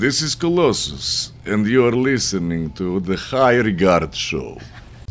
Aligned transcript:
This 0.00 0.22
is 0.22 0.34
Colossus, 0.34 1.30
and 1.44 1.66
you 1.66 1.84
are 1.84 1.92
listening 1.92 2.70
to 2.72 3.00
the 3.00 3.18
High 3.18 3.56
Regard 3.56 4.14
Show. 4.14 4.56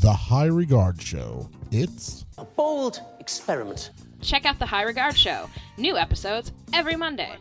The 0.01 0.11
High 0.11 0.47
Regard 0.47 0.99
Show. 0.99 1.47
It's 1.69 2.25
A 2.39 2.43
bold 2.43 2.99
experiment. 3.19 3.91
Check 4.19 4.47
out 4.47 4.57
the 4.57 4.65
High 4.65 4.81
Regard 4.81 5.15
Show. 5.15 5.47
New 5.77 5.95
episodes 5.95 6.53
every 6.73 6.95
Monday. 6.95 7.37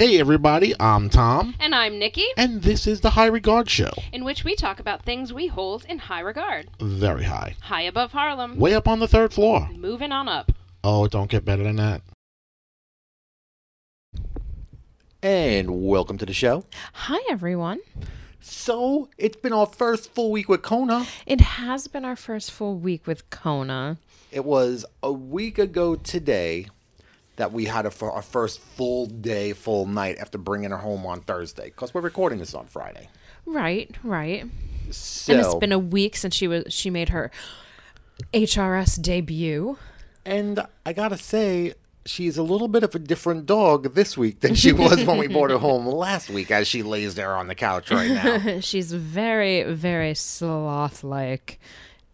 Hey 0.00 0.18
everybody, 0.18 0.72
I'm 0.80 1.10
Tom, 1.10 1.54
And 1.60 1.74
I'm 1.74 1.98
Nikki, 1.98 2.24
and 2.38 2.62
this 2.62 2.86
is 2.86 3.02
the 3.02 3.10
High 3.10 3.26
Regard 3.26 3.68
Show. 3.68 3.90
in 4.14 4.24
which 4.24 4.44
we 4.44 4.54
talk 4.54 4.80
about 4.80 5.02
things 5.04 5.30
we 5.30 5.48
hold 5.48 5.84
in 5.84 5.98
high 5.98 6.20
regard. 6.20 6.70
Very 6.80 7.24
high. 7.24 7.54
High 7.60 7.82
above 7.82 8.12
Harlem. 8.12 8.56
Way 8.56 8.72
up 8.72 8.88
on 8.88 9.00
the 9.00 9.06
third 9.06 9.34
floor. 9.34 9.68
Moving 9.76 10.10
on 10.10 10.26
up. 10.26 10.52
Oh, 10.82 11.04
it 11.04 11.12
don't 11.12 11.30
get 11.30 11.44
better 11.44 11.62
than 11.64 11.76
that. 11.76 12.00
And 15.22 15.84
welcome 15.86 16.16
to 16.16 16.24
the 16.24 16.32
show. 16.32 16.64
Hi, 16.94 17.20
everyone. 17.30 17.80
So, 18.40 19.10
it's 19.18 19.36
been 19.36 19.52
our 19.52 19.66
first 19.66 20.14
full 20.14 20.30
week 20.30 20.48
with 20.48 20.62
Kona. 20.62 21.04
It 21.26 21.42
has 21.42 21.88
been 21.88 22.06
our 22.06 22.16
first 22.16 22.52
full 22.52 22.78
week 22.78 23.06
with 23.06 23.28
Kona. 23.28 23.98
It 24.32 24.46
was 24.46 24.86
a 25.02 25.12
week 25.12 25.58
ago 25.58 25.94
today 25.94 26.68
that 27.40 27.52
we 27.52 27.64
had 27.64 27.86
a, 27.86 27.92
our 28.04 28.22
first 28.22 28.60
full 28.60 29.06
day, 29.06 29.52
full 29.52 29.86
night 29.86 30.18
after 30.18 30.38
bringing 30.38 30.70
her 30.70 30.76
home 30.78 31.06
on 31.06 31.20
Thursday 31.22 31.66
because 31.66 31.92
we're 31.94 32.00
recording 32.00 32.38
this 32.38 32.54
on 32.54 32.66
Friday. 32.66 33.08
Right, 33.46 33.94
right. 34.04 34.44
So, 34.90 35.32
And 35.32 35.42
it's 35.44 35.54
been 35.56 35.72
a 35.72 35.78
week 35.78 36.16
since 36.16 36.34
she 36.34 36.48
was 36.48 36.64
she 36.68 36.90
made 36.90 37.10
her 37.10 37.30
HRS 38.32 39.00
debut. 39.00 39.78
and 40.24 40.60
I 40.84 40.92
gotta 40.92 41.16
say, 41.16 41.74
she's 42.04 42.36
a 42.36 42.42
little 42.42 42.68
bit 42.68 42.82
of 42.82 42.94
a 42.94 42.98
different 42.98 43.46
dog 43.46 43.94
this 43.94 44.16
week 44.16 44.40
than 44.40 44.54
she 44.54 44.72
was 44.72 45.02
when 45.04 45.18
we 45.18 45.26
brought 45.28 45.50
her 45.50 45.58
home 45.68 45.86
last 45.86 46.28
week, 46.30 46.50
as 46.50 46.68
she 46.68 46.82
lays 46.82 47.14
there 47.14 47.34
on 47.36 47.46
the 47.48 47.54
couch 47.54 47.90
right 47.90 48.10
now. 48.10 48.60
She's 48.60 48.92
very, 48.92 49.62
very 49.62 50.14
sloth 50.14 51.02
like, 51.04 51.58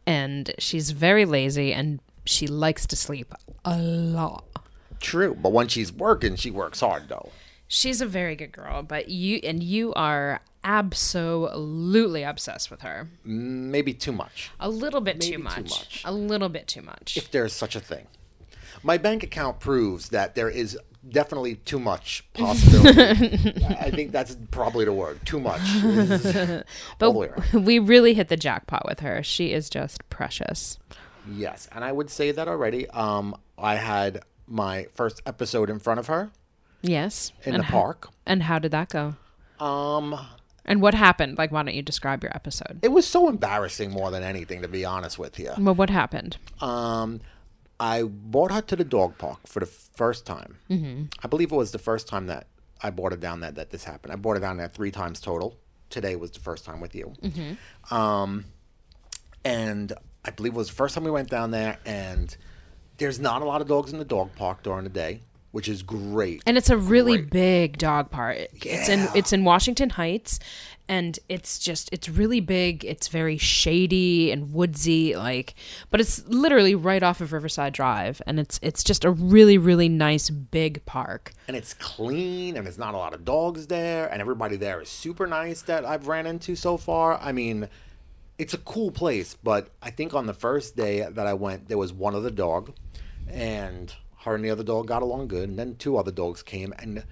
and 0.07 0.53
she's 0.59 0.91
very 0.93 1.25
lazy, 1.25 1.73
and 1.73 2.01
she 2.25 2.47
likes 2.47 2.87
to 2.89 2.97
sleep 2.97 3.33
a 3.65 3.77
lot. 3.79 4.45
True, 5.01 5.35
but 5.41 5.53
when 5.53 5.69
she's 5.69 5.93
working, 5.93 6.37
she 6.37 6.51
works 6.51 6.81
hard 6.81 7.09
though. 7.09 7.31
She's 7.69 8.01
a 8.01 8.07
very 8.07 8.37
good 8.37 8.53
girl, 8.53 8.83
but 8.83 9.09
you 9.09 9.41
and 9.43 9.63
you 9.63 9.93
are 9.95 10.41
absolutely 10.63 12.23
obsessed 12.23 12.71
with 12.71 12.83
her. 12.83 13.09
Maybe 13.25 13.93
too 13.93 14.13
much. 14.13 14.51
A 14.61 14.69
little 14.69 15.01
bit 15.01 15.21
too 15.21 15.39
much. 15.39 15.55
too 15.55 15.63
much. 15.63 16.03
A 16.05 16.13
little 16.13 16.49
bit 16.49 16.67
too 16.67 16.83
much. 16.83 17.17
if 17.17 17.31
there's 17.31 17.53
such 17.53 17.77
a 17.77 17.81
thing. 17.81 18.07
My 18.83 18.99
bank 18.99 19.23
account 19.23 19.59
proves 19.59 20.11
that 20.11 20.35
there 20.35 20.51
is 20.51 20.79
definitely 21.09 21.57
too 21.57 21.79
much 21.79 22.25
possibility. 22.35 23.65
I 23.81 23.91
think 23.91 24.13
that's 24.13 24.37
probably 24.51 24.85
the 24.85 24.93
word. 24.93 25.25
Too 25.25 25.41
much. 25.41 25.61
is 25.77 26.27
all 26.27 27.13
the 27.13 27.19
way 27.19 27.29
around. 27.29 27.45
But 27.53 27.61
we 27.63 27.79
really 27.79 28.15
hit 28.15 28.29
the 28.29 28.37
jackpot 28.37 28.85
with 28.87 29.01
her. 29.01 29.23
She 29.23 29.53
is 29.53 29.71
just 29.71 30.09
precious. 30.11 30.79
yes, 31.31 31.69
and 31.73 31.85
I 31.85 31.93
would 31.93 32.11
say 32.11 32.31
that 32.33 32.49
already. 32.49 32.89
Um, 32.91 33.37
I 33.59 33.77
had 33.77 34.23
my 34.47 34.87
first 34.95 35.21
episode 35.27 35.69
in 35.71 35.79
front 35.79 35.99
of 36.01 36.07
her 36.07 36.31
Yes. 36.83 37.33
in 37.45 37.55
and 37.55 37.63
the 37.63 37.67
ho- 37.67 37.81
park. 37.81 38.09
and 38.27 38.43
how 38.45 38.59
did 38.59 38.71
that 38.73 38.89
go? 38.91 39.15
Um, 39.59 40.15
And 40.65 40.81
what 40.83 40.95
happened? 40.95 41.39
Like, 41.39 41.53
why 41.53 41.63
don't 41.63 41.75
you 41.75 41.83
describe 41.83 42.23
your 42.23 42.35
episode? 42.35 42.79
it 42.83 42.89
was 42.93 43.07
so 43.07 43.29
embarrassing 43.29 43.91
more 43.91 44.11
than 44.11 44.23
anything, 44.23 44.63
to 44.63 44.69
be 44.69 44.85
honest 44.85 45.19
with 45.19 45.39
you. 45.39 45.53
Well, 45.59 45.75
what 45.75 45.91
happened? 45.91 46.37
Um, 46.61 47.21
I 47.79 48.03
brought 48.05 48.51
her 48.53 48.63
to 48.63 48.77
the 48.77 48.85
dog 48.85 49.17
park 49.19 49.47
for 49.47 49.61
the 49.61 49.67
first 49.67 50.27
time. 50.27 50.57
Mm-hmm. 50.71 51.05
I 51.23 51.29
believe 51.29 51.53
it 51.53 51.57
was 51.57 51.73
the 51.73 51.79
first 51.79 52.09
time 52.09 52.27
that 52.27 52.47
I 52.83 52.91
brought 52.91 53.13
her 53.13 53.19
down 53.19 53.41
there 53.41 53.53
that 53.53 53.71
this 53.71 53.85
happened. 53.85 54.13
I 54.13 54.17
brought 54.17 54.35
her 54.35 54.41
down 54.41 54.57
there 54.57 54.69
three 54.69 54.91
times 54.91 55.21
total. 55.21 55.57
Today 55.91 56.17
was 56.17 56.31
the 56.33 56.41
first 56.41 56.65
time 56.65 56.81
with 56.81 56.95
you. 56.95 57.13
Um, 57.91 58.45
and 59.45 59.93
I 60.25 60.31
believe 60.31 60.55
it 60.55 60.57
was 60.57 60.69
the 60.69 60.75
first 60.75 60.95
time 60.95 61.05
we 61.05 61.11
went 61.11 61.29
down 61.31 61.51
there. 61.53 61.79
And 61.87 62.37
there's 62.99 63.19
not 63.21 63.43
a 63.43 63.45
lot 63.45 63.61
of 63.61 63.69
dogs 63.69 63.93
in 63.93 63.99
the 63.99 64.05
dog 64.05 64.35
park 64.37 64.63
during 64.63 64.85
the 64.85 64.91
day, 64.91 65.21
which 65.53 65.69
is 65.69 65.83
great. 65.83 66.43
And 66.47 66.57
it's 66.57 66.71
a 66.71 66.77
really 66.77 67.19
Great. 67.19 67.31
big 67.31 67.79
dog 67.79 68.11
park. 68.11 68.37
It's 68.65 68.89
in 68.89 69.09
it's 69.15 69.33
in 69.33 69.45
Washington 69.45 69.91
Heights, 69.91 70.39
and 70.89 71.19
it's 71.29 71.59
just 71.59 71.89
it's 71.93 72.09
really 72.09 72.41
big. 72.41 72.85
It's 72.85 73.09
very 73.09 73.37
shady 73.39 74.31
and 74.31 74.53
woodsy, 74.53 75.17
like, 75.17 75.55
but 75.91 76.01
it's 76.01 76.25
literally 76.27 76.75
right 76.75 77.03
off 77.03 77.21
of 77.21 77.33
Riverside 77.33 77.73
Drive, 77.73 78.23
and 78.27 78.39
it's 78.39 78.59
it's 78.63 78.85
just 78.85 79.05
a 79.05 79.11
really 79.11 79.59
really 79.59 79.89
nice 79.89 80.31
big 80.31 80.85
park. 80.87 81.33
and 81.49 81.57
it's 81.57 81.75
clean 81.75 82.57
and 82.57 82.67
there's 82.67 82.79
not 82.79 82.95
a 82.95 82.99
lot 82.99 83.15
of 83.15 83.25
dogs 83.25 83.67
there 83.69 84.07
and 84.13 84.21
everybody 84.21 84.57
there 84.57 84.81
is 84.81 84.89
super 84.89 85.27
nice 85.27 85.63
that 85.63 85.85
I've 85.85 86.07
ran 86.09 86.27
into 86.27 86.57
so 86.57 86.77
far. 86.77 87.19
I 87.21 87.33
mean, 87.33 87.69
it's 88.39 88.55
a 88.55 88.59
cool 88.59 88.91
place, 88.91 89.37
but 89.43 89.69
I 89.83 89.91
think 89.91 90.15
on 90.15 90.27
the 90.27 90.35
first 90.35 90.77
day 90.77 91.07
that 91.11 91.27
I 91.27 91.35
went, 91.35 91.69
there 91.69 91.79
was 91.79 91.93
one 91.93 92.15
other 92.15 92.31
dog 92.31 92.73
and 93.29 93.93
her 94.25 94.35
and 94.35 94.45
the 94.45 94.51
other 94.51 94.63
dog 94.65 94.87
got 94.89 95.03
along 95.03 95.29
good 95.29 95.49
and 95.49 95.59
then 95.59 95.77
two 95.77 95.97
other 95.97 96.11
dogs 96.11 96.43
came 96.43 96.73
and 96.79 97.05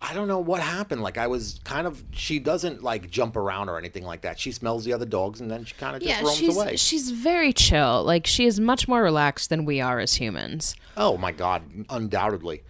I 0.00 0.12
don't 0.12 0.28
know 0.28 0.38
what 0.38 0.60
happened. 0.60 1.02
Like 1.02 1.16
I 1.16 1.26
was 1.26 1.58
kind 1.64 1.86
of 1.86 2.04
she 2.10 2.38
doesn't 2.38 2.82
like 2.82 3.10
jump 3.10 3.34
around 3.34 3.68
or 3.70 3.78
anything 3.78 4.04
like 4.04 4.20
that. 4.22 4.38
She 4.38 4.52
smells 4.52 4.84
the 4.84 4.92
other 4.92 5.06
dogs 5.06 5.40
and 5.40 5.50
then 5.50 5.64
she 5.64 5.74
kind 5.74 5.96
of 5.96 6.02
just 6.02 6.10
Yeah, 6.14 6.22
roams 6.24 6.36
she's 6.36 6.56
away. 6.56 6.76
she's 6.76 7.10
very 7.10 7.52
chill. 7.52 8.04
Like 8.04 8.26
she 8.26 8.44
is 8.46 8.60
much 8.60 8.86
more 8.88 9.02
relaxed 9.02 9.48
than 9.48 9.64
we 9.64 9.80
are 9.80 9.98
as 9.98 10.14
humans. 10.14 10.74
Oh 10.96 11.16
my 11.16 11.32
god, 11.32 11.62
undoubtedly. 11.88 12.62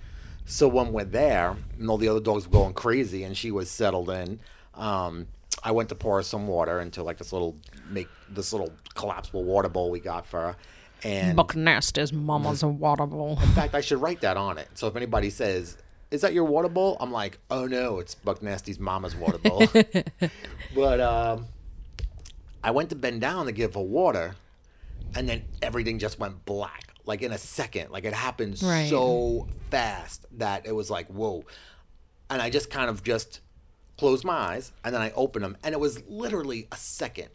So 0.45 0.69
when 0.69 0.93
we're 0.93 1.05
there, 1.05 1.57
and 1.79 1.91
all 1.91 1.99
the 1.99 2.09
other 2.09 2.21
dogs 2.21 2.47
were 2.47 2.53
going 2.53 2.75
crazy, 2.75 3.25
and 3.25 3.37
she 3.37 3.51
was 3.51 3.69
settled 3.69 4.09
in, 4.11 4.39
um, 4.75 5.27
I 5.63 5.71
went 5.73 5.89
to 5.89 5.95
pour 5.95 6.23
some 6.23 6.47
water 6.47 6.81
into 6.81 7.03
like 7.03 7.19
this 7.19 7.33
little 7.33 7.57
make 7.91 8.09
this 8.29 8.53
little 8.53 8.73
collapsible 8.95 9.45
water 9.45 9.69
bowl 9.69 9.91
we 9.91 10.01
got 10.01 10.27
for 10.27 10.41
her. 10.41 10.57
And 11.03 11.37
Buck 11.37 11.55
Nasty's 11.55 12.13
mama's 12.13 12.65
water 12.65 13.07
bowl. 13.07 13.39
in 13.43 13.49
fact, 13.51 13.75
I 13.75 13.81
should 13.81 14.01
write 14.01 14.21
that 14.23 14.37
on 14.37 14.59
it. 14.59 14.69
So 14.75 14.87
if 14.87 14.97
anybody 14.97 15.31
says, 15.31 15.77
"Is 16.11 16.21
that 16.23 16.33
your 16.33 16.45
water 16.45 16.69
bowl?" 16.69 16.97
I'm 17.01 17.13
like, 17.13 17.39
"Oh 17.51 17.67
no, 17.67 17.99
it's 17.99 18.15
Buck 18.15 18.43
Nasty's 18.43 18.79
mama's 18.79 19.15
water 19.15 19.39
bowl." 19.39 19.67
but 20.75 21.01
um, 21.01 21.47
I 22.65 22.71
went 22.71 22.91
to 22.91 22.97
bend 22.97 23.21
down 23.21 23.47
to 23.47 23.53
give 23.53 23.75
her 23.75 23.81
water, 23.81 24.37
and 25.15 25.29
then 25.29 25.43
everything 25.63 25.99
just 25.99 26.19
went 26.19 26.45
black, 26.47 26.95
like 27.05 27.23
in 27.23 27.33
a 27.33 27.39
second. 27.39 27.91
Like 27.91 28.05
it 28.05 28.15
happened 28.15 28.61
Right. 28.63 28.89
so 28.89 29.49
fast 29.71 30.27
that 30.39 30.67
it 30.67 30.73
was 30.75 30.91
like, 30.91 31.09
"Whoa!" 31.09 31.45
And 32.31 32.41
I 32.43 32.51
just 32.51 32.71
kind 32.71 32.89
of 32.91 33.03
just 33.05 33.41
closed 33.99 34.25
my 34.25 34.35
eyes, 34.35 34.73
and 34.85 34.95
then 34.95 35.03
I 35.03 35.11
opened 35.13 35.45
them, 35.45 35.57
and 35.63 35.73
it 35.73 35.81
was 35.81 36.03
literally 36.09 36.69
a 36.73 36.77
second. 36.77 37.29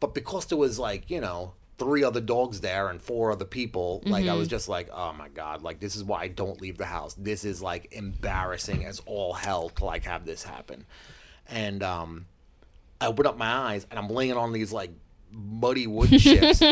But 0.00 0.14
because 0.14 0.46
there 0.46 0.58
was 0.58 0.78
like 0.78 1.10
you 1.10 1.20
know 1.20 1.54
three 1.78 2.02
other 2.02 2.20
dogs 2.20 2.60
there 2.60 2.88
and 2.88 3.00
four 3.00 3.30
other 3.32 3.44
people, 3.44 4.02
like 4.06 4.26
I 4.28 4.34
was 4.34 4.48
just 4.48 4.68
like, 4.68 4.88
oh 4.92 5.12
my 5.12 5.28
god, 5.28 5.62
like 5.62 5.78
this 5.80 5.94
is 5.94 6.04
why 6.04 6.22
I 6.22 6.28
don't 6.28 6.60
leave 6.60 6.78
the 6.78 6.86
house. 6.86 7.14
This 7.14 7.44
is 7.44 7.60
like 7.60 7.92
embarrassing 7.92 8.84
as 8.84 9.00
all 9.04 9.34
hell 9.34 9.68
to 9.70 9.84
like 9.84 10.04
have 10.04 10.24
this 10.24 10.42
happen. 10.42 10.86
And 11.48 11.82
um, 11.82 12.26
I 13.00 13.06
open 13.06 13.26
up 13.26 13.36
my 13.36 13.50
eyes 13.50 13.86
and 13.90 13.98
I'm 13.98 14.08
laying 14.08 14.36
on 14.36 14.52
these 14.52 14.72
like 14.72 14.90
muddy 15.30 15.86
wood 15.86 16.10
chips, 16.18 16.62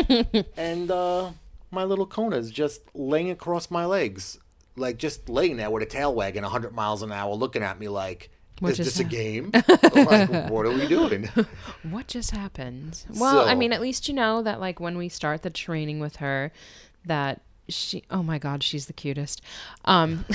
and 0.57 0.89
uh, 0.89 1.31
my 1.71 1.83
little 1.83 2.07
Kona 2.07 2.37
is 2.37 2.49
just 2.49 2.81
laying 2.95 3.29
across 3.29 3.69
my 3.69 3.85
legs, 3.85 4.39
like 4.75 4.97
just 4.97 5.29
laying 5.29 5.57
there 5.57 5.69
with 5.69 5.83
a 5.83 5.85
tail 5.85 6.15
wagging 6.15 6.41
100 6.43 6.73
miles 6.73 7.03
an 7.03 7.11
hour, 7.11 7.33
looking 7.35 7.63
at 7.63 7.79
me 7.79 7.87
like. 7.87 8.31
What 8.59 8.71
is 8.71 8.77
just 8.77 8.97
this 8.97 8.99
a 8.99 9.03
game? 9.03 9.51
Like, 9.95 10.49
what 10.49 10.65
are 10.65 10.71
we 10.71 10.87
doing? 10.87 11.29
What 11.89 12.07
just 12.07 12.31
happened? 12.31 13.03
Well, 13.19 13.41
I 13.47 13.55
mean, 13.55 13.73
at 13.73 13.81
least 13.81 14.07
you 14.07 14.13
know 14.13 14.41
that 14.43 14.59
like 14.59 14.79
when 14.79 14.97
we 14.97 15.09
start 15.09 15.41
the 15.41 15.49
training 15.49 15.99
with 15.99 16.17
her, 16.17 16.51
that 17.05 17.41
she 17.67 18.03
oh 18.11 18.21
my 18.21 18.37
god, 18.37 18.61
she's 18.63 18.85
the 18.85 18.93
cutest. 18.93 19.41
Um 19.85 20.25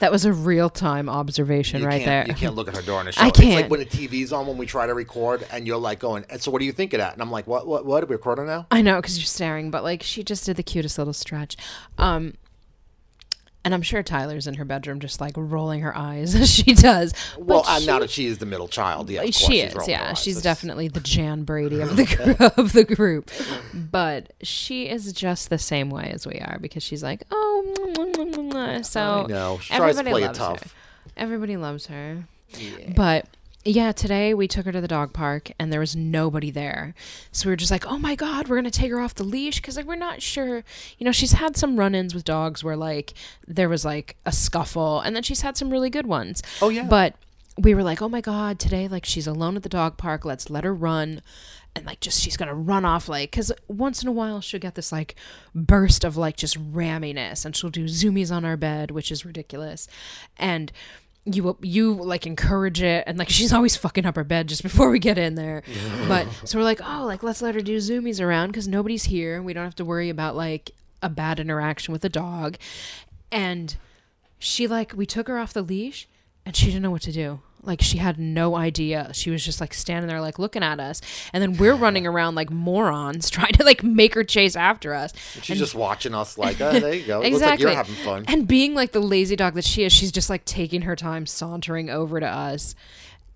that 0.00 0.10
was 0.10 0.24
a 0.24 0.32
real 0.32 0.68
time 0.70 1.08
observation 1.08 1.80
You 1.82 1.86
right 1.86 2.04
there. 2.04 2.24
You 2.26 2.34
can't 2.34 2.54
look 2.54 2.68
at 2.68 2.74
her 2.76 2.82
during 2.82 3.06
the 3.06 3.12
show. 3.12 3.22
I 3.22 3.28
It's 3.28 3.38
like 3.38 3.48
can't. 3.48 3.70
when 3.70 3.80
the 3.80 3.86
TV's 3.86 4.32
on 4.32 4.46
when 4.46 4.56
we 4.56 4.66
try 4.66 4.86
to 4.86 4.94
record, 4.94 5.46
and 5.52 5.66
you're 5.66 5.78
like 5.78 6.00
going, 6.00 6.24
"And 6.30 6.40
so 6.42 6.50
what 6.50 6.58
do 6.58 6.64
you 6.64 6.72
think 6.72 6.92
of 6.94 6.98
that?" 6.98 7.12
And 7.12 7.22
I'm 7.22 7.30
like, 7.30 7.46
"What? 7.46 7.66
What? 7.66 7.86
What? 7.86 8.02
Are 8.02 8.06
we 8.06 8.14
recording 8.16 8.46
now?" 8.46 8.66
I 8.70 8.82
know 8.82 8.96
because 8.96 9.18
you're 9.18 9.24
staring, 9.26 9.70
but 9.70 9.82
like 9.84 10.02
she 10.02 10.22
just 10.24 10.46
did 10.46 10.56
the 10.56 10.62
cutest 10.62 10.98
little 10.98 11.12
stretch. 11.12 11.56
Um, 11.98 12.34
And 13.64 13.72
I'm 13.72 13.80
sure 13.82 14.02
Tyler's 14.02 14.46
in 14.46 14.54
her 14.54 14.64
bedroom 14.66 15.00
just 15.00 15.20
like 15.22 15.32
rolling 15.36 15.80
her 15.80 15.96
eyes 15.96 16.34
as 16.40 16.50
she 16.52 16.74
does. 16.74 17.14
Well, 17.38 17.62
But 17.62 17.68
uh, 17.68 17.80
she- 17.80 17.86
now 17.86 17.98
that 18.00 18.10
she 18.10 18.26
is 18.26 18.38
the 18.38 18.44
middle 18.46 18.68
child, 18.68 19.08
yeah, 19.08 19.24
she 19.30 19.60
is, 19.60 19.88
yeah. 19.88 20.12
She's 20.14 20.42
definitely 20.42 20.88
the 20.88 21.00
Jan 21.00 21.44
Brady 21.44 21.80
of 21.80 21.96
the 21.96 22.04
group, 22.38 22.58
of 22.58 22.72
the 22.74 22.84
group. 22.84 23.30
But 23.72 24.32
she 24.42 24.88
is 24.88 25.12
just 25.14 25.48
the 25.50 25.58
same 25.58 25.88
way 25.90 26.10
as 26.12 26.26
we 26.26 26.34
are 26.40 26.58
because 26.60 26.82
she's 26.82 27.02
like, 27.02 27.22
oh, 27.30 27.74
mwah, 27.78 28.14
mwah, 28.14 28.34
mwah, 28.34 28.52
mwah." 28.52 28.84
so 28.84 29.00
I 29.00 29.26
know. 29.28 29.58
She 29.62 29.74
tries 29.74 29.94
to 29.94 30.00
everybody 30.00 30.10
play 30.10 30.22
it 30.22 30.26
loves 30.26 30.38
tough. 30.38 30.62
her. 30.62 30.70
Everybody 31.16 31.56
loves 31.56 31.86
her. 31.86 32.24
But 32.94 33.26
yeah, 33.64 33.92
today 33.92 34.34
we 34.34 34.46
took 34.46 34.66
her 34.66 34.72
to 34.72 34.80
the 34.80 34.88
dog 34.88 35.12
park 35.12 35.50
and 35.58 35.72
there 35.72 35.80
was 35.80 35.96
nobody 35.96 36.50
there. 36.50 36.94
So 37.32 37.48
we 37.48 37.52
were 37.52 37.56
just 37.56 37.70
like, 37.70 37.86
oh 37.86 37.98
my 37.98 38.14
God, 38.14 38.48
we're 38.48 38.56
going 38.56 38.70
to 38.70 38.70
take 38.70 38.90
her 38.90 39.00
off 39.00 39.14
the 39.14 39.24
leash 39.24 39.56
because 39.56 39.76
like, 39.76 39.86
we're 39.86 39.96
not 39.96 40.20
sure. 40.20 40.64
You 40.98 41.04
know, 41.04 41.12
she's 41.12 41.32
had 41.32 41.56
some 41.56 41.78
run 41.78 41.94
ins 41.94 42.14
with 42.14 42.24
dogs 42.24 42.62
where 42.62 42.76
like 42.76 43.14
there 43.46 43.68
was 43.68 43.84
like 43.84 44.16
a 44.26 44.32
scuffle 44.32 45.00
and 45.00 45.16
then 45.16 45.22
she's 45.22 45.40
had 45.40 45.56
some 45.56 45.70
really 45.70 45.90
good 45.90 46.06
ones. 46.06 46.42
Oh, 46.60 46.68
yeah. 46.68 46.84
But 46.84 47.14
we 47.56 47.74
were 47.74 47.82
like, 47.82 48.02
oh 48.02 48.08
my 48.08 48.20
God, 48.20 48.58
today, 48.58 48.88
like 48.88 49.04
she's 49.04 49.26
alone 49.26 49.56
at 49.56 49.62
the 49.62 49.68
dog 49.68 49.96
park. 49.96 50.24
Let's 50.24 50.50
let 50.50 50.64
her 50.64 50.74
run. 50.74 51.22
And 51.76 51.86
like, 51.86 52.00
just 52.00 52.20
she's 52.20 52.36
gonna 52.36 52.54
run 52.54 52.84
off, 52.84 53.08
like, 53.08 53.32
because 53.32 53.50
once 53.66 54.00
in 54.00 54.08
a 54.08 54.12
while 54.12 54.40
she'll 54.40 54.60
get 54.60 54.76
this 54.76 54.92
like 54.92 55.16
burst 55.54 56.04
of 56.04 56.16
like 56.16 56.36
just 56.36 56.56
ramminess, 56.72 57.44
and 57.44 57.56
she'll 57.56 57.70
do 57.70 57.86
zoomies 57.86 58.30
on 58.30 58.44
our 58.44 58.56
bed, 58.56 58.92
which 58.92 59.10
is 59.10 59.24
ridiculous. 59.24 59.88
And 60.36 60.70
you 61.26 61.56
you 61.62 61.94
like 61.94 62.26
encourage 62.26 62.82
it 62.82 63.04
and 63.06 63.18
like 63.18 63.30
she's 63.30 63.52
always 63.52 63.76
fucking 63.76 64.04
up 64.04 64.16
her 64.16 64.24
bed 64.24 64.46
just 64.46 64.62
before 64.62 64.90
we 64.90 64.98
get 64.98 65.16
in 65.18 65.34
there. 65.34 65.62
But 66.06 66.26
so 66.44 66.58
we're 66.58 66.64
like 66.64 66.80
oh 66.84 67.04
like 67.06 67.22
let's 67.22 67.40
let 67.40 67.54
her 67.54 67.62
do 67.62 67.78
zoomies 67.78 68.20
around 68.20 68.48
because 68.48 68.68
nobody's 68.68 69.04
here 69.04 69.36
and 69.36 69.44
we 69.44 69.52
don't 69.52 69.64
have 69.64 69.74
to 69.76 69.84
worry 69.84 70.10
about 70.10 70.36
like 70.36 70.72
a 71.02 71.08
bad 71.08 71.40
interaction 71.40 71.92
with 71.92 72.02
the 72.02 72.08
dog. 72.08 72.56
And 73.32 73.76
she 74.38 74.66
like 74.66 74.92
we 74.92 75.06
took 75.06 75.28
her 75.28 75.38
off 75.38 75.52
the 75.52 75.62
leash 75.62 76.08
and 76.44 76.54
she 76.54 76.66
didn't 76.66 76.82
know 76.82 76.90
what 76.90 77.02
to 77.02 77.12
do 77.12 77.40
like 77.66 77.80
she 77.82 77.98
had 77.98 78.18
no 78.18 78.56
idea. 78.56 79.10
She 79.14 79.30
was 79.30 79.44
just 79.44 79.60
like 79.60 79.74
standing 79.74 80.08
there 80.08 80.20
like 80.20 80.38
looking 80.38 80.62
at 80.62 80.80
us. 80.80 81.00
And 81.32 81.42
then 81.42 81.56
we're 81.56 81.74
running 81.74 82.06
around 82.06 82.34
like 82.34 82.50
morons 82.50 83.30
trying 83.30 83.52
to 83.54 83.64
like 83.64 83.82
make 83.82 84.14
her 84.14 84.24
chase 84.24 84.56
after 84.56 84.94
us. 84.94 85.12
She's 85.42 85.58
just 85.58 85.74
watching 85.74 86.14
us 86.14 86.36
like, 86.38 86.60
oh, 86.60 86.78
there 86.78 86.94
you 86.94 87.06
go. 87.06 87.20
It 87.22 87.26
exactly 87.28 87.30
looks 87.30 87.50
like 87.50 87.60
you're 87.60 87.70
having 87.74 87.94
fun. 87.94 88.24
and 88.28 88.46
being 88.48 88.74
like 88.74 88.92
the 88.92 89.00
lazy 89.00 89.36
dog 89.36 89.54
that 89.54 89.64
she 89.64 89.84
is 89.84 89.92
she's 89.92 90.12
just 90.12 90.30
like 90.30 90.44
taking 90.44 90.82
her 90.82 90.96
time 90.96 91.26
sauntering 91.26 91.90
over 91.90 92.20
to 92.20 92.26
us 92.26 92.74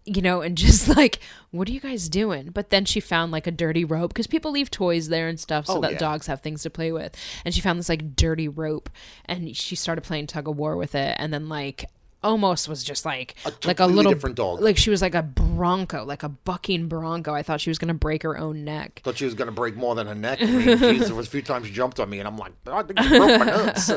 you 0.04 0.22
know 0.22 0.40
and 0.40 0.56
just 0.66 0.88
like 0.96 1.18
what 1.50 1.68
are 1.68 1.72
you 1.72 1.80
guys 1.80 2.08
doing? 2.10 2.50
But 2.50 2.68
then 2.70 2.84
she 2.84 3.00
found 3.00 3.32
like 3.32 3.46
a 3.46 3.50
dirty 3.50 3.84
rope 3.84 4.10
because 4.10 4.26
people 4.26 4.50
leave 4.50 4.70
toys 4.70 5.08
there 5.08 5.28
and 5.28 5.40
stuff 5.40 5.64
so 5.66 5.78
Oh, 5.78 5.80
that 5.80 5.92
yeah. 5.92 5.98
dogs 5.98 6.26
have 6.26 6.40
things 6.42 6.62
to 6.62 6.70
play 6.70 6.92
with. 6.92 7.14
And 7.44 7.54
she 7.54 7.60
found 7.62 7.78
this 7.78 7.88
like 7.88 8.14
dirty 8.16 8.48
rope 8.48 8.90
and 9.24 9.56
she 9.56 9.74
started 9.76 10.02
playing 10.02 10.26
tug 10.26 10.46
of 10.48 10.56
war 10.58 10.76
with 10.76 10.94
it. 10.94 11.16
And 11.18 11.32
then 11.32 11.48
like 11.48 11.86
almost 12.22 12.68
was 12.68 12.82
just 12.82 13.04
like 13.04 13.34
like 13.64 13.78
a 13.80 13.86
little 13.86 14.12
different 14.12 14.34
dog. 14.36 14.60
like 14.60 14.76
she 14.76 14.90
was 14.90 15.00
like 15.00 15.14
a 15.14 15.22
bronco 15.22 16.04
like 16.04 16.22
a 16.24 16.28
bucking 16.28 16.88
bronco 16.88 17.32
i 17.32 17.42
thought 17.42 17.60
she 17.60 17.70
was 17.70 17.78
gonna 17.78 17.94
break 17.94 18.22
her 18.24 18.36
own 18.36 18.64
neck 18.64 19.00
Thought 19.04 19.18
she 19.18 19.24
was 19.24 19.34
gonna 19.34 19.52
break 19.52 19.76
more 19.76 19.94
than 19.94 20.06
her 20.08 20.14
neck. 20.14 20.40
I 20.42 20.46
mean, 20.46 20.78
geez, 20.78 21.06
there 21.06 21.14
was 21.14 21.28
a 21.28 21.30
few 21.30 21.42
times 21.42 21.66
she 21.68 21.72
jumped 21.72 22.00
on 22.00 22.10
me, 22.10 22.18
and 22.18 22.26
I'm 22.26 22.36
like, 22.36 22.52
I 22.66 22.82
think 22.82 22.98
she 23.00 23.08
broke 23.08 23.38
my 23.38 23.44
nuts. 23.46 23.90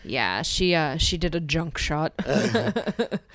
yeah 0.04 0.42
she 0.42 0.74
uh 0.74 0.96
she 0.96 1.16
did 1.18 1.34
a 1.34 1.40
junk 1.40 1.76
shot 1.78 2.12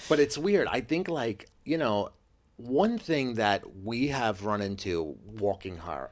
But 0.09 0.19
it's 0.19 0.37
weird. 0.37 0.67
I 0.67 0.81
think 0.81 1.09
like 1.09 1.49
you 1.65 1.77
know, 1.77 2.09
one 2.57 2.97
thing 2.97 3.35
that 3.35 3.63
we 3.83 4.07
have 4.07 4.43
run 4.45 4.61
into 4.61 5.15
walking 5.39 5.77
her, 5.77 6.09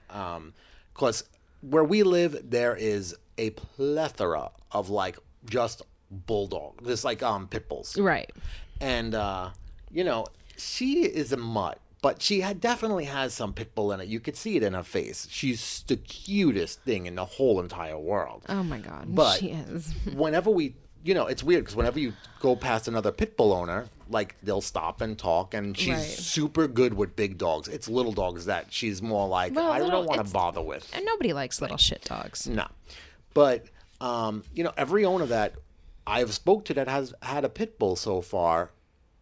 because 0.94 1.24
where 1.62 1.84
we 1.84 2.04
live, 2.04 2.50
there 2.50 2.76
is 2.76 3.16
a 3.38 3.50
plethora 3.52 4.52
of 4.72 4.90
like 4.90 5.18
just 5.46 5.82
bulldog. 6.12 6.84
this 6.84 7.04
like 7.04 7.22
um 7.24 7.48
pit 7.48 7.68
bulls, 7.70 7.98
right 7.98 8.32
and 8.82 9.14
uh, 9.16 9.50
you 9.92 10.04
know, 10.04 10.26
she 10.58 11.04
is 11.04 11.32
a 11.34 11.38
mutt. 11.38 11.80
But 12.02 12.22
she 12.22 12.40
had 12.40 12.62
definitely 12.62 13.04
has 13.06 13.34
some 13.34 13.52
pit 13.52 13.76
bull 13.76 13.92
in 13.92 14.00
it. 14.00 14.08
You 14.08 14.22
could 14.22 14.38
see 14.38 14.56
it 14.56 14.64
in 14.64 14.74
her 14.74 14.84
face. 14.84 15.28
She's 15.30 15.84
the 15.86 15.98
cutest 15.98 16.82
thing 16.84 17.08
in 17.08 17.16
the 17.16 17.26
whole 17.26 17.60
entire 17.60 17.98
world 18.00 18.44
oh 18.48 18.64
my 18.64 18.78
god 18.80 19.08
But- 19.14 19.38
she 19.40 19.50
is 19.50 19.94
whenever 20.16 20.50
we 20.50 20.76
you 21.04 21.14
know 21.14 21.26
it's 21.28 21.44
weird 21.44 21.64
because 21.64 21.76
whenever 21.76 22.00
you 22.00 22.14
go 22.40 22.56
past 22.56 22.88
another 22.88 23.12
pit 23.12 23.36
bull 23.38 23.52
owner 23.54 23.88
like 24.10 24.36
they'll 24.44 24.62
stop 24.62 25.00
and 25.02 25.18
talk 25.18 25.54
and 25.54 25.78
she's 25.78 25.90
Right. 25.90 26.00
super 26.02 26.68
good 26.68 26.94
with 26.94 27.16
big 27.16 27.38
dogs 27.38 27.68
it's 27.70 27.88
little 27.90 28.12
dogs 28.12 28.46
that 28.46 28.68
she's 28.72 29.02
more 29.02 29.26
like 29.28 29.54
Well, 29.56 29.72
i 29.72 29.80
little- 29.80 29.92
don't 29.92 30.06
want 30.08 30.26
to 30.28 30.34
bother 30.34 30.62
with 30.62 30.90
And 30.94 31.06
nobody 31.06 31.32
likes 31.34 31.62
little 31.62 31.78
shit 31.78 32.04
dogs. 32.06 32.48
no 32.48 32.68
but 33.34 33.66
um 34.02 34.44
you 34.54 34.64
know 34.64 34.74
every 34.78 35.06
owner 35.06 35.26
that 35.28 35.54
i've 36.10 36.34
spoke 36.34 36.66
to 36.66 36.74
that 36.74 36.88
has 36.88 37.14
had 37.22 37.46
a 37.46 37.50
pit 37.50 37.80
bull 37.80 37.96
so 37.96 38.22
far 38.22 38.72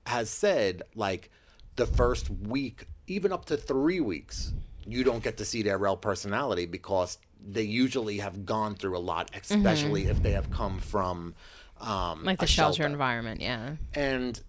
has 0.06 0.30
said 0.30 0.84
like 0.95 1.30
the 1.75 1.86
first 1.86 2.30
week 2.30 2.88
even 3.07 3.31
up 3.31 3.45
to 3.45 3.57
three 3.57 4.00
weeks 4.00 4.54
you 4.86 5.04
don't 5.04 5.24
get 5.24 5.38
to 5.38 5.45
see 5.45 5.62
their 5.62 5.78
real 5.78 5.98
personality 5.98 6.66
because 6.66 7.18
they 7.45 7.62
usually 7.62 8.18
have 8.18 8.45
gone 8.45 8.74
through 8.74 8.98
a 8.98 9.00
lot 9.00 9.30
especially 9.36 10.06
if 10.06 10.22
they 10.24 10.31
have 10.31 10.50
come 10.50 10.80
from 10.80 11.34
um 11.80 12.18
Mm-hmm. 12.18 12.25
Like 12.25 12.39
the 12.39 12.45
a 12.45 12.48
shelter, 12.48 12.78
shelter 12.78 12.92
environment, 12.92 13.40
yeah. 13.40 13.75
and 13.94 14.42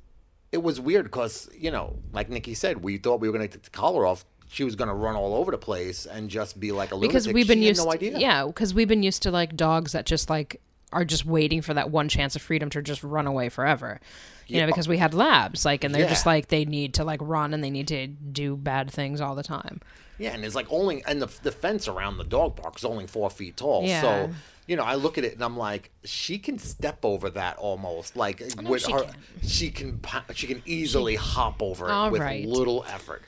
it 0.50 0.62
was 0.62 0.80
weird 0.80 1.04
because 1.04 1.50
you 1.54 1.70
know 1.70 1.98
like 2.12 2.30
nikki 2.30 2.54
said 2.54 2.82
we 2.82 2.96
thought 2.96 3.20
we 3.20 3.28
were 3.28 3.36
going 3.36 3.46
to 3.46 3.54
take 3.54 3.64
the 3.64 3.70
collar 3.70 4.06
off 4.06 4.24
she 4.48 4.64
was 4.64 4.74
going 4.76 4.88
to 4.88 4.94
run 4.94 5.14
all 5.14 5.34
over 5.34 5.50
the 5.50 5.58
place 5.58 6.06
and 6.06 6.30
just 6.30 6.58
be 6.58 6.72
like 6.72 6.90
a 6.90 6.94
lunatic. 6.94 7.10
Because 7.10 7.28
we've 7.28 7.46
been 7.46 7.60
she 7.60 7.68
used 7.68 7.84
no 7.84 7.92
idea 7.92 8.18
yeah, 8.18 8.46
because 8.46 8.74
we've 8.74 8.88
been 8.88 9.02
used 9.02 9.22
to 9.22 9.30
like 9.30 9.56
dogs 9.56 9.92
that 9.92 10.06
just 10.06 10.30
like 10.30 10.60
are 10.92 11.04
just 11.04 11.24
waiting 11.24 11.62
for 11.62 11.74
that 11.74 11.90
one 11.90 12.08
chance 12.08 12.34
of 12.36 12.42
freedom 12.42 12.70
to 12.70 12.82
just 12.82 13.02
run 13.02 13.26
away 13.26 13.48
forever. 13.48 14.00
You 14.46 14.60
know, 14.60 14.66
because 14.66 14.88
we 14.88 14.96
had 14.96 15.12
labs, 15.12 15.66
like, 15.66 15.84
and 15.84 15.94
they're 15.94 16.08
just 16.08 16.24
like 16.24 16.48
they 16.48 16.64
need 16.64 16.94
to 16.94 17.04
like 17.04 17.20
run 17.22 17.52
and 17.52 17.62
they 17.62 17.68
need 17.68 17.88
to 17.88 18.06
do 18.06 18.56
bad 18.56 18.90
things 18.90 19.20
all 19.20 19.34
the 19.34 19.42
time. 19.42 19.80
Yeah, 20.16 20.32
and 20.32 20.42
it's 20.42 20.54
like 20.54 20.66
only 20.70 21.04
and 21.06 21.20
the 21.20 21.26
the 21.42 21.52
fence 21.52 21.86
around 21.86 22.16
the 22.16 22.24
dog 22.24 22.56
park 22.56 22.76
is 22.78 22.84
only 22.84 23.06
four 23.06 23.28
feet 23.28 23.58
tall. 23.58 23.84
Yeah. 23.84 24.00
So 24.00 24.30
you 24.66 24.76
know, 24.76 24.84
I 24.84 24.96
look 24.96 25.16
at 25.16 25.24
it 25.24 25.34
and 25.34 25.42
I'm 25.42 25.56
like, 25.56 25.90
she 26.04 26.38
can 26.38 26.58
step 26.58 27.04
over 27.04 27.30
that 27.30 27.56
almost. 27.56 28.16
Like 28.16 28.42
with 28.62 28.84
she 28.84 28.92
her, 28.92 29.02
can. 29.02 29.14
she 29.42 29.70
can 29.70 30.00
she 30.34 30.46
can 30.46 30.62
easily 30.66 31.14
hop 31.14 31.62
over 31.62 31.90
it 31.90 32.10
with 32.10 32.20
right. 32.20 32.46
little 32.46 32.84
effort. 32.88 33.22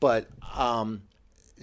But 0.00 0.28
um, 0.54 1.02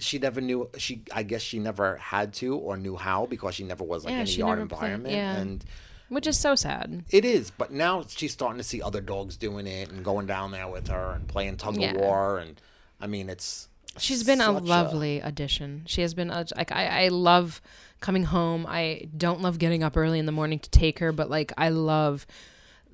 she 0.02 0.18
never 0.18 0.40
knew. 0.40 0.68
She 0.78 1.02
I 1.12 1.22
guess 1.22 1.42
she 1.42 1.58
never 1.58 1.96
had 1.96 2.32
to 2.34 2.56
or 2.56 2.76
knew 2.76 2.96
how 2.96 3.26
because 3.26 3.54
she 3.54 3.64
never 3.64 3.84
was 3.84 4.04
like 4.04 4.12
Yeah, 4.12 4.20
in 4.20 4.26
a 4.26 4.30
yard 4.30 4.58
never 4.58 4.68
played- 4.68 4.78
environment. 4.92 5.14
yeah. 5.14 5.36
And 5.36 5.64
Which 6.08 6.26
is 6.26 6.38
so 6.38 6.54
sad. 6.54 7.04
it 7.10 7.24
is, 7.24 7.50
but 7.50 7.70
now 7.72 8.04
she's 8.08 8.32
starting 8.32 8.58
to 8.58 8.64
see 8.64 8.82
other 8.82 9.00
dogs 9.00 9.36
doing 9.36 9.66
it 9.66 9.90
and 9.90 10.04
going 10.04 10.26
down 10.26 10.50
there 10.50 10.68
with 10.68 10.88
her 10.88 11.12
and 11.12 11.26
playing 11.26 11.56
tug 11.56 11.80
of 11.82 11.96
war. 11.96 12.38
And 12.38 12.60
I 13.00 13.06
mean, 13.06 13.28
it's 13.30 13.68
She's 13.98 14.24
been 14.24 14.40
a 14.40 14.50
lovely 14.52 15.20
addition. 15.20 15.82
She 15.86 16.00
has 16.00 16.14
been 16.14 16.30
a, 16.30 16.46
like 16.56 16.72
I, 16.72 17.04
I 17.04 17.08
love 17.08 17.60
coming 18.00 18.24
home. 18.24 18.64
I 18.66 19.08
don't 19.16 19.42
love 19.42 19.58
getting 19.58 19.82
up 19.82 19.96
early 19.98 20.18
in 20.18 20.24
the 20.26 20.32
morning 20.32 20.58
to 20.60 20.70
take 20.70 20.98
her, 21.00 21.12
but 21.12 21.28
like 21.28 21.52
I 21.58 21.68
love 21.68 22.26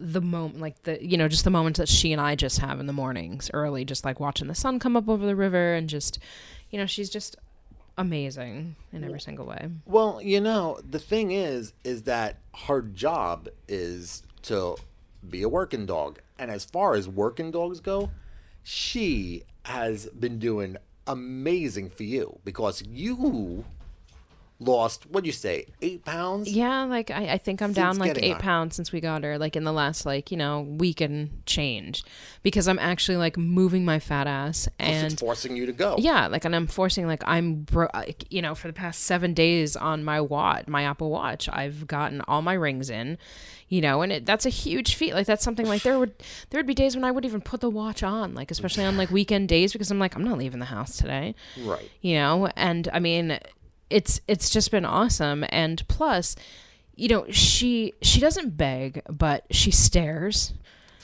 the 0.01 0.21
moment 0.21 0.61
like 0.61 0.81
the 0.85 1.05
you 1.05 1.17
know 1.17 1.27
just 1.27 1.43
the 1.43 1.51
moments 1.51 1.79
that 1.79 1.89
she 1.89 2.13
and 2.13 2.21
I 2.21 2.37
just 2.37 2.61
have 2.61 2.79
in 2.79 2.87
the 2.87 2.93
mornings 2.93 3.51
early 3.53 3.85
just 3.85 4.05
like 4.05 4.21
watching 4.21 4.47
the 4.47 4.55
sun 4.55 4.79
come 4.79 4.97
up 4.97 5.09
over 5.09 5.27
the 5.27 5.35
river 5.35 5.75
and 5.75 5.89
just 5.89 6.21
you 6.71 6.79
know 6.79 6.87
she's 6.87 7.11
just 7.11 7.37
amazing 7.99 8.77
in 8.93 9.05
every 9.05 9.21
single 9.21 9.45
way. 9.45 9.69
Well, 9.85 10.23
you 10.23 10.41
know, 10.41 10.79
the 10.89 11.01
thing 11.01 11.33
is, 11.33 11.73
is 11.85 12.05
that 12.05 12.39
her 12.67 12.81
job 12.81 13.49
is 13.67 14.23
to 14.43 14.77
be 15.29 15.43
a 15.43 15.49
working 15.49 15.85
dog. 15.85 16.21
And 16.39 16.51
as 16.51 16.65
far 16.65 16.95
as 16.95 17.09
working 17.09 17.51
dogs 17.51 17.81
go, 17.81 18.11
she 18.63 19.43
has 19.65 20.07
been 20.07 20.39
doing 20.39 20.77
amazing 21.07 21.91
for 21.91 22.05
you 22.05 22.39
because 22.45 22.83
you 22.87 23.65
lost, 24.61 25.05
what'd 25.11 25.25
you 25.27 25.33
say, 25.33 25.67
eight 25.83 26.05
pounds? 26.05 26.51
Yeah, 26.51 26.85
like 26.85 27.11
I, 27.11 27.35
I 27.35 27.39
think 27.39 27.63
I'm 27.63 27.73
down 27.73 27.99
like 27.99 28.19
eight 28.23 28.35
her. 28.35 28.41
pounds 28.41 28.75
since 28.77 28.91
we 28.91 29.01
got 29.01 29.23
her, 29.23 29.39
like 29.39 29.55
in 29.55 29.65
the 29.65 29.73
last 29.73 30.05
like 30.05 30.31
you 30.31 30.37
know 30.37 30.63
week 30.63 31.01
and 31.01 31.45
change, 31.47 32.03
because 32.43 32.67
I'm 32.67 32.79
actually 32.79 33.19
like 33.19 33.37
moving 33.37 33.85
my 33.85 33.99
fat 34.01 34.27
ass 34.27 34.69
and 34.79 35.19
forcing 35.19 35.57
you 35.57 35.67
to 35.67 35.73
go. 35.73 35.97
Yeah, 35.99 36.27
like, 36.27 36.45
and 36.45 36.55
I'm 36.57 36.67
forcing, 36.67 37.07
like, 37.07 37.23
I'm, 37.27 37.63
bro- 37.63 37.89
like, 37.95 38.25
you 38.33 38.41
know, 38.43 38.55
for 38.55 38.67
the 38.69 38.73
past 38.73 39.05
seven 39.05 39.35
days 39.35 39.77
on 39.77 40.05
my 40.05 40.21
watch, 40.21 40.67
my 40.67 40.83
Apple 40.85 41.11
Watch, 41.11 41.49
I've 41.53 41.87
gotten 41.87 42.21
all 42.23 42.43
my 42.43 42.55
rings 42.55 42.91
in, 42.91 43.19
you 43.69 43.81
know, 43.81 44.03
and 44.03 44.13
it, 44.13 44.27
that's 44.27 44.47
a 44.47 44.51
huge 44.51 44.95
feat. 44.95 45.15
Like, 45.15 45.27
that's 45.27 45.45
something 45.45 45.67
like 45.67 45.83
there 45.83 45.99
would, 45.99 46.15
there 46.51 46.59
would 46.59 46.67
be 46.67 46.75
days 46.75 46.95
when 46.97 47.05
I 47.05 47.11
wouldn't 47.11 47.31
even 47.31 47.41
put 47.41 47.61
the 47.61 47.71
watch 47.71 48.03
on, 48.03 48.35
like, 48.35 48.51
especially 48.51 48.85
on 48.85 48.97
like 48.97 49.11
weekend 49.11 49.49
days, 49.49 49.73
because 49.73 49.91
I'm 49.91 49.99
like, 49.99 50.15
I'm 50.17 50.25
not 50.25 50.39
leaving 50.39 50.59
the 50.61 50.67
house 50.67 50.97
today, 50.97 51.35
Right. 51.63 51.91
you 52.01 52.15
know, 52.15 52.49
and 52.57 52.89
I 52.93 52.99
mean, 52.99 53.39
it's, 53.91 54.21
it's 54.29 54.51
just 54.51 54.71
been 54.71 54.85
awesome. 54.85 55.45
And 55.51 55.87
plus, 55.89 56.37
you 56.95 57.09
know, 57.09 57.27
she, 57.31 57.95
she 58.03 58.21
doesn't 58.21 58.57
beg, 58.57 59.03
but 59.09 59.45
she 59.51 59.71
stares 59.71 60.55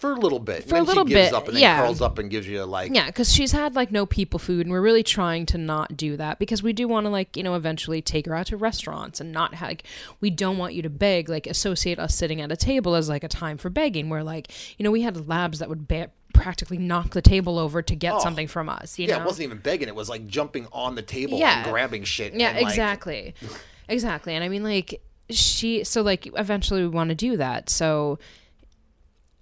for 0.04 0.12
a 0.12 0.16
little 0.16 0.38
bit. 0.38 0.68
For 0.68 0.76
a 0.76 0.82
little 0.82 1.06
she 1.06 1.14
gives 1.14 1.30
bit, 1.30 1.34
up 1.34 1.46
and 1.46 1.56
then 1.56 1.62
yeah. 1.62 1.80
curls 1.80 2.02
up 2.02 2.18
and 2.18 2.28
gives 2.28 2.46
you 2.46 2.62
a 2.62 2.66
like 2.66 2.94
Yeah, 2.94 3.06
because 3.06 3.32
she's 3.32 3.52
had 3.52 3.74
like 3.74 3.90
no 3.90 4.04
people 4.04 4.38
food, 4.38 4.66
and 4.66 4.70
we're 4.70 4.82
really 4.82 5.02
trying 5.02 5.46
to 5.46 5.56
not 5.56 5.96
do 5.96 6.18
that 6.18 6.38
because 6.38 6.62
we 6.62 6.74
do 6.74 6.86
want 6.86 7.06
to 7.06 7.10
like 7.10 7.38
you 7.38 7.42
know 7.42 7.54
eventually 7.54 8.02
take 8.02 8.26
her 8.26 8.34
out 8.34 8.48
to 8.48 8.58
restaurants 8.58 9.18
and 9.18 9.32
not 9.32 9.54
ha- 9.54 9.66
like 9.68 9.84
we 10.20 10.28
don't 10.28 10.58
want 10.58 10.74
you 10.74 10.82
to 10.82 10.90
beg 10.90 11.30
like 11.30 11.46
associate 11.46 11.98
us 11.98 12.14
sitting 12.14 12.42
at 12.42 12.52
a 12.52 12.56
table 12.56 12.94
as 12.94 13.08
like 13.08 13.24
a 13.24 13.28
time 13.28 13.56
for 13.56 13.70
begging 13.70 14.10
where 14.10 14.22
like 14.22 14.52
you 14.76 14.84
know 14.84 14.90
we 14.90 15.00
had 15.00 15.26
labs 15.26 15.58
that 15.58 15.70
would 15.70 15.88
ba- 15.88 16.10
practically 16.34 16.76
knock 16.76 17.10
the 17.10 17.22
table 17.22 17.58
over 17.58 17.80
to 17.80 17.94
get 17.96 18.12
oh. 18.14 18.18
something 18.18 18.46
from 18.48 18.68
us. 18.68 18.98
You 18.98 19.06
Oh. 19.06 19.08
yeah, 19.08 19.16
know? 19.16 19.22
it 19.22 19.26
wasn't 19.26 19.44
even 19.44 19.58
begging. 19.58 19.88
It 19.88 19.94
was 19.94 20.08
like 20.10 20.26
jumping 20.26 20.66
on 20.72 20.94
the 20.94 21.02
table 21.02 21.38
Yeah. 21.38 21.62
and 21.62 21.70
grabbing 21.72 22.04
shit. 22.04 22.34
Yeah, 22.34 22.48
and, 22.50 22.58
like, 22.58 22.66
exactly. 22.66 23.34
exactly. 23.88 24.34
And 24.34 24.44
I 24.44 24.48
mean 24.48 24.62
like 24.62 25.00
she 25.30 25.84
so 25.84 26.02
like 26.02 26.26
eventually 26.36 26.82
we 26.82 26.88
want 26.88 27.08
to 27.08 27.14
do 27.14 27.36
that. 27.38 27.70
So 27.70 28.18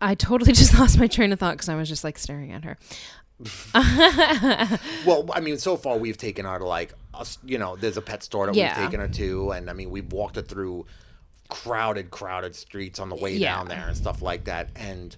I 0.01 0.15
totally 0.15 0.53
just 0.63 0.79
lost 0.79 0.99
my 0.99 1.07
train 1.09 1.33
of 1.33 1.41
thought 1.41 1.55
because 1.55 1.69
I 1.69 1.75
was 1.75 1.89
just 1.89 2.05
like 2.05 2.19
staring 2.19 2.53
at 2.53 2.65
her. 2.65 2.79
Well, 5.05 5.29
I 5.33 5.41
mean, 5.41 5.59
so 5.59 5.77
far 5.77 5.97
we've 5.99 6.17
taken 6.17 6.45
her 6.47 6.59
to 6.59 6.65
like, 6.65 6.93
us, 7.15 7.39
you 7.45 7.59
know, 7.59 7.77
there's 7.77 7.97
a 7.97 8.03
pet 8.03 8.23
store 8.23 8.47
that 8.47 8.55
Yeah. 8.55 8.79
we've 8.79 8.87
taken 8.87 9.01
her 9.01 9.09
to, 9.09 9.51
and 9.53 9.69
I 9.69 9.73
mean, 9.73 9.91
we've 9.91 10.13
walked 10.13 10.37
her 10.37 10.43
through 10.43 10.87
crowded, 11.49 12.11
crowded 12.11 12.55
streets 12.55 12.99
on 13.01 13.09
the 13.09 13.17
way 13.17 13.35
Yeah. 13.35 13.57
down 13.57 13.69
there 13.69 13.87
and 13.89 13.97
stuff 13.97 14.23
like 14.23 14.45
that. 14.45 14.69
And 14.77 15.17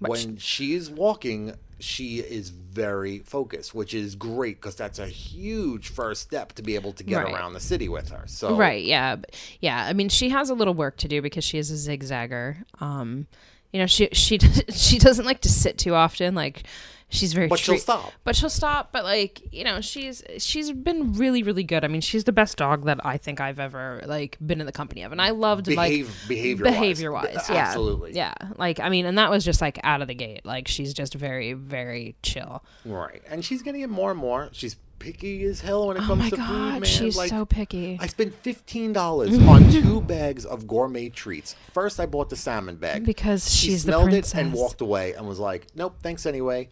when 0.00 0.36
she's 0.36 0.90
walking, 0.90 1.54
she 1.80 2.18
is 2.18 2.50
very 2.50 3.18
focused, 3.20 3.74
which 3.74 3.94
is 3.94 4.14
great 4.14 4.56
because 4.60 4.74
that's 4.74 4.98
a 4.98 5.06
huge 5.06 5.88
first 5.88 6.22
step 6.22 6.52
to 6.54 6.62
be 6.62 6.74
able 6.74 6.92
to 6.92 7.04
get 7.04 7.22
Right. 7.24 7.32
around 7.32 7.52
the 7.52 7.60
city 7.60 7.88
with 7.88 8.08
her. 8.10 8.24
So 8.26 8.56
Right. 8.56 8.84
Yeah. 8.84 9.16
Yeah. 9.60 9.84
I 9.84 9.92
mean, 9.92 10.08
she 10.08 10.28
has 10.30 10.50
a 10.50 10.54
little 10.54 10.74
work 10.74 10.96
to 10.98 11.08
do 11.08 11.22
because 11.22 11.44
she 11.44 11.58
is 11.58 11.70
a 11.70 11.90
zigzagger. 11.90 12.64
Um, 12.80 13.26
you 13.72 13.80
know, 13.80 13.86
she 13.86 14.08
she 14.12 14.38
she 14.70 14.98
doesn't 14.98 15.24
like 15.24 15.40
to 15.42 15.48
sit 15.48 15.78
too 15.78 15.94
often. 15.94 16.34
Like, 16.34 16.62
she's 17.10 17.32
very. 17.32 17.48
But 17.48 17.58
she'll 17.58 17.78
stop. 17.78 18.12
But 18.24 18.34
she'll 18.36 18.48
stop. 18.50 18.92
But 18.92 19.04
like, 19.04 19.42
you 19.52 19.64
know, 19.64 19.80
she's 19.80 20.22
she's 20.38 20.72
been 20.72 21.12
really 21.14 21.42
really 21.42 21.64
good. 21.64 21.84
I 21.84 21.88
mean, 21.88 22.00
she's 22.00 22.24
the 22.24 22.32
best 22.32 22.56
dog 22.56 22.84
that 22.86 23.04
I 23.04 23.16
think 23.18 23.40
I've 23.40 23.58
ever 23.58 24.02
like 24.06 24.36
been 24.44 24.60
in 24.60 24.66
the 24.66 24.72
company 24.72 25.02
of, 25.02 25.12
and 25.12 25.20
I 25.20 25.30
loved 25.30 25.66
Behave- 25.66 26.08
like 26.08 26.28
behavior-wise. 26.28 26.72
behavior 26.72 27.12
wise. 27.12 27.46
Yeah. 27.48 27.56
Absolutely. 27.56 28.12
Yeah. 28.14 28.34
Like, 28.56 28.80
I 28.80 28.88
mean, 28.88 29.04
and 29.06 29.18
that 29.18 29.30
was 29.30 29.44
just 29.44 29.60
like 29.60 29.78
out 29.84 30.00
of 30.02 30.08
the 30.08 30.14
gate. 30.14 30.44
Like, 30.44 30.66
she's 30.68 30.94
just 30.94 31.14
very 31.14 31.52
very 31.52 32.16
chill. 32.22 32.64
Right. 32.84 33.22
And 33.28 33.44
she's 33.44 33.62
getting 33.62 33.82
it 33.82 33.90
more 33.90 34.10
and 34.10 34.18
more. 34.20 34.48
She's 34.52 34.76
picky 34.98 35.44
as 35.44 35.60
hell 35.60 35.88
when 35.88 35.96
it 35.96 36.02
Oh 36.02 36.06
comes 36.06 36.18
my 36.24 36.30
to 36.30 36.36
food, 36.36 36.42
god, 36.46 36.72
man. 36.72 36.82
she's 36.84 37.16
like, 37.16 37.30
so 37.30 37.44
picky. 37.46 37.98
I 38.00 38.06
spent 38.06 38.34
fifteen 38.34 38.92
dollars 38.92 39.36
on 39.38 39.70
two 39.70 40.00
bags 40.00 40.44
of 40.44 40.66
gourmet 40.66 41.08
treats. 41.08 41.54
First, 41.72 41.98
I 42.00 42.06
bought 42.06 42.30
the 42.30 42.36
salmon 42.36 42.76
bag 42.76 43.04
Because 43.04 43.52
she 43.54 43.68
she's 43.68 43.82
smelled 43.82 44.12
it 44.12 44.34
and 44.34 44.52
walked 44.52 44.80
away 44.80 45.14
and 45.14 45.26
was 45.28 45.38
like, 45.38 45.66
"Nope, 45.74 45.96
thanks 46.02 46.26
anyway." 46.26 46.68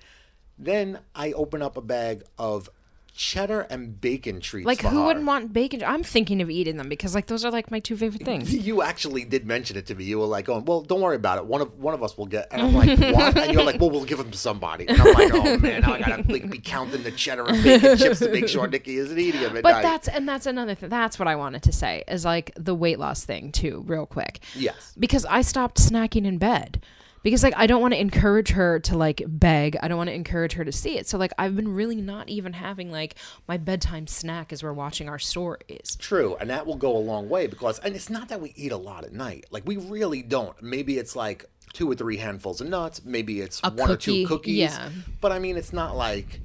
Then 0.58 1.00
I 1.14 1.32
open 1.32 1.60
up 1.60 1.76
a 1.76 1.82
bag 1.82 2.22
of 2.38 2.70
cheddar 3.16 3.62
and 3.62 4.00
bacon 4.00 4.40
treats. 4.40 4.66
Like 4.66 4.82
for 4.82 4.88
who 4.88 5.04
wouldn't 5.04 5.26
want 5.26 5.52
bacon? 5.52 5.82
I'm 5.82 6.02
thinking 6.02 6.42
of 6.42 6.50
eating 6.50 6.76
them 6.76 6.88
because 6.88 7.14
like 7.14 7.26
those 7.26 7.44
are 7.44 7.50
like 7.50 7.70
my 7.70 7.80
two 7.80 7.96
favorite 7.96 8.22
things. 8.24 8.54
You 8.54 8.82
actually 8.82 9.24
did 9.24 9.46
mention 9.46 9.76
it 9.76 9.86
to 9.86 9.94
me. 9.94 10.04
You 10.04 10.18
were 10.18 10.26
like, 10.26 10.48
"Oh, 10.48 10.58
well, 10.64 10.82
don't 10.82 11.00
worry 11.00 11.16
about 11.16 11.38
it. 11.38 11.46
One 11.46 11.60
of 11.62 11.78
one 11.78 11.94
of 11.94 12.02
us 12.02 12.16
will 12.16 12.26
get." 12.26 12.48
And 12.52 12.62
I'm 12.62 12.74
like, 12.74 12.98
"What?" 12.98 13.36
And 13.38 13.52
you're 13.52 13.64
like, 13.64 13.80
"Well, 13.80 13.90
we'll 13.90 14.04
give 14.04 14.18
them 14.18 14.30
to 14.30 14.38
somebody." 14.38 14.86
And 14.88 15.00
I'm 15.00 15.14
like, 15.14 15.34
"Oh 15.34 15.58
man, 15.58 15.80
now 15.80 15.94
I 15.94 16.00
gotta 16.00 16.30
like, 16.30 16.50
be 16.50 16.58
counting 16.58 17.02
the 17.02 17.10
cheddar 17.10 17.46
and 17.46 17.62
bacon 17.62 17.96
chips 17.98 18.18
to 18.20 18.30
make 18.30 18.48
sure 18.48 18.66
Nikki 18.66 18.96
isn't 18.98 19.18
eating 19.18 19.40
them 19.40 19.56
at 19.56 19.62
But 19.62 19.72
night." 19.72 19.82
that's 19.82 20.08
and 20.08 20.28
that's 20.28 20.46
another 20.46 20.74
thing. 20.74 20.88
That's 20.90 21.18
what 21.18 21.26
I 21.26 21.36
wanted 21.36 21.62
to 21.64 21.72
say 21.72 22.04
is 22.06 22.24
like 22.24 22.52
the 22.56 22.74
weight 22.74 22.98
loss 22.98 23.24
thing 23.24 23.50
too, 23.52 23.82
real 23.86 24.06
quick. 24.06 24.40
Yes. 24.54 24.92
Because 24.98 25.24
I 25.24 25.40
stopped 25.42 25.78
snacking 25.78 26.26
in 26.26 26.38
bed. 26.38 26.82
Because 27.26 27.42
like 27.42 27.54
I 27.56 27.66
don't 27.66 27.80
want 27.82 27.92
to 27.92 28.00
encourage 28.00 28.50
her 28.50 28.78
to 28.78 28.96
like 28.96 29.20
beg. 29.26 29.76
I 29.82 29.88
don't 29.88 29.96
want 29.98 30.06
to 30.10 30.14
encourage 30.14 30.52
her 30.52 30.64
to 30.64 30.70
see 30.70 30.96
it. 30.96 31.08
So 31.08 31.18
like 31.18 31.32
I've 31.36 31.56
been 31.56 31.74
really 31.74 31.96
not 31.96 32.28
even 32.28 32.52
having 32.52 32.92
like 32.92 33.16
my 33.48 33.56
bedtime 33.56 34.06
snack 34.06 34.52
as 34.52 34.62
we're 34.62 34.72
watching 34.72 35.08
our 35.08 35.18
stories. 35.18 35.96
True, 35.98 36.36
and 36.38 36.48
that 36.50 36.64
will 36.66 36.76
go 36.76 36.96
a 36.96 36.98
long 37.02 37.28
way 37.28 37.48
because, 37.48 37.80
and 37.80 37.96
it's 37.96 38.08
not 38.08 38.28
that 38.28 38.40
we 38.40 38.52
eat 38.54 38.70
a 38.70 38.76
lot 38.76 39.02
at 39.02 39.12
night. 39.12 39.46
Like 39.50 39.66
we 39.66 39.76
really 39.76 40.22
don't. 40.22 40.62
Maybe 40.62 40.98
it's 40.98 41.16
like 41.16 41.46
two 41.72 41.90
or 41.90 41.96
three 41.96 42.16
handfuls 42.16 42.60
of 42.60 42.68
nuts. 42.68 43.04
Maybe 43.04 43.40
it's 43.40 43.60
A 43.64 43.70
one 43.72 43.90
or 43.90 43.96
two 43.96 44.24
cookies. 44.28 44.58
yeah. 44.58 44.90
But 45.20 45.32
I 45.32 45.40
mean, 45.40 45.56
it's 45.56 45.72
not 45.72 45.96
like 45.96 46.40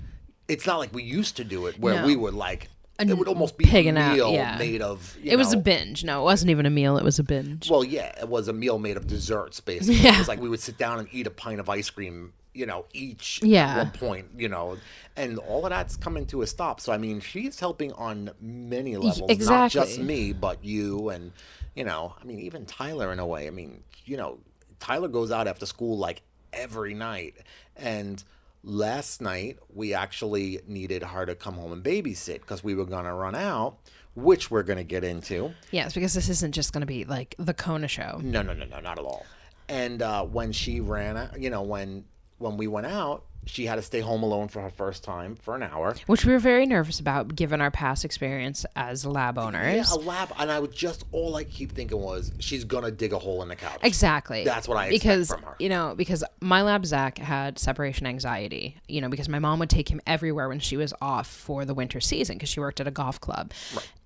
it's 0.48 0.66
not 0.66 0.80
like 0.80 0.96
we 0.96 1.04
used 1.04 1.38
to 1.38 1.44
do 1.44 1.68
it 1.68 1.80
where 1.80 2.02
No. 2.02 2.08
we 2.08 2.16
would 2.16 2.34
like 2.34 2.70
it 3.10 3.18
would 3.18 3.28
almost 3.28 3.58
be 3.58 3.66
a 3.66 3.68
pigging 3.68 3.98
out, 3.98 4.16
meal 4.16 4.32
yeah. 4.32 4.58
made 4.58 4.82
of. 4.82 5.18
You 5.22 5.32
It 5.32 5.36
was 5.38 5.54
a 5.54 5.58
binge. 5.58 6.04
No, 6.04 6.22
it 6.22 6.24
wasn't 6.24 6.52
even 6.52 6.66
a 6.66 6.70
meal. 6.70 6.98
It 6.98 7.04
was 7.04 7.20
a 7.20 7.24
binge. 7.24 7.70
Well, 7.70 7.84
yeah, 7.84 8.14
it 8.20 8.28
was 8.28 8.48
a 8.48 8.54
meal 8.54 8.80
made 8.80 8.98
of 8.98 9.08
desserts, 9.08 9.60
basically. 9.60 9.96
Yeah. 10.02 10.16
It 10.16 10.20
was 10.20 10.28
like 10.28 10.42
we 10.42 10.50
would 10.50 10.60
sit 10.60 10.78
down 10.78 11.00
and 11.00 11.08
eat 11.12 11.28
a 11.28 11.32
pint 11.32 11.60
of 11.60 11.70
ice 11.70 11.90
cream, 11.90 12.34
you 12.54 12.66
know, 12.66 12.86
each 12.94 13.40
Yeah. 13.44 13.68
at 13.68 13.78
one 13.78 13.92
point, 13.92 14.28
you 14.38 14.50
know, 14.50 14.78
and 15.16 15.38
all 15.40 15.66
of 15.66 15.70
that's 15.70 15.96
coming 15.98 16.26
to 16.28 16.42
a 16.42 16.48
stop. 16.48 16.82
So, 16.82 16.92
I 16.92 16.98
mean, 16.98 17.20
she's 17.20 17.60
helping 17.60 17.92
on 17.94 18.32
many 18.40 18.98
levels, 18.98 19.48
not 19.48 19.72
just 19.72 20.00
me, 20.00 20.34
but 20.34 20.64
you 20.64 21.10
and, 21.10 21.32
you 21.76 21.84
know, 21.84 22.16
I 22.20 22.26
mean, 22.26 22.40
even 22.40 22.66
Tyler 22.66 23.12
in 23.12 23.20
a 23.20 23.26
way. 23.26 23.48
I 23.48 23.52
mean, 23.52 23.84
you 24.06 24.18
know, 24.18 24.40
Tyler 24.80 25.08
goes 25.08 25.32
out 25.32 25.48
after 25.48 25.66
school 25.66 25.98
like 25.98 26.22
every 26.52 26.94
night. 26.94 27.36
And 27.76 28.24
last 28.64 29.22
night, 29.22 29.58
we 29.74 29.94
actually 29.94 30.60
needed 30.68 31.04
her 31.04 31.26
to 31.26 31.36
come 31.36 31.56
home 31.56 31.72
and 31.72 31.84
babysit 31.84 32.42
because 32.42 32.64
we 32.64 32.76
were 32.76 32.86
going 32.86 33.06
to 33.06 33.14
run 33.14 33.36
out, 33.36 33.78
which 34.16 34.52
we're 34.52 34.64
going 34.64 34.78
to 34.78 34.84
get 34.84 35.04
into. 35.04 35.54
yes, 35.72 35.94
because 35.94 36.14
this 36.14 36.30
isn't 36.30 36.52
just 36.54 36.74
going 36.74 36.82
to 36.82 36.88
be 36.88 37.06
like 37.06 37.36
the 37.40 37.54
Kona 37.54 37.88
show. 37.88 38.20
No, 38.22 38.42
no, 38.42 38.54
no, 38.54 38.66
no, 38.66 38.80
not 38.80 39.00
at 39.00 39.06
all. 39.06 39.26
And 39.70 40.02
uh, 40.02 40.26
when 40.26 40.52
she 40.52 40.80
ran, 40.82 41.18
out- 41.18 41.40
you 41.40 41.50
know, 41.50 41.62
when 41.62 42.06
when 42.40 42.58
we 42.58 42.68
went 42.68 42.88
out, 42.88 43.24
she 43.46 43.66
had 43.66 43.76
to 43.76 43.82
stay 43.82 44.00
home 44.02 44.24
alone 44.24 44.48
for 44.48 44.62
her 44.62 44.70
first 44.70 45.04
time 45.04 45.36
for 45.36 45.56
an 45.56 45.64
hour. 45.64 45.96
which 46.06 46.26
we 46.26 46.32
were 46.32 46.40
very 46.40 46.66
nervous 46.66 47.00
about 47.00 47.36
given 47.36 47.60
our 47.62 47.72
past 47.72 48.06
experience 48.06 48.66
as 48.76 49.06
lab 49.06 49.38
owners. 49.38 49.76
Yeah, 49.76 49.96
a 49.96 50.00
lab, 50.00 50.32
and 50.38 50.52
I 50.52 50.60
would 50.60 50.72
just 50.74 51.06
all 51.12 51.36
I 51.36 51.44
keep 51.44 51.72
thinking 51.72 52.00
was 52.00 52.32
she's 52.40 52.64
gonna 52.64 52.92
dig 52.92 53.14
a 53.14 53.20
hole 53.20 53.42
in 53.42 53.50
the 53.50 53.56
couch. 53.56 53.80
Exactly. 53.84 54.44
That's 54.44 54.68
what 54.68 54.78
I 54.78 54.86
expect 54.88 55.04
because 55.04 55.28
from 55.30 55.42
her. 55.44 55.56
you 55.60 55.70
know 55.70 55.94
because 55.98 56.24
my 56.40 56.62
lab 56.62 56.86
Zach 56.86 57.18
had 57.18 57.58
separation 57.60 58.06
anxiety. 58.06 58.78
You 58.88 59.02
know 59.02 59.10
because 59.10 59.28
my 59.28 59.40
mom 59.40 59.60
would 59.60 59.70
take 59.70 59.90
him 59.90 60.02
everywhere 60.06 60.48
when 60.48 60.60
she 60.60 60.78
was 60.78 60.94
off 61.02 61.28
for 61.28 61.66
the 61.66 61.74
winter 61.74 62.00
season 62.00 62.38
because 62.38 62.50
she 62.50 62.60
worked 62.60 62.80
at 62.80 62.88
a 62.88 62.92
golf 62.92 63.20
club, 63.20 63.52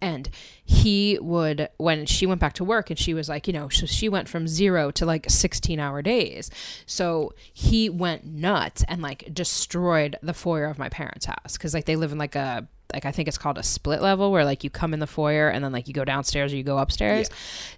and 0.05 0.29
he 0.63 1.17
would 1.19 1.67
when 1.77 2.05
she 2.05 2.27
went 2.27 2.39
back 2.39 2.53
to 2.53 2.63
work 2.63 2.91
and 2.91 2.99
she 2.99 3.13
was 3.15 3.27
like 3.27 3.47
you 3.47 3.53
know 3.53 3.69
so 3.69 3.87
she 3.87 4.07
went 4.07 4.29
from 4.29 4.47
zero 4.47 4.91
to 4.91 5.05
like 5.05 5.29
sixteen 5.29 5.79
hour 5.79 6.01
days. 6.01 6.51
So 6.85 7.33
he 7.53 7.89
went 7.89 8.23
nuts 8.23 8.85
and 8.87 9.01
like 9.01 9.33
destroyed 9.33 10.15
the 10.21 10.33
foyer 10.33 10.65
of 10.65 10.77
my 10.77 10.89
parents' 10.89 11.25
house 11.25 11.53
because 11.53 11.73
like 11.73 11.85
they 11.85 11.95
live 11.95 12.11
in 12.11 12.19
like 12.19 12.35
a 12.35 12.67
like 12.93 13.05
I 13.05 13.11
think 13.11 13.27
it's 13.27 13.37
called 13.39 13.57
a 13.57 13.63
split 13.63 14.01
level 14.01 14.31
where 14.31 14.45
like 14.45 14.63
you 14.63 14.69
come 14.69 14.93
in 14.93 14.99
the 14.99 15.07
foyer 15.07 15.49
and 15.49 15.63
then 15.63 15.71
like 15.71 15.87
you 15.87 15.93
go 15.93 16.05
downstairs 16.05 16.53
or 16.53 16.57
you 16.57 16.63
go 16.63 16.77
upstairs. 16.77 17.29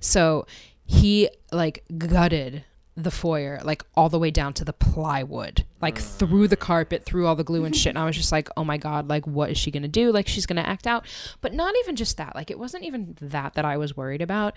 So 0.02 0.46
he 0.84 1.30
like 1.52 1.86
gutted 1.98 2.66
the 2.98 3.12
foyer 3.12 3.62
like 3.64 3.84
all 3.96 4.10
the 4.10 4.18
way 4.18 4.32
down 4.32 4.52
to 4.52 4.66
the 4.66 4.74
plywood 4.74 5.64
like 5.82 6.00
mm. 6.00 6.18
through 6.18 6.48
the 6.48 6.58
carpet 6.58 7.06
through 7.06 7.28
all 7.28 7.36
the 7.36 7.44
glue 7.44 7.64
and 7.64 7.76
shit. 7.76 7.92
And 7.92 8.00
i 8.00 8.06
was 8.06 8.18
just 8.18 8.32
like 8.32 8.50
oh 8.58 8.64
my 8.64 8.78
god 8.78 9.08
like 9.08 9.28
what 9.28 9.52
is 9.52 9.58
she 9.58 9.70
gonna 9.70 9.88
do? 9.88 10.12
Like 10.12 10.28
she's 10.28 10.48
gonna 10.48 10.62
act 10.62 10.88
out. 10.88 11.06
But 11.40 11.54
not 11.54 11.76
even 11.80 11.96
just 11.96 12.18
that. 12.18 12.36
Like 12.36 12.50
it 12.50 12.58
wasn't 12.58 12.84
even 12.84 13.16
that 13.22 13.54
that 13.54 13.66
i 13.66 13.78
was 13.78 13.96
worried 13.96 14.22
about. 14.22 14.56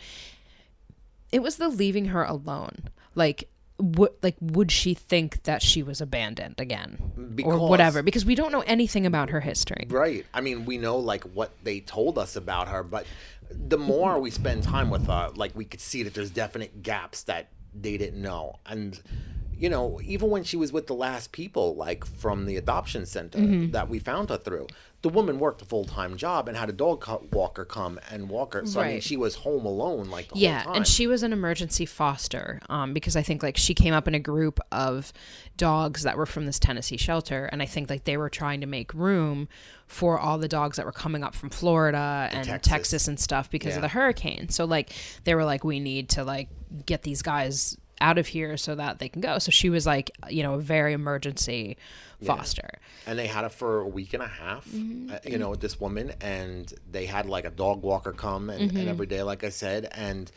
It 1.31 1.43
was 1.43 1.59
the 1.59 1.69
leaving 1.69 2.07
her 2.07 2.25
alone. 2.25 2.89
Like 3.15 3.51
what 3.77 4.17
like 4.23 4.37
would 4.41 4.73
she 4.73 4.95
think 4.95 5.43
that 5.43 5.63
she 5.63 5.83
was 5.83 6.01
abandoned 6.01 6.59
again? 6.59 7.13
Because- 7.35 7.53
or 7.53 7.69
whatever. 7.69 8.03
Because 8.03 8.25
we 8.25 8.35
don't 8.35 8.53
know 8.53 8.65
anything 8.67 9.05
about 9.05 9.29
her 9.29 9.41
history. 9.41 9.87
Right. 9.91 10.25
I 10.33 10.41
mean, 10.41 10.65
we 10.65 10.79
know 10.79 10.97
like 10.97 11.25
what 11.25 11.53
they 11.63 11.81
told 11.81 12.17
us 12.17 12.37
about 12.37 12.69
her, 12.69 12.83
but 12.83 13.05
the 13.51 13.79
more 13.79 14.19
we 14.19 14.31
spend 14.31 14.63
time 14.63 14.89
with 14.89 15.07
her, 15.09 15.31
like 15.35 15.55
we 15.55 15.67
could 15.67 15.81
see 15.81 16.03
that 16.05 16.15
there's 16.15 16.31
definite 16.31 16.83
gaps 16.83 17.25
that 17.25 17.49
they 17.75 17.97
didn't 17.97 18.23
know. 18.23 18.57
And 18.67 19.01
you 19.61 19.69
know, 19.69 20.01
even 20.03 20.31
when 20.31 20.43
she 20.43 20.57
was 20.57 20.73
with 20.73 20.87
the 20.89 20.95
last 20.95 21.31
people, 21.33 21.77
like 21.77 22.05
from 22.05 22.47
the 22.47 22.57
adoption 22.57 23.07
center 23.07 23.39
Mm-hmm. 23.39 23.71
that 23.73 23.89
we 23.89 23.99
found 24.01 24.31
her 24.31 24.39
through, 24.39 24.67
the 25.03 25.09
woman 25.09 25.39
worked 25.39 25.63
a 25.63 25.65
full 25.65 25.85
time 25.85 26.17
job 26.17 26.49
and 26.49 26.57
had 26.57 26.69
a 26.69 26.73
dog 26.73 27.07
walker 27.33 27.65
come 27.65 27.99
and 28.11 28.29
walk 28.29 28.55
her. 28.55 28.67
So 28.67 28.81
I 28.81 28.89
mean, 28.93 29.01
she 29.01 29.17
was 29.17 29.35
home 29.37 29.65
alone 29.67 30.11
like 30.11 30.29
the 30.29 30.39
yeah 30.39 30.65
and 30.75 30.87
she 30.87 31.07
was 31.07 31.23
an 31.23 31.33
emergency 31.33 31.87
foster 31.87 32.61
um, 32.69 32.93
because 32.93 33.17
i 33.17 33.23
think 33.23 33.43
like 33.43 33.57
she 33.57 33.73
came 33.75 33.95
up 33.95 34.07
in 34.09 34.15
a 34.15 34.19
group 34.19 34.61
of 34.73 35.13
dogs 35.57 36.03
that 36.03 36.17
were 36.17 36.27
from 36.27 36.47
this 36.47 36.59
tennessee 36.59 36.97
shelter 36.97 37.47
and 37.53 37.63
i 37.63 37.67
think 37.67 37.89
like 37.91 38.05
they 38.05 38.17
were 38.17 38.29
trying 38.29 38.61
to 38.61 38.67
make 38.67 38.93
room 38.95 39.49
for 39.87 40.19
all 40.19 40.37
the 40.39 40.49
dogs 40.49 40.77
that 40.77 40.85
were 40.87 40.93
coming 40.93 41.23
up 41.25 41.35
from 41.35 41.49
florida 41.51 42.29
and 42.33 42.47
Texas. 42.47 42.71
texas. 42.71 43.09
and 43.09 43.19
stuff 43.21 43.51
because 43.51 43.71
Yeah. 43.71 43.77
of 43.77 43.83
the 43.83 43.89
hurricane 43.89 44.49
so 44.51 44.65
like 44.65 44.93
they 45.25 45.35
were 45.35 45.45
like 45.45 45.65
we 45.65 45.81
need 45.81 46.09
to 46.11 46.25
like 46.25 46.49
get 46.87 47.03
these 47.03 47.23
guys 47.23 47.77
out 48.01 48.19
of 48.19 48.27
here 48.29 48.57
so 48.57 48.75
that 48.75 48.99
they 48.99 49.09
can 49.09 49.21
go 49.21 49.39
so 49.39 49.51
she 49.51 49.69
was 49.71 49.87
like 49.87 50.11
you 50.29 50.43
know 50.43 50.55
a 50.55 50.59
very 50.61 50.93
emergency 50.93 51.77
foster 52.25 52.79
and 53.07 53.19
they 53.19 53.27
had 53.27 53.45
her 53.45 53.49
for 53.51 53.81
a 53.81 53.89
week 53.89 54.15
and 54.15 54.23
a 54.23 54.27
half 54.27 54.67
Mm-hmm. 54.69 55.11
uh, 55.13 55.19
you 55.25 55.39
know 55.39 55.51
with 55.51 55.61
this 55.61 55.81
woman 55.81 56.13
and 56.21 56.73
they 56.91 57.07
had 57.07 57.27
like 57.27 57.45
a 57.45 57.51
dog 57.51 57.83
walker 57.83 58.13
come 58.13 58.51
and, 58.51 58.71
Mm-hmm. 58.71 58.77
and 58.79 58.89
every 58.89 59.07
day 59.07 59.23
like 59.23 59.43
i 59.45 59.49
said 59.49 59.89
and 59.93 60.31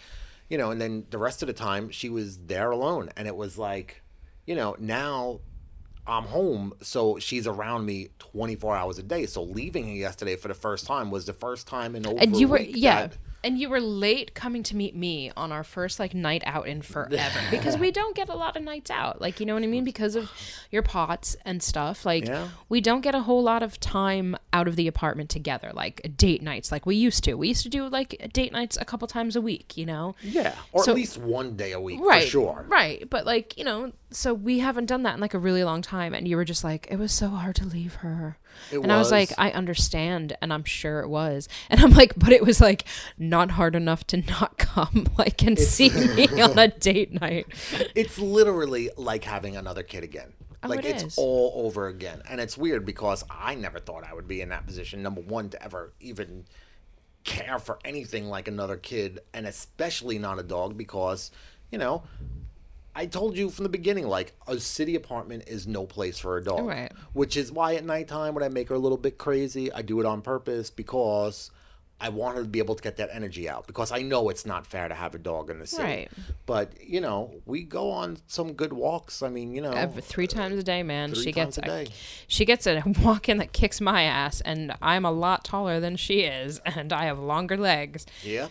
you 0.50 0.58
know 0.58 0.72
and 0.72 0.80
then 0.82 1.06
the 1.10 1.18
rest 1.18 1.42
of 1.44 1.48
the 1.48 1.54
time 1.54 1.90
she 1.90 2.10
was 2.10 2.38
there 2.46 2.72
alone 2.72 3.10
and 3.18 3.28
it 3.28 3.36
was 3.36 3.58
like 3.58 4.02
you 4.46 4.56
know, 4.56 4.76
now 4.78 5.40
I'm 6.06 6.24
home, 6.26 6.74
so 6.82 7.18
she's 7.18 7.48
around 7.48 7.86
me 7.86 8.10
24 8.20 8.76
hours 8.76 8.98
a 8.98 9.04
day. 9.04 9.26
So 9.26 9.42
leaving 9.42 9.88
her 9.88 9.94
yesterday 9.94 10.36
for 10.36 10.50
the 10.50 10.54
first 10.54 10.86
time 10.86 11.12
was 11.12 11.26
the 11.26 11.32
first 11.32 11.66
time 11.66 11.96
in 11.96 12.06
over 12.06 12.18
and 12.20 12.36
you 12.36 12.50
were 12.50 12.60
yeah 12.60 13.04
that- 13.08 13.18
and 13.44 13.58
you 13.60 13.70
were 13.70 13.80
late 13.82 14.34
coming 14.34 14.64
to 14.64 14.76
meet 14.76 14.96
me 14.96 15.32
on 15.36 15.52
our 15.52 15.64
first 15.64 16.00
like 16.00 16.14
night 16.14 16.44
out 16.46 16.68
in 16.68 16.82
forever. 16.82 17.40
Because 17.52 17.78
we 17.78 17.92
don't 17.92 18.16
get 18.16 18.30
a 18.30 18.36
lot 18.36 18.56
of 18.58 18.64
nights 18.64 18.90
out. 18.90 19.20
Like 19.22 19.40
you 19.40 19.46
know 19.46 19.54
what 19.54 19.64
i 19.64 19.68
mean? 19.68 19.84
Because 19.84 20.16
of 20.16 20.32
your 20.72 20.82
POTS 20.82 21.36
and 21.46 21.62
stuff. 21.62 22.06
Like 22.06 22.26
Yeah. 22.28 22.48
we 22.70 22.82
don't 22.82 23.02
get 23.02 23.16
a 23.16 23.22
whole 23.22 23.44
lot 23.44 23.62
of 23.64 23.80
time 23.80 24.36
out 24.52 24.68
of 24.68 24.76
the 24.76 24.88
apartment 24.88 25.30
together. 25.30 25.72
Like 25.74 26.12
date 26.18 26.42
nights 26.42 26.72
like 26.72 26.86
we 26.86 26.96
used 26.96 27.24
to. 27.26 27.34
We 27.36 27.50
used 27.50 27.64
to 27.64 27.70
do 27.70 27.88
like 27.90 28.30
date 28.34 28.52
nights 28.52 28.78
a 28.80 28.86
couple 28.86 29.08
times 29.08 29.36
a 29.36 29.42
week 29.42 29.78
you 29.78 29.86
know? 29.86 30.16
Yeah, 30.22 30.56
or 30.72 30.84
So- 30.84 30.92
at 30.92 30.96
least 30.96 31.18
one 31.18 31.56
day 31.56 31.72
a 31.74 31.80
week 31.80 32.00
right. 32.02 32.24
for 32.24 32.30
sure. 32.30 32.66
right. 32.70 33.08
But 33.10 33.26
like 33.26 33.58
you 33.58 33.64
know 33.66 33.92
so 34.16 34.34
we 34.34 34.60
haven't 34.60 34.86
done 34.86 35.04
that 35.04 35.16
in 35.16 35.20
like 35.20 35.34
a 35.34 35.40
really 35.40 35.64
long 35.64 35.82
time 35.82 36.14
and 36.14 36.28
you 36.28 36.36
were 36.36 36.46
just 36.46 36.64
like 36.64 36.88
it 36.90 36.98
was 36.98 37.12
so 37.12 37.30
hard 37.30 37.56
to 37.56 37.66
leave 37.66 37.96
her 37.96 38.38
It 38.72 38.78
and 38.78 38.92
i 38.92 38.98
was 38.98 39.12
like 39.12 39.32
i 39.38 39.52
understand 39.52 40.38
and 40.42 40.54
i'm 40.54 40.64
sure 40.64 41.00
it 41.02 41.08
was 41.10 41.50
and 41.70 41.82
i'm 41.82 41.92
like 41.92 42.14
but 42.18 42.32
it 42.32 42.44
was 42.44 42.62
like 42.62 42.84
not 43.18 43.52
hard 43.52 43.76
enough 43.76 44.06
to 44.08 44.18
not 44.18 44.58
come 44.58 45.08
like 45.18 45.42
and 45.44 45.58
see 45.58 45.90
me 45.90 46.28
on 46.42 46.58
a 46.60 46.68
date 46.80 47.12
night 47.20 47.48
It's 47.96 48.18
literally 48.20 48.90
like 48.98 49.24
having 49.24 49.56
another 49.58 49.84
kid 49.84 50.04
again. 50.04 50.34
Oh, 50.64 50.70
like 50.70 50.86
Oh, 50.86 50.88
it 50.88 51.04
it's 51.04 51.18
all 51.18 51.66
over 51.66 51.88
again. 51.88 52.22
And 52.30 52.40
it's 52.40 52.58
weird 52.58 52.86
because 52.86 53.24
I 53.30 53.56
never 53.56 53.80
thought 53.80 54.04
I 54.04 54.14
would 54.14 54.28
be 54.28 54.42
in 54.42 54.50
that 54.50 54.66
position. 54.66 55.04
Number 55.04 55.22
one, 55.22 55.50
to 55.50 55.62
ever 55.62 55.92
even 56.00 56.46
care 57.24 57.60
for 57.60 57.80
anything 57.84 58.30
like 58.30 58.48
another 58.48 58.78
kid, 58.78 59.20
and 59.34 59.46
especially 59.46 60.20
not 60.20 60.40
a 60.40 60.44
dog, 60.44 60.78
because, 60.78 61.32
you 61.72 61.78
know, 61.78 62.04
I 62.96 63.08
told 63.08 63.38
you 63.38 63.50
from 63.50 63.64
the 63.64 63.70
beginning, 63.70 64.08
like 64.08 64.34
a 64.48 64.60
city 64.60 64.96
apartment 64.96 65.46
is 65.48 65.66
no 65.66 65.86
place 65.86 66.20
for 66.20 66.38
a 66.38 66.44
dog. 66.44 66.66
Right. 66.66 66.92
Which 67.14 67.38
is 67.38 67.52
why 67.52 67.76
at 67.76 67.84
nighttime 67.86 68.36
when 68.36 68.44
I 68.44 68.50
make 68.50 68.70
her 68.70 68.76
a 68.76 68.80
little 68.80 68.98
bit 68.98 69.18
crazy, 69.18 69.72
I 69.72 69.82
do 69.82 70.00
it 70.00 70.06
on 70.06 70.22
purpose 70.22 70.70
because 70.70 71.50
I 72.00 72.10
want 72.10 72.36
her 72.36 72.44
to 72.44 72.50
be 72.50 72.60
able 72.60 72.76
to 72.76 72.84
get 72.84 72.98
that 72.98 73.10
energy 73.12 73.50
out. 73.50 73.66
Because 73.66 73.92
I 73.92 74.04
know 74.04 74.30
it's 74.30 74.46
not 74.46 74.68
fair 74.68 74.88
to 74.88 74.94
have 74.94 75.16
a 75.16 75.18
dog 75.18 75.50
in 75.50 75.58
the 75.58 75.66
city. 75.66 75.84
Right. 75.84 76.12
But 76.46 76.74
you 76.86 77.02
know, 77.02 77.34
we 77.46 77.64
go 77.64 77.90
on 77.90 78.18
some 78.28 78.54
good 78.54 78.74
walks. 78.74 79.24
I 79.24 79.30
mean, 79.30 79.56
you 79.56 79.62
know, 79.62 79.72
Every, 79.72 80.02
three 80.02 80.28
times 80.28 80.60
a 80.60 80.64
day 80.64 80.84
man 80.84 81.14
Three 81.14 81.24
she 81.24 81.32
gets 81.32 81.56
times 81.56 81.68
a 81.68 81.72
a, 81.72 81.86
day. 81.86 81.92
she 82.28 82.46
gets 82.46 82.68
a 82.68 82.84
walk 83.02 83.28
in 83.28 83.38
that 83.38 83.54
kicks 83.54 83.82
my 83.82 84.04
ass 84.04 84.42
and 84.42 84.76
i'm 84.82 85.06
a 85.06 85.12
lot 85.12 85.44
taller 85.44 85.80
than 85.80 85.96
she 85.96 86.22
is 86.22 86.60
and 86.66 86.92
i 86.94 87.06
have 87.06 87.18
longer 87.20 87.58
legs 87.58 88.06
yeah. 88.24 88.48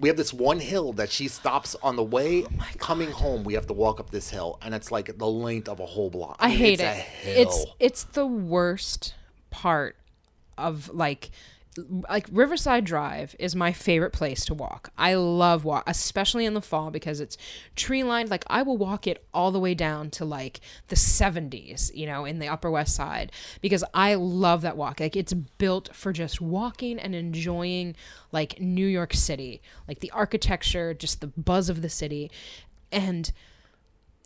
We 0.00 0.08
have 0.08 0.16
this 0.16 0.32
one 0.32 0.60
hill 0.60 0.94
that 0.94 1.10
she 1.10 1.28
stops 1.28 1.76
on 1.82 1.94
the 1.94 2.02
way 2.02 2.44
Oh 2.44 2.66
coming 2.78 3.10
home. 3.10 3.44
We 3.44 3.54
have 3.54 3.66
to 3.66 3.74
walk 3.74 4.00
up 4.00 4.10
this 4.10 4.30
hill, 4.30 4.58
and 4.62 4.74
it's 4.74 4.90
like 4.90 5.18
the 5.18 5.28
length 5.28 5.68
of 5.68 5.78
a 5.78 5.86
whole 5.86 6.10
block. 6.10 6.36
I 6.40 6.48
mean, 6.48 6.58
hate 6.58 6.80
it's 6.80 6.82
it. 6.82 6.86
A 6.86 6.92
hill. 6.92 7.42
It's 7.42 7.66
it's 7.78 8.04
the 8.04 8.26
worst 8.26 9.14
part 9.50 9.96
of 10.56 10.88
like 10.94 11.30
like 12.08 12.26
Riverside 12.30 12.84
Drive 12.84 13.34
is 13.38 13.56
my 13.56 13.72
favorite 13.72 14.12
place 14.12 14.44
to 14.46 14.54
walk. 14.54 14.92
I 14.96 15.14
love 15.14 15.64
walk, 15.64 15.84
especially 15.86 16.44
in 16.44 16.54
the 16.54 16.60
fall 16.60 16.90
because 16.90 17.20
it's 17.20 17.36
tree 17.76 18.02
lined. 18.02 18.30
Like 18.30 18.44
I 18.48 18.62
will 18.62 18.76
walk 18.76 19.06
it 19.06 19.24
all 19.32 19.50
the 19.52 19.60
way 19.60 19.74
down 19.74 20.10
to 20.10 20.24
like 20.24 20.60
the 20.88 20.96
70s, 20.96 21.94
you 21.94 22.06
know, 22.06 22.24
in 22.24 22.38
the 22.38 22.48
Upper 22.48 22.70
West 22.70 22.94
Side 22.94 23.32
because 23.60 23.84
I 23.94 24.14
love 24.14 24.62
that 24.62 24.76
walk. 24.76 25.00
Like 25.00 25.16
it's 25.16 25.32
built 25.32 25.94
for 25.94 26.12
just 26.12 26.40
walking 26.40 26.98
and 26.98 27.14
enjoying 27.14 27.96
like 28.32 28.60
New 28.60 28.86
York 28.86 29.14
City, 29.14 29.62
like 29.88 30.00
the 30.00 30.10
architecture, 30.10 30.94
just 30.94 31.20
the 31.20 31.28
buzz 31.28 31.68
of 31.68 31.82
the 31.82 31.88
city, 31.88 32.30
and 32.92 33.32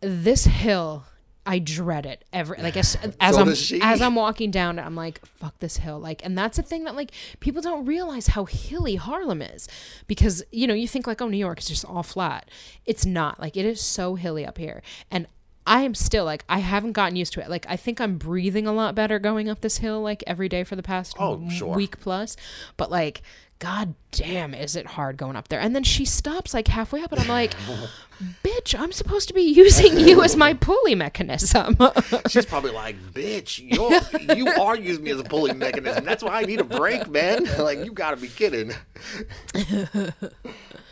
this 0.01 0.45
hill 0.45 1.05
I 1.47 1.59
dread 1.59 2.07
it 2.07 2.25
every 2.33 2.61
like 2.63 2.77
as, 2.77 2.97
as 3.21 3.35
So 3.35 3.43
I'm 3.43 3.49
as 3.83 4.01
I'm 4.01 4.15
walking 4.15 4.51
down 4.51 4.79
I'm 4.79 4.97
like 4.97 5.25
fuck 5.27 5.59
this 5.61 5.79
hill. 5.79 5.99
Like 5.99 6.25
and 6.25 6.37
that's 6.37 6.57
the 6.57 6.63
thing 6.63 6.85
that 6.85 6.95
like 6.95 7.11
people 7.41 7.61
don't 7.61 7.85
realize 7.85 8.29
how 8.29 8.45
hilly 8.47 8.97
Harlem 8.97 9.43
is 9.43 9.69
because 10.07 10.43
you 10.51 10.67
know 10.67 10.75
you 10.75 10.89
think 10.89 11.07
like 11.07 11.21
oh 11.21 11.29
New 11.29 11.37
York 11.37 11.59
is 11.59 11.69
just 11.69 11.85
all 11.85 12.03
flat. 12.03 12.51
It's 12.87 13.05
not. 13.05 13.41
Like 13.41 13.57
it 13.57 13.65
is 13.65 13.81
so 13.81 14.15
hilly 14.15 14.47
up 14.47 14.59
here. 14.59 14.83
And 15.11 15.27
I 15.67 15.83
am 15.83 15.95
still 15.95 16.25
like 16.25 16.45
I 16.49 16.59
haven't 16.59 16.93
gotten 16.93 17.17
used 17.17 17.33
to 17.35 17.41
it 17.41 17.49
like 17.49 17.65
I 17.69 17.77
think 17.77 18.01
I'm 18.01 18.19
breathing 18.19 18.67
a 18.67 18.73
lot 18.73 18.95
better 18.95 19.19
going 19.19 19.49
up 19.49 19.61
this 19.63 19.79
hill 19.79 20.01
like 20.03 20.23
every 20.27 20.49
day 20.49 20.63
for 20.65 20.77
the 20.77 20.83
past 20.83 21.17
Oh, 21.19 21.33
w- 21.37 21.51
sure. 21.51 21.75
week 21.75 21.99
plus 22.01 22.37
but 22.77 22.91
like 22.91 23.23
god 23.61 23.95
damn 24.11 24.53
is 24.53 24.77
it 24.77 24.85
hard 24.85 25.17
going 25.17 25.37
up 25.37 25.49
there 25.49 25.61
and 25.61 25.75
then 25.75 25.85
she 25.85 26.05
stops 26.05 26.53
like 26.53 26.69
halfway 26.69 27.03
up 27.03 27.13
and 27.13 27.21
I'm 27.23 27.29
like 27.29 27.55
bitch 28.45 28.79
I'm 28.79 28.93
supposed 28.93 29.29
to 29.29 29.35
be 29.35 29.41
using 29.43 29.99
you 29.99 30.23
as 30.23 30.37
my 30.37 30.53
pulley 30.55 30.95
mechanism 30.95 31.79
She's 32.29 32.45
probably 32.47 32.73
like, 32.73 32.97
"Bitch, 33.13 33.61
you're 33.65 34.37
you 34.37 34.49
are 34.49 34.77
using 34.77 35.05
me 35.05 35.11
as 35.13 35.21
a 35.21 35.25
pulley 35.25 35.53
mechanism. 35.55 36.05
That's 36.05 36.23
why 36.23 36.41
I 36.41 36.45
need 36.45 36.61
a 36.61 36.65
break, 36.65 37.09
man. 37.09 37.45
like, 37.59 37.85
you 37.85 37.93
gotta 37.93 38.17
be 38.17 38.29
kidding." 38.29 38.73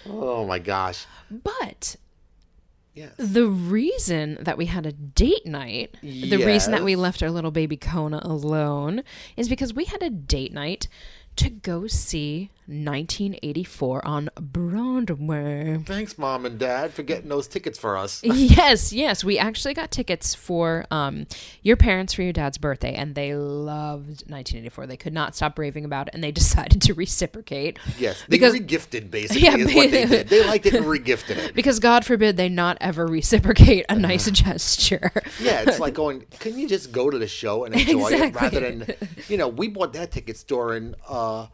oh 0.07 0.47
my 0.47 0.59
gosh. 0.59 1.07
but 1.31 1.97
Yes. 2.95 3.15
the 3.17 3.47
reason 3.47 4.37
that 4.41 4.59
we 4.59 4.67
had 4.67 4.85
a 4.85 4.93
date 4.93 5.47
night, 5.47 5.97
the 6.03 6.45
reason 6.45 6.73
that 6.73 6.85
we 6.85 6.95
left 6.95 7.23
our 7.23 7.31
little 7.31 7.51
baby 7.51 7.77
Kona 7.77 8.21
alone, 8.23 9.03
is 9.37 9.49
because 9.49 9.73
we 9.73 9.87
had 9.87 10.03
a 10.03 10.11
date 10.11 10.53
night 10.53 10.89
to 11.37 11.49
go 11.49 11.87
see 11.87 12.51
1984 12.73 14.07
on 14.07 14.29
Broadway. 14.41 15.79
Thanks, 15.85 16.19
mom 16.19 16.47
and 16.47 16.59
dad, 16.59 16.93
for 16.93 17.03
getting 17.03 17.29
those 17.29 17.47
tickets 17.47 17.79
for 17.79 17.97
us. 17.97 18.21
yes, 18.25 18.93
yes, 18.93 19.23
we 19.23 19.39
actually 19.39 19.75
got 19.75 19.91
tickets 19.91 20.35
for 20.35 20.85
um, 20.91 21.27
your 21.63 21.77
parents 21.77 22.13
for 22.15 22.23
your 22.23 22.33
dad's 22.33 22.59
birthday, 22.59 22.95
and 22.95 23.15
they 23.15 23.35
loved 23.35 24.23
1984. 24.29 24.87
They 24.87 24.97
could 24.97 25.13
not 25.13 25.37
stop 25.37 25.59
raving 25.59 25.85
about 25.85 26.09
it, 26.09 26.15
and 26.15 26.25
they 26.25 26.33
decided 26.43 26.83
to 26.83 26.95
reciprocate. 26.95 27.79
Yes, 27.99 28.21
they 28.23 28.27
because 28.37 28.55
regifted 28.55 29.11
basically 29.11 29.43
Yeah, 29.43 29.57
is 29.57 29.75
what 29.75 29.91
they 29.91 30.07
did. 30.07 30.29
They 30.29 30.45
liked 30.47 30.67
it 30.67 30.75
and 30.75 30.87
regifted 30.87 31.37
it. 31.37 31.55
because 31.55 31.79
God 31.79 32.05
forbid 32.05 32.37
they 32.37 32.49
not 32.49 32.79
ever 32.81 33.07
reciprocate 33.07 33.85
a 33.89 33.95
nice 33.95 34.31
gesture. 34.31 35.13
Yeah, 35.41 35.65
it's 35.67 35.79
like 35.79 35.95
going. 35.95 36.25
Can 36.41 36.59
you 36.59 36.69
just 36.69 36.93
go 36.93 37.11
to 37.11 37.19
the 37.19 37.29
show 37.29 37.65
and 37.65 37.75
enjoy 37.75 38.11
it 38.13 38.35
rather 38.35 38.61
than, 38.61 38.87
you 39.29 39.37
know, 39.37 39.49
we 39.49 39.69
bought 39.69 39.93
that 39.93 40.11
tickets 40.11 40.43
during, 40.43 40.95
uh, 41.09 41.47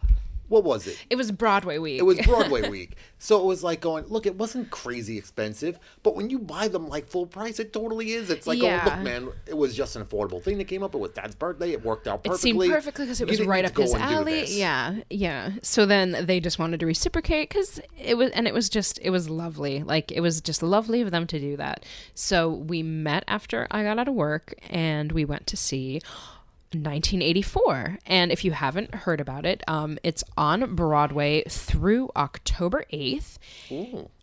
what 0.48 0.64
was 0.64 0.86
it? 0.86 0.96
It 1.10 1.16
was 1.16 1.30
Broadway 1.30 1.78
week. 1.78 1.98
It 1.98 2.04
was 2.04 2.18
Broadway 2.20 2.68
week, 2.70 2.96
so 3.18 3.40
it 3.40 3.44
was 3.44 3.62
like 3.62 3.80
going. 3.80 4.06
Look, 4.06 4.26
it 4.26 4.36
wasn't 4.36 4.70
crazy 4.70 5.18
expensive, 5.18 5.78
but 6.02 6.16
when 6.16 6.30
you 6.30 6.38
buy 6.38 6.68
them 6.68 6.88
like 6.88 7.06
full 7.08 7.26
price, 7.26 7.58
it 7.58 7.72
totally 7.72 8.12
is. 8.12 8.30
It's 8.30 8.46
like, 8.46 8.58
Yeah. 8.58 8.82
oh 8.84 8.90
look, 8.90 8.98
man, 9.00 9.28
it 9.46 9.56
was 9.56 9.74
just 9.74 9.96
an 9.96 10.04
affordable 10.04 10.42
thing 10.42 10.58
that 10.58 10.64
came 10.64 10.82
up. 10.82 10.94
It 10.94 10.98
was 10.98 11.10
Dad's 11.12 11.34
birthday. 11.34 11.72
It 11.72 11.84
worked 11.84 12.08
out 12.08 12.24
perfectly. 12.24 12.50
It 12.50 12.60
seemed 12.60 12.72
perfectly 12.72 13.04
because 13.04 13.20
it 13.20 13.28
was 13.28 13.44
right 13.44 13.64
up 13.64 13.76
his 13.76 13.94
alley. 13.94 14.44
Yeah, 14.46 14.96
yeah. 15.10 15.52
So 15.62 15.86
then 15.86 16.26
they 16.26 16.40
just 16.40 16.58
wanted 16.58 16.80
to 16.80 16.86
reciprocate 16.86 17.48
because 17.50 17.80
it 17.98 18.16
was, 18.16 18.30
and 18.32 18.46
it 18.46 18.54
was 18.54 18.68
just, 18.68 18.98
it 19.02 19.10
was 19.10 19.28
lovely. 19.28 19.82
Like 19.82 20.10
it 20.12 20.20
was 20.20 20.40
just 20.40 20.62
lovely 20.62 21.00
of 21.02 21.10
them 21.10 21.26
to 21.26 21.38
do 21.38 21.56
that. 21.56 21.84
So 22.14 22.48
we 22.48 22.82
met 22.82 23.24
after 23.28 23.66
I 23.70 23.82
got 23.82 23.98
out 23.98 24.08
of 24.08 24.14
work, 24.14 24.54
and 24.70 25.12
we 25.12 25.24
went 25.24 25.46
to 25.48 25.56
see 25.56 26.00
1984. 26.74 27.98
And 28.06 28.30
if 28.32 28.44
you 28.44 28.52
haven't 28.52 28.94
heard 28.94 29.20
about 29.20 29.44
it, 29.46 29.62
um, 29.68 29.98
it's 30.02 30.24
on 30.36 30.74
Broadway 30.74 31.42
through 31.48 32.10
October 32.16 32.84
8th, 32.92 33.38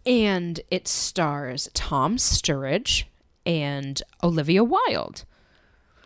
and 0.05 0.59
it 0.71 0.87
stars 0.87 1.69
Tom 1.73 2.17
Sturridge 2.17 3.03
and 3.45 4.01
Olivia 4.23 4.63
Wilde. 4.63 5.25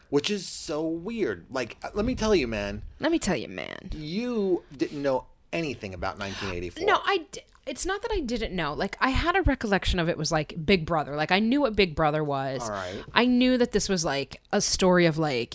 which 0.09 0.29
is 0.31 0.47
so 0.47 0.81
weird. 0.87 1.45
Like, 1.51 1.77
uh, 1.83 1.89
let 1.93 2.03
me 2.05 2.15
tell 2.15 2.33
you, 2.33 2.47
man, 2.47 2.81
Let 2.99 3.11
me 3.11 3.19
tell 3.19 3.35
you, 3.35 3.47
man. 3.47 3.89
you 3.95 4.63
didn't 4.75 5.01
know 5.01 5.25
anything 5.53 5.93
about 5.93 6.17
1984. 6.19 6.85
No, 6.85 6.99
I. 7.05 7.25
D- 7.31 7.41
it's 7.67 7.85
not 7.85 8.01
that 8.01 8.11
I 8.11 8.19
didn't 8.21 8.55
know. 8.55 8.73
Like 8.73 8.97
I 8.99 9.09
had 9.09 9.35
a 9.35 9.43
recollection 9.43 9.99
of 9.99 10.09
it 10.09 10.17
was 10.17 10.31
like 10.31 10.55
Big 10.65 10.87
Brother. 10.87 11.15
Like 11.15 11.31
I 11.31 11.37
knew 11.37 11.61
what 11.61 11.75
Big 11.75 11.93
Brother 11.93 12.23
was. 12.23 12.63
All 12.63 12.71
right. 12.71 13.03
I 13.13 13.25
knew 13.25 13.59
that 13.59 13.71
this 13.73 13.87
was 13.87 14.03
like 14.03 14.41
a 14.51 14.59
story 14.59 15.05
of 15.05 15.19
like 15.19 15.53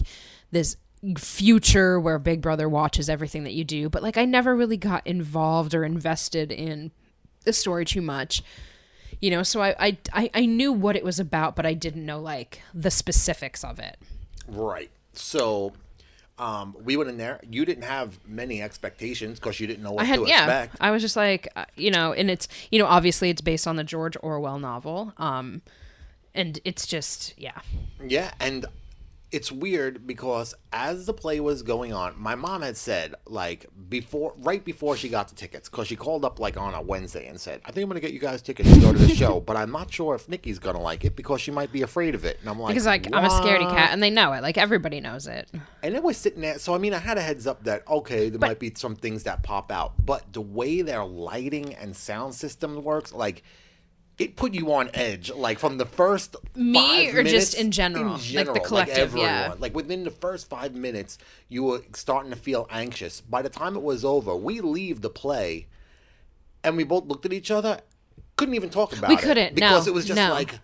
this 0.54 0.76
future 1.18 2.00
where 2.00 2.18
Big 2.18 2.40
Brother 2.40 2.68
watches 2.68 3.10
everything 3.10 3.44
that 3.44 3.52
you 3.52 3.64
do, 3.64 3.90
but 3.90 4.02
like 4.02 4.16
I 4.16 4.24
never 4.24 4.56
really 4.56 4.78
got 4.78 5.06
involved 5.06 5.74
or 5.74 5.84
invested 5.84 6.50
in 6.50 6.90
the 7.44 7.52
story 7.52 7.84
too 7.84 8.00
much. 8.00 8.42
You 9.20 9.30
know, 9.30 9.42
so 9.42 9.62
I 9.62 9.74
I 9.78 9.98
I, 10.12 10.30
I 10.34 10.46
knew 10.46 10.72
what 10.72 10.96
it 10.96 11.04
was 11.04 11.20
about, 11.20 11.56
but 11.56 11.66
I 11.66 11.74
didn't 11.74 12.06
know 12.06 12.20
like 12.20 12.62
the 12.72 12.90
specifics 12.90 13.62
of 13.62 13.78
it. 13.78 13.98
Right. 14.48 14.90
So, 15.12 15.72
um, 16.38 16.76
we 16.82 16.96
went 16.96 17.08
in 17.08 17.18
there. 17.18 17.40
You 17.48 17.64
didn't 17.64 17.84
have 17.84 18.18
many 18.26 18.60
expectations 18.60 19.38
because 19.38 19.60
you 19.60 19.66
didn't 19.66 19.82
know 19.82 19.92
what 19.92 20.02
I 20.02 20.06
had 20.06 20.20
to 20.20 20.26
yeah. 20.26 20.40
expect. 20.40 20.76
I 20.80 20.90
was 20.90 21.00
just 21.00 21.16
like, 21.16 21.48
uh, 21.54 21.66
you 21.76 21.90
know, 21.90 22.12
and 22.12 22.30
it's 22.30 22.48
you 22.70 22.78
know 22.78 22.86
obviously 22.86 23.30
it's 23.30 23.40
based 23.40 23.66
on 23.66 23.76
the 23.76 23.84
George 23.84 24.16
Orwell 24.22 24.58
novel, 24.58 25.12
um, 25.18 25.62
and 26.34 26.58
it's 26.64 26.86
just 26.86 27.34
yeah, 27.38 27.60
Yeah, 28.04 28.32
and 28.40 28.66
it's 29.35 29.51
weird 29.51 30.07
because 30.07 30.55
as 30.73 31.07
the 31.07 31.12
play 31.12 31.40
was 31.40 31.62
going 31.62 31.92
on, 31.92 32.14
my 32.16 32.37
mom 32.37 32.62
had 32.62 32.77
said 32.77 33.16
like 33.27 33.66
before, 33.88 34.33
right 34.38 34.64
before 34.64 34.97
she 34.97 35.09
got 35.09 35.29
the 35.29 35.35
tickets, 35.35 35.68
because 35.68 35.88
she 35.88 35.97
called 35.97 36.25
up 36.25 36.38
like 36.38 36.57
on 36.57 36.73
a 36.73 36.81
Wednesday 36.81 37.27
and 37.27 37.40
said, 37.40 37.61
"I 37.64 37.73
think 37.73 37.83
I'm 37.83 37.90
gonna 37.90 37.99
get 37.99 38.12
you 38.12 38.20
guys 38.20 38.42
tickets 38.42 38.73
to 38.73 38.81
go 38.81 38.92
to 38.92 38.99
the 38.99 39.12
show, 39.14 39.40
but 39.40 39.57
I'm 39.57 39.73
not 39.73 39.92
sure 39.92 40.14
if 40.14 40.29
Nikki's 40.29 40.61
gonna 40.61 40.81
like 40.81 41.05
it 41.05 41.16
because 41.16 41.40
she 41.40 41.51
might 41.51 41.73
be 41.73 41.83
afraid 41.83 42.14
of 42.14 42.25
it." 42.25 42.38
And 42.40 42.49
I'm 42.49 42.61
like, 42.61 42.75
because 42.75 42.87
like 42.87 43.09
I'm 43.12 43.25
a 43.25 43.29
scaredy 43.29 43.68
cat, 43.68 43.90
and 43.92 44.01
they 44.01 44.11
know 44.11 44.33
it. 44.35 44.42
Like 44.42 44.57
everybody 44.57 45.01
knows 45.01 45.27
it. 45.27 45.51
And 45.83 45.94
it 45.94 46.03
was 46.03 46.16
sitting 46.16 46.40
there. 46.40 46.59
So, 46.59 46.75
I 46.75 46.79
mean, 46.79 46.94
I 46.94 46.99
had 46.99 47.18
a 47.18 47.20
heads 47.20 47.47
up 47.47 47.64
that, 47.64 47.87
okay, 47.87 48.31
there 48.31 48.38
might 48.38 48.59
be 48.59 48.73
some 48.75 48.97
things 48.97 49.25
that 49.25 49.42
pop 49.42 49.70
out. 49.70 49.92
But 50.07 50.33
the 50.33 50.40
way 50.40 50.81
their 50.81 51.05
lighting 51.05 51.75
and 51.75 51.94
sound 51.94 52.35
system 52.35 52.83
works, 52.83 53.12
like, 53.12 53.42
it 54.18 54.37
put 54.37 54.55
you 54.55 54.72
on 54.72 54.90
edge. 54.94 55.31
Like, 55.33 55.59
from 55.59 55.79
the 55.79 55.87
first 55.87 56.37
Me 56.55 57.09
or 57.11 57.22
just 57.22 57.24
minutes- 57.24 57.55
in 57.55 57.70
general? 57.70 58.12
Like 58.33 58.53
the 58.53 58.61
collective, 58.61 59.14
yeah. 59.16 59.24
everyone. 59.42 59.61
Like, 59.61 59.74
within 59.74 60.05
the 60.05 60.11
first 60.11 60.48
five 60.48 60.74
minutes, 60.74 61.18
you 61.48 61.64
were 61.64 61.83
starting 61.94 62.31
to 62.31 62.37
feel 62.37 62.66
anxious. 62.70 63.20
By 63.20 63.42
the 63.42 63.48
time 63.48 63.77
it 63.77 63.83
was 63.83 64.05
over, 64.05 64.37
we 64.37 64.61
leave 64.61 65.00
the 65.00 65.11
play 65.11 65.66
and 66.62 66.77
we 66.77 66.85
both 66.85 67.07
looked 67.07 67.27
at 67.27 67.33
each 67.33 67.50
other, 67.50 67.81
couldn't 68.37 68.55
even 68.55 68.70
talk 68.70 68.96
about 68.96 69.09
We 69.09 69.14
it. 69.14 69.18
We 69.18 69.22
couldn't, 69.22 69.55
Because 69.55 69.87
no, 69.87 69.92
it 69.92 69.94
was 69.94 70.07
just 70.07 70.16
no. 70.16 70.31
like, 70.31 70.59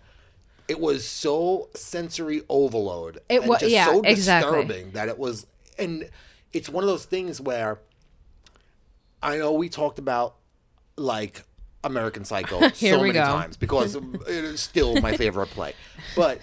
it 0.67 0.79
was 0.79 1.05
so 1.07 1.69
sensory 1.75 2.43
overload. 2.47 3.19
It 3.29 3.43
was 3.43 3.59
just 3.59 3.71
yeah, 3.71 3.85
so 3.87 4.01
exactly. 4.01 4.63
disturbing 4.63 4.91
that 4.91 5.09
it 5.09 5.17
was 5.17 5.45
and 5.77 6.09
it's 6.53 6.69
one 6.69 6.83
of 6.83 6.89
those 6.89 7.05
things 7.05 7.41
where 7.41 7.79
I 9.21 9.37
know 9.37 9.51
we 9.53 9.67
talked 9.69 9.99
about 9.99 10.35
like 10.95 11.43
American 11.83 12.25
Psycho 12.25 12.69
so 12.73 12.97
many 12.99 13.13
go. 13.13 13.23
times 13.23 13.57
because 13.57 13.95
it 13.95 14.27
is 14.27 14.61
still 14.61 14.99
my 15.01 15.17
favorite 15.17 15.47
play. 15.47 15.73
But 16.15 16.39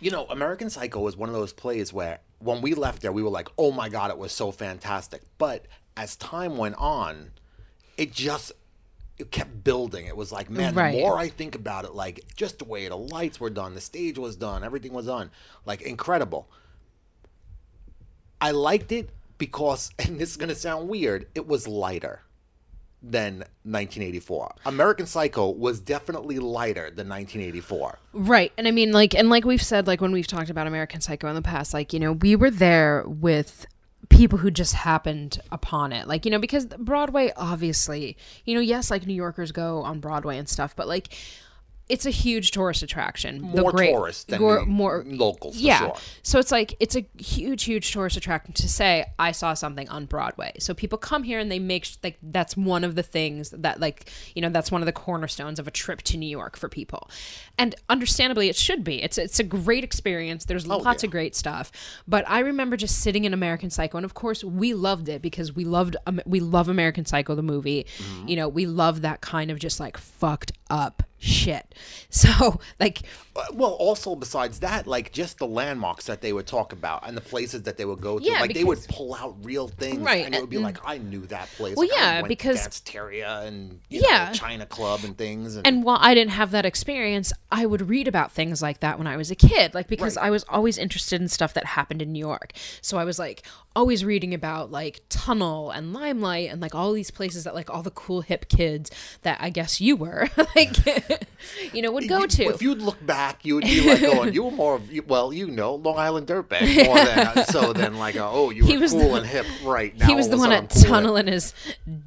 you 0.00 0.10
know, 0.10 0.26
American 0.26 0.70
Psycho 0.70 1.00
was 1.00 1.16
one 1.16 1.28
of 1.28 1.34
those 1.34 1.52
plays 1.52 1.92
where 1.92 2.20
when 2.38 2.60
we 2.60 2.74
left 2.74 3.02
there 3.02 3.12
we 3.12 3.22
were 3.22 3.30
like, 3.30 3.48
"Oh 3.58 3.72
my 3.72 3.88
god, 3.88 4.10
it 4.10 4.18
was 4.18 4.32
so 4.32 4.50
fantastic." 4.52 5.22
But 5.38 5.66
as 5.96 6.16
time 6.16 6.56
went 6.56 6.74
on, 6.76 7.30
it 7.96 8.12
just 8.12 8.52
it 9.18 9.30
kept 9.30 9.64
building. 9.64 10.04
It 10.06 10.16
was 10.16 10.30
like, 10.30 10.50
man, 10.50 10.74
Right. 10.74 10.92
the 10.94 11.00
more 11.00 11.18
I 11.18 11.28
think 11.30 11.54
about 11.54 11.86
it, 11.86 11.94
like 11.94 12.20
just 12.36 12.58
the 12.58 12.66
way 12.66 12.86
the 12.86 12.96
lights 12.96 13.40
were 13.40 13.48
done, 13.48 13.74
the 13.74 13.80
stage 13.80 14.18
was 14.18 14.36
done, 14.36 14.62
everything 14.62 14.92
was 14.92 15.06
done, 15.06 15.30
like 15.64 15.80
incredible. 15.80 16.50
I 18.40 18.50
liked 18.50 18.92
it 18.92 19.08
because, 19.38 19.90
and 19.98 20.18
this 20.18 20.30
is 20.30 20.36
going 20.36 20.50
to 20.50 20.54
sound 20.54 20.88
weird, 20.88 21.28
it 21.34 21.46
was 21.46 21.66
lighter 21.66 22.20
than 23.10 23.38
1984. 23.62 24.54
American 24.66 25.06
Psycho 25.06 25.50
was 25.50 25.80
definitely 25.80 26.38
lighter 26.38 26.90
than 26.90 27.08
1984. 27.08 27.98
Right. 28.12 28.52
And 28.58 28.66
I 28.66 28.70
mean 28.70 28.92
like 28.92 29.14
and 29.14 29.30
like 29.30 29.44
we've 29.44 29.62
said 29.62 29.86
like 29.86 30.00
when 30.00 30.12
we've 30.12 30.26
talked 30.26 30.50
about 30.50 30.66
American 30.66 31.00
Psycho 31.00 31.28
in 31.28 31.34
the 31.34 31.42
past 31.42 31.72
like 31.72 31.92
you 31.92 32.00
know 32.00 32.12
we 32.12 32.36
were 32.36 32.50
there 32.50 33.04
with 33.06 33.66
people 34.08 34.38
who 34.38 34.50
just 34.50 34.74
happened 34.74 35.40
upon 35.52 35.92
it. 35.92 36.08
Like 36.08 36.24
you 36.24 36.30
know 36.30 36.38
because 36.38 36.66
Broadway 36.66 37.32
obviously, 37.36 38.16
you 38.44 38.54
know 38.54 38.60
yes 38.60 38.90
like 38.90 39.06
New 39.06 39.14
Yorkers 39.14 39.52
go 39.52 39.82
on 39.82 40.00
Broadway 40.00 40.38
and 40.38 40.48
stuff 40.48 40.74
but 40.74 40.88
like 40.88 41.14
it's 41.88 42.04
a 42.04 42.10
huge 42.10 42.50
tourist 42.50 42.82
attraction. 42.82 43.40
More 43.40 43.72
tourists 43.72 44.24
than 44.24 44.40
more, 44.40 44.60
the 44.60 44.66
more 44.66 45.04
locals, 45.06 45.56
for 45.56 45.62
yeah. 45.62 45.78
sure. 45.78 45.96
So 46.22 46.38
it's 46.38 46.50
like 46.50 46.74
it's 46.80 46.96
a 46.96 47.06
huge, 47.18 47.64
huge 47.64 47.92
tourist 47.92 48.16
attraction 48.16 48.54
to 48.54 48.68
say 48.68 49.04
I 49.18 49.32
saw 49.32 49.54
something 49.54 49.88
on 49.88 50.06
Broadway. 50.06 50.52
So 50.58 50.74
people 50.74 50.98
come 50.98 51.22
here 51.22 51.38
and 51.38 51.50
they 51.50 51.60
make 51.60 51.88
like 52.02 52.18
that's 52.22 52.56
one 52.56 52.82
of 52.82 52.96
the 52.96 53.02
things 53.02 53.50
that 53.50 53.78
like 53.80 54.10
you 54.34 54.42
know 54.42 54.48
that's 54.48 54.72
one 54.72 54.82
of 54.82 54.86
the 54.86 54.92
cornerstones 54.92 55.58
of 55.58 55.68
a 55.68 55.70
trip 55.70 56.02
to 56.02 56.16
New 56.16 56.28
York 56.28 56.56
for 56.56 56.68
people, 56.68 57.08
and 57.56 57.74
understandably 57.88 58.48
it 58.48 58.56
should 58.56 58.82
be. 58.82 59.02
It's 59.02 59.16
it's 59.16 59.38
a 59.38 59.44
great 59.44 59.84
experience. 59.84 60.44
There's 60.44 60.66
lots 60.66 60.84
Oh, 60.86 60.90
yeah. 60.90 61.06
of 61.06 61.10
great 61.10 61.34
stuff. 61.36 61.70
But 62.08 62.28
I 62.28 62.40
remember 62.40 62.76
just 62.76 62.98
sitting 63.00 63.24
in 63.24 63.32
American 63.32 63.70
Psycho, 63.70 63.98
and 63.98 64.04
of 64.04 64.14
course 64.14 64.42
we 64.42 64.74
loved 64.74 65.08
it 65.08 65.22
because 65.22 65.54
we 65.54 65.64
loved 65.64 65.96
um, 66.06 66.20
we 66.26 66.40
love 66.40 66.68
American 66.68 67.04
Psycho 67.04 67.34
the 67.34 67.42
movie. 67.42 67.86
Mm-hmm. 67.98 68.28
You 68.28 68.36
know 68.36 68.48
we 68.48 68.66
love 68.66 69.02
that 69.02 69.20
kind 69.20 69.50
of 69.50 69.58
just 69.60 69.78
like 69.78 69.96
fucked 69.96 70.52
up 70.70 71.02
shit. 71.18 71.74
So 72.08 72.60
like 72.80 73.02
Uh, 73.36 73.44
well, 73.52 73.72
also 73.72 74.14
besides 74.16 74.60
that, 74.60 74.86
like 74.86 75.12
just 75.12 75.38
the 75.38 75.46
landmarks 75.46 76.06
that 76.06 76.20
they 76.22 76.32
would 76.32 76.46
talk 76.46 76.72
about 76.72 77.06
and 77.06 77.16
the 77.16 77.20
places 77.20 77.62
that 77.64 77.76
they 77.76 77.84
would 77.84 78.00
go 78.00 78.18
to, 78.18 78.24
Yeah, 78.24 78.40
like 78.40 78.54
they 78.54 78.64
would 78.64 78.78
pull 78.88 79.14
out 79.14 79.36
real 79.42 79.68
things, 79.68 79.98
Right, 80.00 80.24
and 80.24 80.34
it 80.34 80.40
would 80.40 80.50
be 80.50 80.58
like, 80.58 80.78
I 80.84 80.98
knew 80.98 81.26
that 81.26 81.48
place. 81.56 81.76
Well, 81.76 81.86
Like, 81.88 81.96
yeah, 81.96 82.22
because- 82.22 82.66
Danceteria 82.66 83.46
and 83.46 83.80
you 83.88 84.02
Yeah. 84.08 84.26
know, 84.28 84.32
China 84.32 84.64
Club 84.66 85.00
and 85.04 85.16
things, 85.18 85.56
and, 85.56 85.66
And 85.66 85.84
while 85.84 85.98
I 86.00 86.14
didn't 86.14 86.30
have 86.32 86.50
that 86.52 86.64
experience, 86.64 87.32
I 87.50 87.66
would 87.66 87.88
read 87.88 88.08
about 88.08 88.32
things 88.32 88.62
like 88.62 88.80
that 88.80 88.96
when 88.98 89.06
I 89.06 89.16
was 89.16 89.30
a 89.30 89.34
kid, 89.36 89.74
like 89.74 89.88
because 89.88 90.16
Right. 90.16 90.26
I 90.26 90.30
was 90.30 90.44
always 90.48 90.78
interested 90.78 91.20
in 91.20 91.28
stuff 91.28 91.52
that 91.54 91.64
happened 91.66 92.00
in 92.02 92.12
New 92.12 92.18
York. 92.20 92.52
So 92.80 92.96
I 92.98 93.04
was 93.04 93.18
like 93.18 93.42
always 93.74 94.04
reading 94.04 94.32
about 94.32 94.70
like 94.70 95.02
Tunnel 95.10 95.70
and 95.70 95.92
Limelight 95.92 96.50
and 96.50 96.62
like 96.62 96.74
all 96.74 96.92
these 96.92 97.10
places 97.10 97.44
that 97.44 97.54
like 97.54 97.68
all 97.68 97.82
the 97.82 97.90
cool 97.90 98.22
hip 98.22 98.48
kids 98.48 98.90
that 99.22 99.36
I 99.40 99.50
guess 99.50 99.80
you 99.82 99.96
were 99.96 100.30
like 100.56 100.74
you 101.74 101.82
know 101.82 101.90
would 101.92 102.08
go 102.08 102.26
to. 102.26 102.44
If 102.44 102.62
you'd 102.62 102.80
look 102.80 103.04
back, 103.04 103.25
you 103.42 103.56
would 103.56 103.64
be 103.64 103.80
like 103.88 104.00
going, 104.00 104.32
"You 104.34 104.44
were 104.44 104.50
more 104.50 104.74
of 104.76 104.90
you- 104.92 105.04
well, 105.06 105.32
you 105.32 105.46
know, 105.48 105.74
Long 105.74 105.98
Island 105.98 106.26
dirtbag 106.26 106.86
more 106.86 106.96
than 106.96 107.18
uh, 107.18 107.44
so 107.44 107.72
than 107.72 107.98
like, 107.98 108.14
a, 108.16 108.24
oh, 108.24 108.50
you 108.50 108.64
He 108.64 108.74
were 108.76 108.82
was 108.82 108.92
cool 108.92 109.10
the- 109.10 109.14
and 109.16 109.26
hip, 109.26 109.46
right?" 109.64 109.96
Now 109.96 110.06
he 110.06 110.14
was 110.14 110.28
the 110.28 110.36
one 110.36 110.52
at 110.52 110.70
cool 110.70 110.82
Tunnel 110.82 111.16
in 111.16 111.26
his 111.26 111.52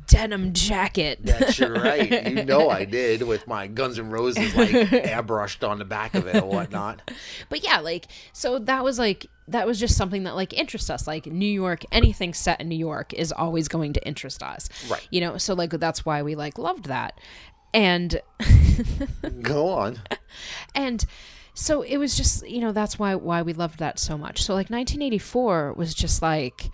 denim 0.07 0.53
jacket. 0.53 1.19
That's 1.23 1.59
right. 1.59 2.27
You 2.27 2.43
know 2.45 2.69
I 2.69 2.85
did 2.85 3.23
with 3.23 3.47
my 3.47 3.67
Guns 3.67 3.99
N' 3.99 4.09
Roses 4.09 4.55
like 4.55 4.69
airbrushed 4.69 5.67
on 5.67 5.79
the 5.79 5.85
back 5.85 6.15
of 6.15 6.27
it 6.27 6.35
or 6.41 6.45
whatnot. 6.47 7.01
but 7.49 7.63
yeah 7.63 7.79
like 7.79 8.07
so 8.33 8.59
that 8.59 8.83
was 8.83 8.99
like 8.99 9.25
that 9.47 9.65
was 9.65 9.79
just 9.79 9.95
something 9.97 10.23
that 10.23 10.35
like 10.35 10.53
interests 10.53 10.89
us 10.89 11.07
like 11.07 11.25
new 11.25 11.45
york 11.51 11.83
anything 11.91 12.33
set 12.33 12.61
in 12.61 12.69
new 12.69 12.77
york 12.77 13.13
is 13.13 13.31
always 13.31 13.67
going 13.67 13.93
to 13.93 14.07
interest 14.07 14.43
us 14.43 14.69
Right. 14.89 15.07
you 15.09 15.21
know 15.21 15.37
so 15.37 15.53
like 15.55 15.71
that's 15.71 16.05
why 16.05 16.21
we 16.21 16.35
like 16.35 16.57
loved 16.59 16.85
that 16.85 17.19
and 17.73 18.21
Go 19.41 19.69
on. 19.69 19.99
and 20.75 21.05
so 21.53 21.81
it 21.81 21.97
was 21.97 22.15
just 22.15 22.47
you 22.47 22.61
know 22.61 22.71
that's 22.71 22.97
why 22.97 23.15
why 23.15 23.41
we 23.41 23.53
loved 23.53 23.79
that 23.79 23.99
so 23.99 24.17
much. 24.17 24.43
So 24.43 24.53
like 24.53 24.69
1984 24.69 25.73
was 25.73 25.93
just 25.93 26.21
like 26.21 26.71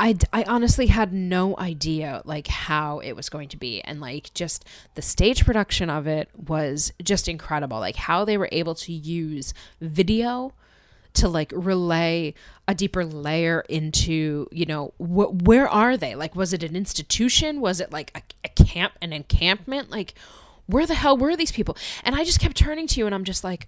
I, 0.00 0.16
I 0.32 0.42
honestly 0.44 0.88
had 0.88 1.12
no 1.12 1.56
idea 1.56 2.20
like 2.24 2.48
how 2.48 2.98
it 2.98 3.12
was 3.12 3.28
going 3.28 3.48
to 3.50 3.56
be. 3.56 3.80
And 3.82 4.00
like 4.00 4.34
just 4.34 4.64
the 4.96 5.02
stage 5.02 5.44
production 5.44 5.88
of 5.88 6.06
it 6.06 6.28
was 6.34 6.92
just 7.02 7.28
incredible. 7.28 7.78
Like 7.78 7.96
how 7.96 8.24
they 8.24 8.36
were 8.36 8.48
able 8.50 8.74
to 8.74 8.92
use 8.92 9.54
video 9.80 10.52
to 11.14 11.28
like 11.28 11.52
relay 11.54 12.34
a 12.66 12.74
deeper 12.74 13.04
layer 13.04 13.64
into 13.68 14.46
you 14.50 14.66
know 14.66 14.94
wh- 14.98 15.32
where 15.46 15.68
are 15.68 15.96
they? 15.96 16.14
Like 16.14 16.34
was 16.34 16.52
it 16.52 16.62
an 16.62 16.76
institution? 16.76 17.60
Was 17.60 17.80
it 17.80 17.92
like 17.92 18.10
a, 18.14 18.22
a 18.44 18.48
camp 18.64 18.94
an 19.00 19.12
encampment? 19.12 19.90
Like 19.90 20.14
where 20.66 20.86
the 20.86 20.94
hell 20.94 21.16
were 21.16 21.36
these 21.36 21.52
people? 21.52 21.76
And 22.04 22.14
i 22.14 22.24
just 22.24 22.40
kept 22.40 22.56
turning 22.56 22.86
to 22.88 23.00
you 23.00 23.06
and 23.06 23.14
i'm 23.14 23.24
just 23.24 23.44
like 23.44 23.66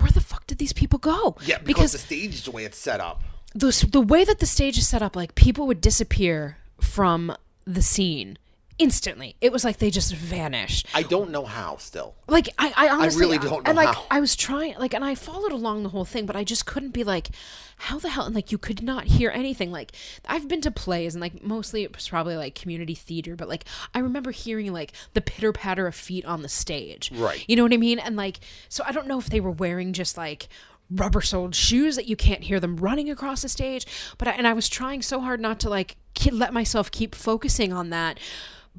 where 0.00 0.10
the 0.10 0.20
fuck 0.20 0.46
did 0.46 0.58
these 0.58 0.72
people 0.72 0.98
go? 0.98 1.36
Yeah, 1.44 1.58
because, 1.58 1.92
the 1.92 1.98
stage 1.98 2.34
is 2.34 2.44
the 2.44 2.50
way 2.50 2.64
it's 2.64 2.78
set 2.78 3.00
up. 3.00 3.22
the 3.54 3.88
the 3.90 4.00
way 4.00 4.24
that 4.24 4.38
the 4.38 4.46
stage 4.46 4.78
is 4.78 4.88
set 4.88 5.02
up, 5.02 5.14
like 5.14 5.34
people 5.34 5.66
would 5.66 5.80
disappear 5.80 6.56
from 6.80 7.34
the 7.66 7.82
scene 7.82 8.38
instantly. 8.80 9.36
It 9.40 9.52
was 9.52 9.62
like 9.62 9.76
they 9.76 9.90
just 9.90 10.12
vanished. 10.12 10.88
I 10.94 11.02
don't 11.04 11.30
know 11.30 11.44
how 11.44 11.76
still. 11.76 12.16
Like 12.26 12.48
I, 12.58 12.72
I 12.76 12.88
honestly, 12.88 13.26
I 13.26 13.28
really 13.28 13.38
don't 13.38 13.68
And 13.68 13.76
know 13.76 13.84
like 13.84 13.94
how. 13.94 14.06
I 14.10 14.18
was 14.20 14.34
trying, 14.34 14.74
like, 14.78 14.94
and 14.94 15.04
I 15.04 15.14
followed 15.14 15.52
along 15.52 15.82
the 15.84 15.90
whole 15.90 16.06
thing, 16.06 16.26
but 16.26 16.34
I 16.34 16.42
just 16.42 16.64
couldn't 16.64 16.90
be 16.90 17.04
like, 17.04 17.28
how 17.76 17.98
the 17.98 18.08
hell? 18.08 18.24
And 18.24 18.34
like 18.34 18.50
you 18.50 18.58
could 18.58 18.82
not 18.82 19.04
hear 19.04 19.30
anything. 19.30 19.70
Like 19.70 19.92
I've 20.26 20.48
been 20.48 20.62
to 20.62 20.70
plays, 20.70 21.14
and 21.14 21.20
like 21.20 21.44
mostly 21.44 21.82
it 21.82 21.94
was 21.94 22.08
probably 22.08 22.36
like 22.36 22.54
community 22.54 22.94
theater, 22.94 23.36
but 23.36 23.48
like 23.48 23.64
I 23.94 23.98
remember 24.00 24.30
hearing 24.32 24.72
like 24.72 24.92
the 25.12 25.20
pitter 25.20 25.52
patter 25.52 25.86
of 25.86 25.94
feet 25.94 26.24
on 26.24 26.42
the 26.42 26.48
stage. 26.48 27.12
Right. 27.12 27.44
You 27.46 27.56
know 27.56 27.62
what 27.62 27.74
I 27.74 27.76
mean? 27.76 27.98
And 27.98 28.16
like, 28.16 28.40
so 28.68 28.82
I 28.86 28.92
don't 28.92 29.06
know 29.06 29.18
if 29.18 29.28
they 29.28 29.40
were 29.40 29.50
wearing 29.50 29.92
just 29.92 30.16
like 30.16 30.48
rubber 30.90 31.20
soled 31.20 31.54
shoes 31.54 31.94
that 31.94 32.06
you 32.06 32.16
can't 32.16 32.42
hear 32.44 32.58
them 32.58 32.76
running 32.76 33.08
across 33.10 33.42
the 33.42 33.48
stage. 33.48 33.86
But 34.18 34.26
I, 34.26 34.32
and 34.32 34.46
I 34.46 34.54
was 34.54 34.68
trying 34.68 35.02
so 35.02 35.20
hard 35.20 35.38
not 35.38 35.60
to 35.60 35.70
like 35.70 35.96
ke- 36.18 36.32
let 36.32 36.52
myself 36.52 36.90
keep 36.90 37.14
focusing 37.14 37.72
on 37.72 37.90
that. 37.90 38.18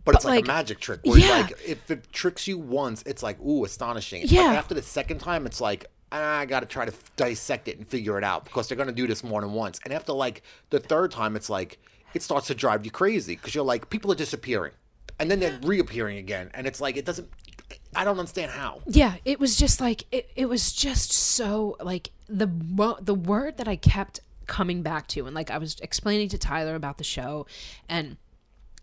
But, 0.04 0.16
it's 0.16 0.26
like, 0.26 0.36
like, 0.36 0.46
a 0.46 0.48
magic 0.48 0.80
trick 0.80 1.02
where 1.04 1.20
yeah. 1.20 1.42
like 1.42 1.52
if 1.66 1.92
it 1.92 2.12
tricks 2.12 2.48
you 2.48 2.58
once, 2.58 3.04
it's 3.06 3.22
like 3.22 3.40
ooh 3.42 3.66
astonishing. 3.66 4.24
Yeah. 4.26 4.48
But 4.48 4.56
after 4.56 4.74
the 4.74 4.82
second 4.82 5.20
time, 5.20 5.46
it's 5.46 5.62
like 5.62 5.88
ah, 6.12 6.40
I 6.40 6.46
got 6.46 6.62
to 6.62 6.66
try 6.66 6.86
to 6.86 6.94
dissect 7.16 7.68
it 7.68 7.78
and 7.78 7.88
figure 7.88 8.18
it 8.18 8.24
out 8.24 8.44
because 8.44 8.68
they're 8.68 8.78
gonna 8.78 8.92
do 8.92 9.08
this 9.08 9.24
more 9.24 9.42
than 9.42 9.54
once. 9.54 9.80
And 9.84 9.94
after 9.94 10.14
like 10.14 10.44
the 10.70 10.80
third 10.80 11.12
time, 11.12 11.36
it's 11.36 11.50
like 11.50 11.80
it 12.14 12.22
starts 12.22 12.48
to 12.48 12.56
drive 12.56 12.86
you 12.86 12.92
crazy 12.92 13.36
because 13.36 13.56
you're 13.56 13.64
like 13.64 13.90
people 13.90 14.12
are 14.12 14.16
disappearing, 14.16 14.74
and 15.20 15.30
then 15.30 15.40
they're 15.40 15.60
reappearing 15.64 16.18
again, 16.18 16.52
and 16.54 16.68
it's 16.68 16.82
like 16.82 16.98
it 16.98 17.06
doesn't. 17.06 17.30
I 17.96 18.04
don't 18.04 18.20
understand 18.20 18.52
how. 18.52 18.82
yeah 18.88 19.16
it 19.24 19.40
was 19.40 19.56
just 19.56 19.80
like 19.80 20.04
it, 20.12 20.30
it 20.36 20.48
was 20.48 20.74
just 20.74 21.12
so 21.12 21.78
like 21.82 22.10
the 22.28 22.48
the 23.02 23.14
word 23.14 23.58
that 23.58 23.68
i 23.68 23.78
kept 23.78 24.20
coming 24.46 24.82
back 24.82 25.08
to 25.08 25.26
and 25.26 25.34
like 25.34 25.50
i 25.50 25.58
was 25.58 25.80
explaining 25.80 26.28
to 26.30 26.38
tyler 26.38 26.76
about 26.76 26.98
the 26.98 27.04
show 27.04 27.46
and 27.88 28.18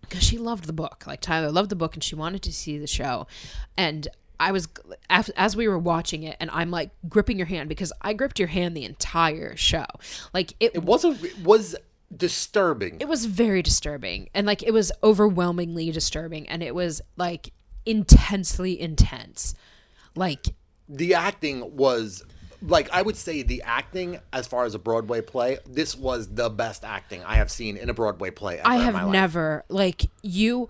because 0.00 0.22
she 0.22 0.38
loved 0.38 0.64
the 0.64 0.72
book 0.72 1.04
like 1.06 1.20
tyler 1.20 1.50
loved 1.50 1.70
the 1.70 1.76
book 1.76 1.94
and 1.94 2.02
she 2.02 2.14
wanted 2.14 2.42
to 2.42 2.52
see 2.52 2.78
the 2.78 2.86
show 2.86 3.26
and 3.76 4.08
I 4.40 4.52
was 4.52 4.68
as, 5.10 5.56
we 5.56 5.66
were 5.66 5.78
watching 5.78 6.22
it, 6.22 6.36
and 6.38 6.48
I'm 6.52 6.70
like 6.70 6.90
gripping 7.08 7.38
your 7.38 7.46
hand 7.48 7.68
because 7.68 7.92
I 8.00 8.12
gripped 8.12 8.38
your 8.38 8.48
hand 8.48 8.76
the 8.76 8.84
entire 8.84 9.56
show. 9.56 9.84
Like 10.32 10.54
it, 10.60 10.76
It 10.76 10.84
was 10.84 11.04
a, 11.04 11.10
it 11.10 11.40
was 11.40 11.74
disturbing. 12.16 13.00
it 13.00 13.08
was 13.08 13.24
very 13.26 13.62
disturbing, 13.62 14.28
and 14.34 14.46
like 14.46 14.62
it 14.62 14.72
was 14.72 14.92
overwhelmingly 15.02 15.90
disturbing, 15.90 16.48
and 16.48 16.62
it 16.62 16.74
was 16.74 17.02
like 17.16 17.52
intensely 17.84 18.80
intense. 18.80 19.54
Like 20.14 20.54
the 20.88 21.14
acting 21.14 21.76
was 21.76 22.24
like 22.62 22.90
I 22.90 23.02
would 23.02 23.16
say 23.16 23.42
the 23.42 23.62
acting 23.62 24.18
as 24.32 24.46
far 24.46 24.64
as 24.64 24.74
a 24.74 24.78
Broadway 24.78 25.20
play, 25.20 25.58
this 25.66 25.96
was 25.96 26.28
the 26.28 26.50
best 26.50 26.84
acting 26.84 27.22
I 27.24 27.36
have 27.36 27.50
seen 27.50 27.76
in 27.76 27.88
a 27.88 27.94
Broadway 27.94 28.30
play. 28.30 28.58
Ever 28.58 28.68
I 28.68 28.76
in 28.76 28.94
have 28.94 29.08
never 29.10 29.64
like 29.68 30.06
you, 30.22 30.68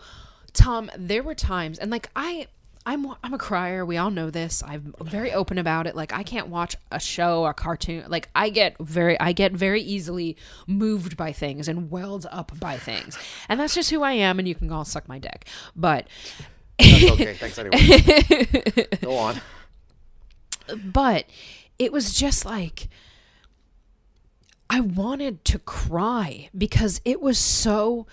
Tom. 0.53 0.90
There 0.96 1.22
were 1.22 1.35
times, 1.35 1.79
and 1.79 1.90
like 1.90 2.11
I, 2.14 2.46
I'm 2.85 3.07
I'm 3.22 3.33
a 3.33 3.38
crier. 3.38 3.85
We 3.87 3.96
all 3.96 4.11
know 4.11 4.31
this. 4.31 4.62
I'm 4.66 4.94
very 5.01 5.33
open 5.33 5.57
about 5.57 5.87
it. 5.87 5.96
Like 5.96 6.12
I 6.12 6.22
can't 6.22 6.48
watch 6.48 6.77
a 6.90 7.01
show, 7.01 7.46
a 7.46 7.55
cartoon. 7.55 8.05
Like 8.09 8.29
I 8.35 8.51
get 8.51 8.77
very, 8.79 9.18
I 9.18 9.33
get 9.33 9.53
very 9.53 9.81
easily 9.81 10.37
moved 10.66 11.16
by 11.16 11.33
things 11.33 11.68
and 11.68 11.90
welled 11.90 12.27
up 12.31 12.53
by 12.61 12.77
things, 12.77 13.18
and 13.48 13.59
that's 13.59 13.74
just 13.74 13.90
who 13.90 14.03
I 14.03 14.12
am. 14.12 14.38
And 14.38 14.46
you 14.46 14.55
can 14.55 14.70
all 14.70 14.85
suck 14.85 15.09
my 15.09 15.18
dick, 15.18 15.46
but 15.74 16.07
That's 16.79 17.11
okay. 17.12 17.35
Thanks 17.35 17.59
anyway. 17.59 18.87
Go 19.01 19.16
on. 19.16 19.40
but 20.85 21.24
it 21.78 21.92
was 21.92 22.12
just 22.14 22.44
like 22.44 22.88
I 24.70 24.80
wanted 24.80 25.44
to 25.46 25.58
cry 25.58 26.50
because 26.56 27.00
it 27.04 27.20
was 27.20 27.38
so 27.38 28.06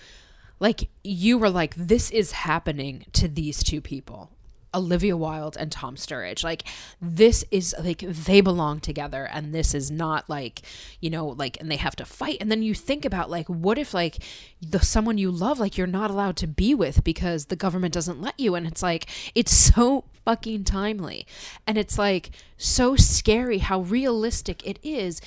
like 0.58 0.88
you 1.04 1.38
were 1.38 1.50
like 1.50 1.74
this 1.74 2.10
is 2.10 2.32
happening 2.32 3.04
to 3.12 3.28
these 3.28 3.62
two 3.62 3.80
people 3.80 4.30
Olivia 4.76 5.16
Wilde 5.16 5.56
and 5.58 5.72
Tom 5.72 5.96
Sturridge. 5.96 6.44
Like 6.44 6.64
this 7.00 7.44
is 7.50 7.74
like 7.82 8.00
they 8.00 8.40
belong 8.40 8.80
together 8.80 9.28
and 9.32 9.54
this 9.54 9.74
is 9.74 9.90
not 9.90 10.28
like 10.28 10.62
you 11.00 11.10
know 11.10 11.28
like 11.28 11.58
and 11.60 11.70
they 11.70 11.76
have 11.76 11.96
to 11.96 12.04
fight. 12.04 12.38
And 12.40 12.50
then 12.52 12.62
you 12.62 12.74
think 12.74 13.04
about 13.04 13.30
like 13.30 13.48
what 13.48 13.78
if 13.78 13.94
like 13.94 14.22
the 14.60 14.80
someone 14.80 15.18
you 15.18 15.30
love 15.30 15.58
like 15.58 15.78
you're 15.78 15.86
not 15.86 16.10
allowed 16.10 16.36
to 16.36 16.46
be 16.46 16.74
with 16.74 17.02
because 17.02 17.46
the 17.46 17.56
government 17.56 17.94
doesn't 17.94 18.20
let 18.20 18.38
you. 18.38 18.54
And 18.54 18.66
it's 18.66 18.82
like 18.82 19.06
it's 19.34 19.52
so 19.52 20.04
fucking 20.24 20.64
timely. 20.64 21.26
And 21.66 21.78
it's 21.78 21.98
like 21.98 22.30
so 22.56 22.96
scary 22.96 23.58
how 23.58 23.80
realistic 23.80 24.66
it 24.66 24.78
is 24.82 25.20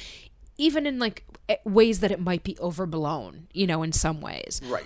even 0.57 0.85
in 0.85 0.99
like 0.99 1.23
eh, 1.47 1.55
ways 1.63 2.01
that 2.01 2.11
it 2.11 2.19
might 2.19 2.43
be 2.43 2.57
overblown 2.59 3.47
you 3.53 3.65
know 3.65 3.81
in 3.81 3.91
some 3.91 4.21
ways. 4.21 4.61
Right. 4.65 4.85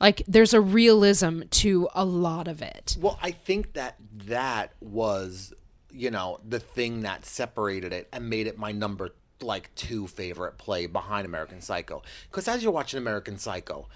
Like 0.00 0.22
there's 0.28 0.52
a 0.54 0.60
realism 0.60 1.42
to 1.50 1.88
a 1.94 2.04
lot 2.04 2.48
of 2.48 2.62
it 2.62 2.96
Well, 3.00 3.18
I 3.22 3.30
think 3.30 3.72
that 3.74 3.96
that 4.26 4.72
was, 4.80 5.54
you 5.90 6.10
know, 6.10 6.40
the 6.46 6.60
thing 6.60 7.02
that 7.02 7.24
separated 7.24 7.92
it 7.92 8.08
and 8.12 8.28
made 8.28 8.46
it 8.46 8.58
my 8.58 8.72
number 8.72 9.10
like 9.40 9.74
two 9.74 10.06
favorite 10.06 10.56
play 10.58 10.86
behind 10.86 11.26
American 11.26 11.60
Psycho. 11.60 12.02
Because 12.30 12.48
as 12.48 12.62
you're 12.62 12.72
watching 12.72 12.98
American 12.98 13.36
Psycho, 13.38 13.86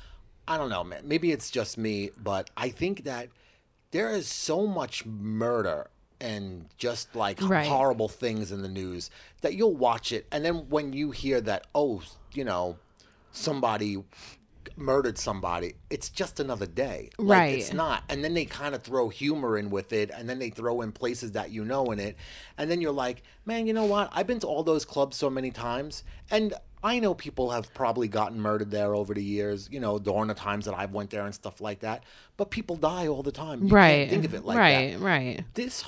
I 0.46 0.58
don't 0.58 0.68
know, 0.70 0.84
man. 0.84 1.02
Maybe 1.04 1.32
it's 1.32 1.50
just 1.50 1.78
me, 1.78 2.10
but 2.22 2.50
I 2.56 2.68
think 2.68 3.04
that 3.04 3.28
there 3.90 4.10
is 4.10 4.28
so 4.28 4.66
much 4.66 5.06
murder 5.06 5.88
and 6.20 6.66
just 6.76 7.14
like 7.16 7.38
Right. 7.40 7.66
horrible 7.66 8.08
things 8.08 8.52
in 8.52 8.60
the 8.62 8.68
news 8.68 9.10
that 9.40 9.54
you'll 9.54 9.74
watch 9.74 10.12
it, 10.12 10.26
and 10.30 10.44
then 10.44 10.68
when 10.68 10.92
you 10.92 11.10
hear 11.12 11.40
that, 11.40 11.66
oh, 11.74 12.02
you 12.32 12.44
know, 12.44 12.76
somebody 13.32 14.04
murdered 14.76 15.18
somebody, 15.18 15.74
it's 15.88 16.08
just 16.08 16.40
another 16.40 16.66
day. 16.66 17.10
Like, 17.18 17.38
Right. 17.38 17.58
It's 17.58 17.72
not. 17.72 18.04
And 18.08 18.24
then 18.24 18.34
they 18.34 18.44
kind 18.44 18.74
of 18.74 18.82
throw 18.82 19.08
humor 19.08 19.56
in 19.58 19.70
with 19.70 19.92
it, 19.92 20.10
and 20.10 20.28
then 20.28 20.38
they 20.38 20.50
throw 20.50 20.80
in 20.82 20.92
places 20.92 21.32
that 21.32 21.50
you 21.50 21.64
know 21.64 21.86
in 21.86 21.98
it, 21.98 22.16
and 22.58 22.70
then 22.70 22.80
you're 22.80 22.92
like, 22.92 23.22
man, 23.44 23.66
you 23.66 23.72
know 23.72 23.84
what? 23.84 24.10
I've 24.12 24.26
been 24.26 24.40
to 24.40 24.46
all 24.46 24.62
those 24.62 24.84
clubs 24.84 25.16
so 25.16 25.30
many 25.30 25.50
times, 25.50 26.04
and 26.30 26.54
I 26.82 26.98
know 26.98 27.14
people 27.14 27.50
have 27.50 27.72
probably 27.74 28.08
gotten 28.08 28.40
murdered 28.40 28.70
there 28.70 28.94
over 28.94 29.12
the 29.12 29.22
years, 29.22 29.68
you 29.70 29.80
know, 29.80 29.98
during 29.98 30.28
the 30.28 30.34
times 30.34 30.64
that 30.64 30.74
I've 30.74 30.92
went 30.92 31.10
there 31.10 31.26
and 31.26 31.34
stuff 31.34 31.60
like 31.60 31.80
that. 31.80 32.04
But 32.36 32.50
people 32.50 32.76
die 32.76 33.06
all 33.06 33.22
the 33.22 33.32
time. 33.32 33.64
You 33.64 33.74
right 33.74 34.08
Can't 34.08 34.10
think 34.10 34.24
of 34.24 34.34
it 34.34 34.44
like 34.44 34.56
right 34.56 34.92
that 34.92 35.00
right 35.00 35.44
this 35.54 35.84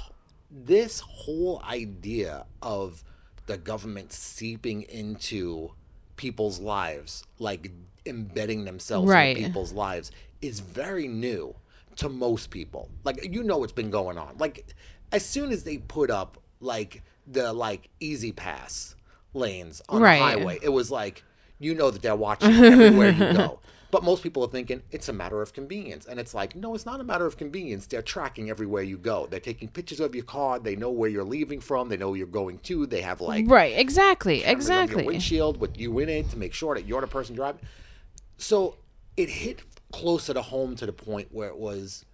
this 0.51 1.01
whole 1.01 1.63
idea 1.67 2.45
of 2.61 3.03
the 3.47 3.57
government 3.57 4.13
seeping 4.13 4.83
into 4.83 5.71
people's 6.17 6.61
lives 6.61 7.25
like 7.39 7.71
embedding 8.07 8.65
themselves 8.65 9.09
Right. 9.09 9.37
in 9.37 9.45
people's 9.45 9.73
lives 9.73 10.11
is 10.41 10.61
very 10.61 11.07
new 11.09 11.55
to 11.97 12.09
most 12.09 12.51
people 12.51 12.89
like 13.05 13.19
you 13.33 13.43
know 13.43 13.63
it's 13.65 13.73
been 13.73 13.91
going 13.91 14.17
on 14.19 14.35
like 14.39 14.75
as 15.13 15.25
soon 15.25 15.53
as 15.53 15.63
they 15.65 15.77
put 15.79 16.11
up 16.11 16.39
like 16.61 17.03
the 17.27 17.53
like 17.53 17.91
E-ZPass 18.01 18.95
lanes 19.35 19.83
on 19.89 20.01
Right. 20.03 20.19
the 20.19 20.25
highway 20.25 20.59
it 20.63 20.71
was 20.71 20.91
like 20.91 21.23
you 21.59 21.75
know 21.75 21.91
that 21.91 22.03
they're 22.03 22.17
watching 22.17 22.51
everywhere 22.53 23.11
you 23.11 23.33
go 23.33 23.61
but 23.91 24.03
most 24.03 24.23
people 24.23 24.43
are 24.43 24.49
thinking 24.49 24.83
it's 24.91 25.11
a 25.11 25.13
matter 25.13 25.43
of 25.43 25.53
convenience. 25.53 26.07
And 26.07 26.19
it's 26.19 26.33
like, 26.33 26.57
no, 26.57 26.75
it's 26.75 26.87
not 26.87 26.99
a 27.01 27.05
matter 27.05 27.27
of 27.27 27.37
convenience. 27.37 27.87
They're 27.87 28.01
tracking 28.01 28.49
everywhere 28.49 28.83
you 28.83 28.97
go. 28.97 29.27
They're 29.27 29.39
taking 29.39 29.69
pictures 29.69 30.01
of 30.01 30.15
your 30.15 30.25
car. 30.25 30.59
They 30.59 30.77
know 30.77 30.91
where 30.91 31.11
you're 31.11 31.25
leaving 31.25 31.61
from. 31.61 31.91
They 31.91 31.99
know 31.99 32.09
where 32.09 32.17
you're 32.17 32.27
going 32.27 32.57
to. 32.61 32.87
They 32.87 33.03
have 33.03 33.21
like 33.21 33.45
right 33.51 33.79
exactly 33.79 34.45
exactly 34.45 35.05
windshield 35.05 35.61
with 35.61 35.79
you 35.79 35.99
in 35.99 36.09
it 36.09 36.31
to 36.31 36.39
make 36.39 36.55
sure 36.55 36.75
that 36.75 36.87
you're 36.87 37.03
the 37.03 37.07
person 37.07 37.37
driving. 37.37 37.61
So 38.43 38.77
it 39.17 39.29
hit 39.29 39.61
closer 39.93 40.35
to 40.35 40.43
home 40.43 40.75
to 40.77 40.87
the 40.87 40.93
point 40.93 41.29
where 41.31 41.49
it 41.49 41.57
was 41.59 42.05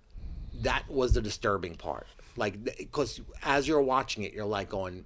that 0.62 0.88
was 0.88 1.12
the 1.14 1.22
disturbing 1.22 1.74
part. 1.74 2.06
Like, 2.36 2.62
because 2.64 3.20
as 3.42 3.66
you're 3.66 3.80
watching 3.80 4.24
it, 4.24 4.32
you're 4.32 4.44
like 4.44 4.68
going, 4.68 5.04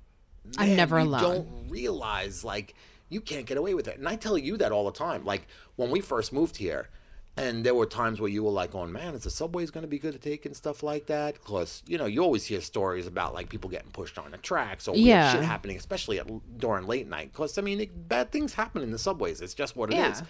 I'm 0.58 0.76
never 0.76 0.98
you 0.98 1.06
alone." 1.06 1.22
Don't 1.22 1.68
realize 1.68 2.44
like 2.44 2.74
you 3.08 3.20
can't 3.20 3.46
get 3.46 3.56
away 3.58 3.74
with 3.74 3.88
it. 3.88 3.98
And 3.98 4.08
I 4.08 4.16
tell 4.16 4.36
you 4.38 4.56
that 4.56 4.72
all 4.72 4.84
the 4.84 4.98
time. 4.98 5.24
Like 5.24 5.46
when 5.76 5.90
we 5.90 6.00
first 6.00 6.32
moved 6.32 6.56
here, 6.56 6.88
and 7.36 7.64
there 7.64 7.74
were 7.74 7.86
times 7.86 8.20
where 8.20 8.28
you 8.30 8.42
were 8.42 8.50
like, 8.50 8.72
"going, 8.72 8.92
man, 8.92 9.14
is 9.14 9.22
the 9.22 9.30
subways 9.30 9.70
going 9.70 9.82
to 9.82 9.88
be 9.88 9.98
good 9.98 10.12
to 10.12 10.18
take 10.18 10.44
and 10.44 10.56
stuff 10.56 10.82
like 10.82 11.06
that?" 11.06 11.34
Because 11.34 11.82
you 11.86 11.96
know 11.98 12.06
you 12.06 12.22
always 12.22 12.44
hear 12.46 12.60
stories 12.60 13.06
about 13.06 13.32
like 13.32 13.48
people 13.48 13.70
getting 13.70 13.90
pushed 13.90 14.18
on 14.18 14.30
the 14.32 14.38
tracks 14.38 14.88
or 14.88 14.96
Yeah. 14.96 15.32
shit 15.32 15.42
happening, 15.42 15.76
especially 15.76 16.18
at, 16.18 16.26
during 16.58 16.86
late 16.86 17.06
night. 17.06 17.32
Because 17.32 17.56
I 17.58 17.62
mean, 17.62 17.80
it, 17.80 18.08
bad 18.08 18.32
things 18.32 18.54
happen 18.54 18.82
in 18.82 18.90
the 18.90 18.98
subways. 18.98 19.40
It's 19.40 19.54
just 19.54 19.76
what 19.76 19.92
it 19.92 19.98
is. 19.98 20.22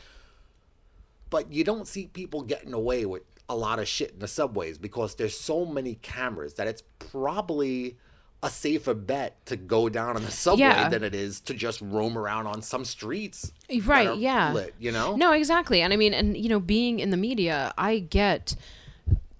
But 1.32 1.50
you 1.52 1.64
don't 1.64 1.88
see 1.88 2.06
people 2.06 2.42
getting 2.42 2.72
away 2.74 3.06
with 3.06 3.22
a 3.48 3.56
lot 3.56 3.78
of 3.80 3.88
shit 3.88 4.12
in 4.12 4.18
the 4.20 4.28
subways 4.28 4.76
because 4.78 5.14
there's 5.16 5.38
so 5.38 5.64
many 5.64 5.94
cameras 5.96 6.54
that 6.54 6.66
it's 6.68 6.82
probably 6.98 7.96
a 8.42 8.50
safer 8.50 8.92
bet 8.92 9.44
to 9.46 9.56
go 9.56 9.88
down 9.88 10.16
on 10.16 10.24
the 10.24 10.30
subway 10.30 10.60
Yeah. 10.66 10.88
than 10.90 11.02
it 11.02 11.14
is 11.14 11.40
to 11.42 11.54
just 11.54 11.80
roam 11.80 12.18
around 12.18 12.46
on 12.48 12.60
some 12.60 12.84
streets. 12.84 13.50
right 13.84 14.16
yeah 14.18 14.52
lit, 14.52 14.74
you 14.78 14.92
know? 14.92 15.16
no 15.16 15.32
exactly 15.32 15.80
and 15.80 15.92
i 15.92 15.96
mean 15.96 16.12
and 16.12 16.36
you 16.36 16.48
know 16.48 16.60
being 16.60 16.98
in 16.98 17.10
the 17.10 17.16
media 17.16 17.72
i 17.78 17.98
get 18.00 18.54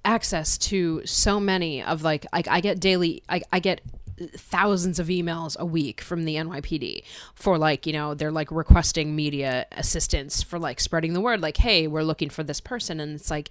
access 0.05 0.57
to 0.59 1.03
so 1.05 1.39
many 1.41 1.83
of 1.83 2.03
like 2.03 2.27
I, 2.33 2.43
I 2.49 2.61
get 2.61 2.81
daily 2.81 3.23
I, 3.29 3.43
I 3.53 3.59
get 3.61 3.81
thousands 4.29 4.99
of 4.99 5.09
emails 5.09 5.57
a 5.59 5.65
week 5.65 6.01
from 6.01 6.25
the 6.25 6.37
NYPD 6.37 7.03
for 7.35 7.59
like 7.59 7.87
you 7.87 7.93
know 7.93 8.15
they're 8.15 8.31
like 8.33 8.51
requesting 8.51 9.15
media 9.17 9.67
assistance 9.73 10.43
for 10.43 10.59
like 10.59 10.81
spreading 10.81 11.13
the 11.13 11.21
word 11.21 11.41
like 11.41 11.57
hey 11.59 11.87
we're 11.87 12.03
looking 12.03 12.31
for 12.31 12.43
this 12.43 12.61
person. 12.61 13.01
And 13.01 13.15
it's 13.15 13.31
like 13.31 13.51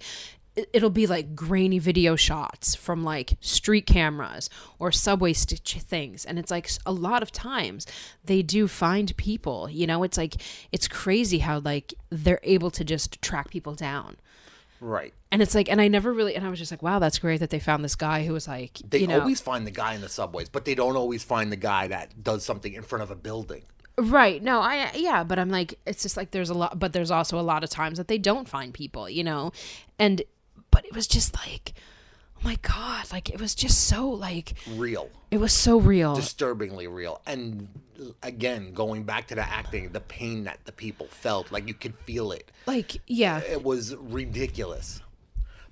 it- 0.54 0.68
it'll 0.74 0.90
be 0.90 1.06
like 1.06 1.34
grainy 1.34 1.78
video 1.78 2.14
shots 2.14 2.74
from 2.74 3.02
like 3.02 3.34
street 3.40 3.86
cameras 3.86 4.50
or 4.78 4.92
subway 4.92 5.32
stitch 5.32 5.78
things. 5.80 6.24
And 6.26 6.38
it's 6.38 6.50
like 6.50 6.68
a 6.84 6.92
lot 6.92 7.22
of 7.22 7.32
times 7.32 7.86
they 8.24 8.42
do 8.42 8.68
find 8.68 9.16
people 9.16 9.68
you 9.70 9.86
know? 9.86 10.02
It's 10.02 10.18
like 10.18 10.36
it's 10.70 10.88
crazy 10.88 11.38
how 11.38 11.60
like 11.60 11.94
they're 12.10 12.40
able 12.42 12.70
to 12.72 12.84
just 12.84 13.22
track 13.22 13.50
people 13.50 13.74
down 13.74 14.16
Right. 14.84 15.14
and 15.30 15.40
it's 15.40 15.54
like 15.54 15.70
and 15.70 15.80
i 15.80 15.86
never 15.86 16.12
really 16.12 16.34
and 16.34 16.44
i 16.44 16.50
was 16.50 16.58
just 16.58 16.72
like 16.72 16.82
wow 16.82 16.98
that's 16.98 17.20
great 17.20 17.38
that 17.38 17.50
they 17.50 17.60
found 17.60 17.84
this 17.84 17.94
guy 17.94 18.24
who 18.24 18.32
was 18.32 18.48
like 18.48 18.78
They 18.88 18.98
you 18.98 19.06
know 19.06 19.20
always 19.20 19.40
find 19.40 19.64
the 19.64 19.70
guy 19.70 19.94
in 19.94 20.00
the 20.00 20.08
subways, 20.08 20.48
but 20.48 20.64
they 20.64 20.74
don't 20.74 20.96
always 20.96 21.22
find 21.22 21.52
the 21.52 21.56
guy 21.56 21.86
that 21.86 22.22
does 22.24 22.44
something 22.44 22.72
in 22.74 22.82
front 22.82 23.02
of 23.04 23.10
a 23.12 23.14
building. 23.14 23.62
Right. 23.96 24.42
No, 24.42 24.60
I 24.60 24.90
yeah, 24.96 25.22
but 25.22 25.38
I'm 25.38 25.50
like 25.50 25.78
it's 25.86 26.02
just 26.02 26.16
like 26.16 26.32
there's 26.32 26.50
a 26.50 26.54
lot 26.54 26.78
but 26.78 26.92
there's 26.92 27.10
also 27.12 27.38
a 27.38 27.46
lot 27.52 27.62
of 27.62 27.70
times 27.70 27.98
that 27.98 28.08
they 28.08 28.18
don't 28.18 28.48
find 28.48 28.74
people, 28.74 29.08
you 29.08 29.22
know. 29.22 29.52
And 29.98 30.22
but 30.70 30.84
it 30.84 30.94
was 30.94 31.06
just 31.06 31.36
like 31.36 31.74
my 32.44 32.56
god, 32.62 33.10
like 33.12 33.30
it 33.30 33.40
was 33.40 33.54
just 33.54 33.86
so 33.86 34.08
like 34.08 34.54
Real. 34.76 35.08
it 35.30 35.38
was 35.38 35.52
so 35.52 35.78
real. 35.78 36.14
disturbingly 36.14 36.86
real. 36.86 37.20
And 37.26 37.68
again, 38.22 38.72
going 38.72 39.04
back 39.04 39.28
to 39.28 39.34
the 39.34 39.42
acting, 39.48 39.90
the 39.92 40.00
pain 40.00 40.44
that 40.44 40.58
the 40.64 40.72
people 40.72 41.06
felt, 41.08 41.52
like 41.52 41.68
you 41.68 41.74
could 41.74 41.94
feel 42.06 42.32
it. 42.32 42.50
like 42.66 42.96
yeah. 43.06 43.40
It 43.40 43.62
was 43.62 43.94
ridiculous. 43.96 45.00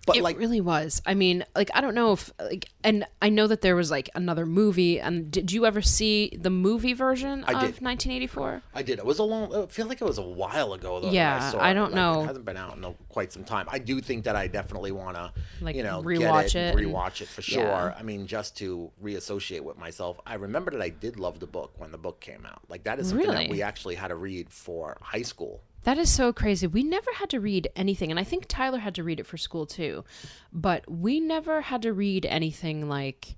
But 0.06 0.16
it 0.16 0.22
like, 0.22 0.38
really 0.38 0.62
was. 0.62 1.02
I 1.04 1.12
mean, 1.14 1.44
like 1.54 1.70
I 1.74 1.80
don't 1.82 1.94
know 1.94 2.12
if 2.12 2.32
like, 2.40 2.66
and 2.82 3.04
I 3.20 3.28
know 3.28 3.46
that 3.46 3.60
there 3.60 3.76
was 3.76 3.90
like 3.90 4.08
another 4.14 4.46
movie. 4.46 4.98
And 4.98 5.30
did 5.30 5.52
you 5.52 5.66
ever 5.66 5.82
see 5.82 6.36
the 6.40 6.48
movie 6.50 6.94
version 6.94 7.44
I 7.46 7.52
of 7.52 7.60
did. 7.60 7.82
1984? 7.82 8.62
I 8.74 8.82
did. 8.82 8.98
It 8.98 9.04
was 9.04 9.18
a 9.18 9.24
long. 9.24 9.54
I 9.54 9.66
feel 9.66 9.86
like 9.86 10.00
it 10.00 10.04
was 10.04 10.16
a 10.18 10.22
while 10.22 10.72
ago 10.72 11.00
though. 11.00 11.10
Yeah, 11.10 11.50
saw 11.50 11.60
I 11.60 11.74
don't 11.74 11.92
Like, 11.92 11.94
know. 11.94 12.22
It 12.22 12.26
hasn't 12.28 12.44
been 12.46 12.56
out 12.56 12.76
in 12.78 12.84
a- 12.84 12.94
quite 13.10 13.30
some 13.32 13.44
time. 13.44 13.66
I 13.70 13.78
do 13.78 14.00
think 14.00 14.24
that 14.24 14.36
I 14.36 14.46
definitely 14.46 14.90
want 14.92 15.16
to, 15.16 15.32
Like, 15.60 15.76
you 15.76 15.82
know, 15.82 16.02
rewatch 16.02 16.54
get 16.54 16.56
it, 16.56 16.56
it 16.56 16.74
and- 16.76 16.78
rewatch 16.94 17.20
it 17.20 17.28
for 17.28 17.42
sure. 17.42 17.62
Yeah. 17.62 17.94
I 17.98 18.02
mean, 18.02 18.26
just 18.26 18.56
to 18.58 18.90
reassociate 19.02 19.62
with 19.62 19.76
myself. 19.76 20.18
I 20.26 20.34
remember 20.34 20.70
that 20.70 20.80
I 20.80 20.88
did 20.88 21.18
love 21.20 21.40
the 21.40 21.46
book 21.46 21.72
when 21.76 21.92
the 21.92 21.98
book 21.98 22.20
came 22.20 22.46
out. 22.46 22.62
Like 22.68 22.84
that 22.84 22.98
is 22.98 23.10
something 23.10 23.28
Really? 23.28 23.44
that 23.44 23.50
we 23.50 23.62
actually 23.62 23.96
had 23.96 24.08
to 24.08 24.16
read 24.16 24.50
for 24.50 24.96
high 25.02 25.22
school. 25.22 25.60
That 25.84 25.96
is 25.98 26.10
so 26.10 26.32
crazy. 26.32 26.66
We 26.66 26.82
never 26.82 27.10
had 27.14 27.30
to 27.30 27.40
read 27.40 27.68
anything, 27.74 28.10
and 28.10 28.20
I 28.20 28.24
think 28.24 28.44
Tyler 28.48 28.78
had 28.80 28.94
to 28.96 29.04
read 29.04 29.18
it 29.18 29.26
for 29.26 29.36
school 29.38 29.64
too. 29.66 30.04
But 30.52 30.90
we 30.90 31.20
never 31.20 31.62
had 31.62 31.82
to 31.82 31.92
read 31.92 32.26
anything 32.26 32.88
like 32.88 33.36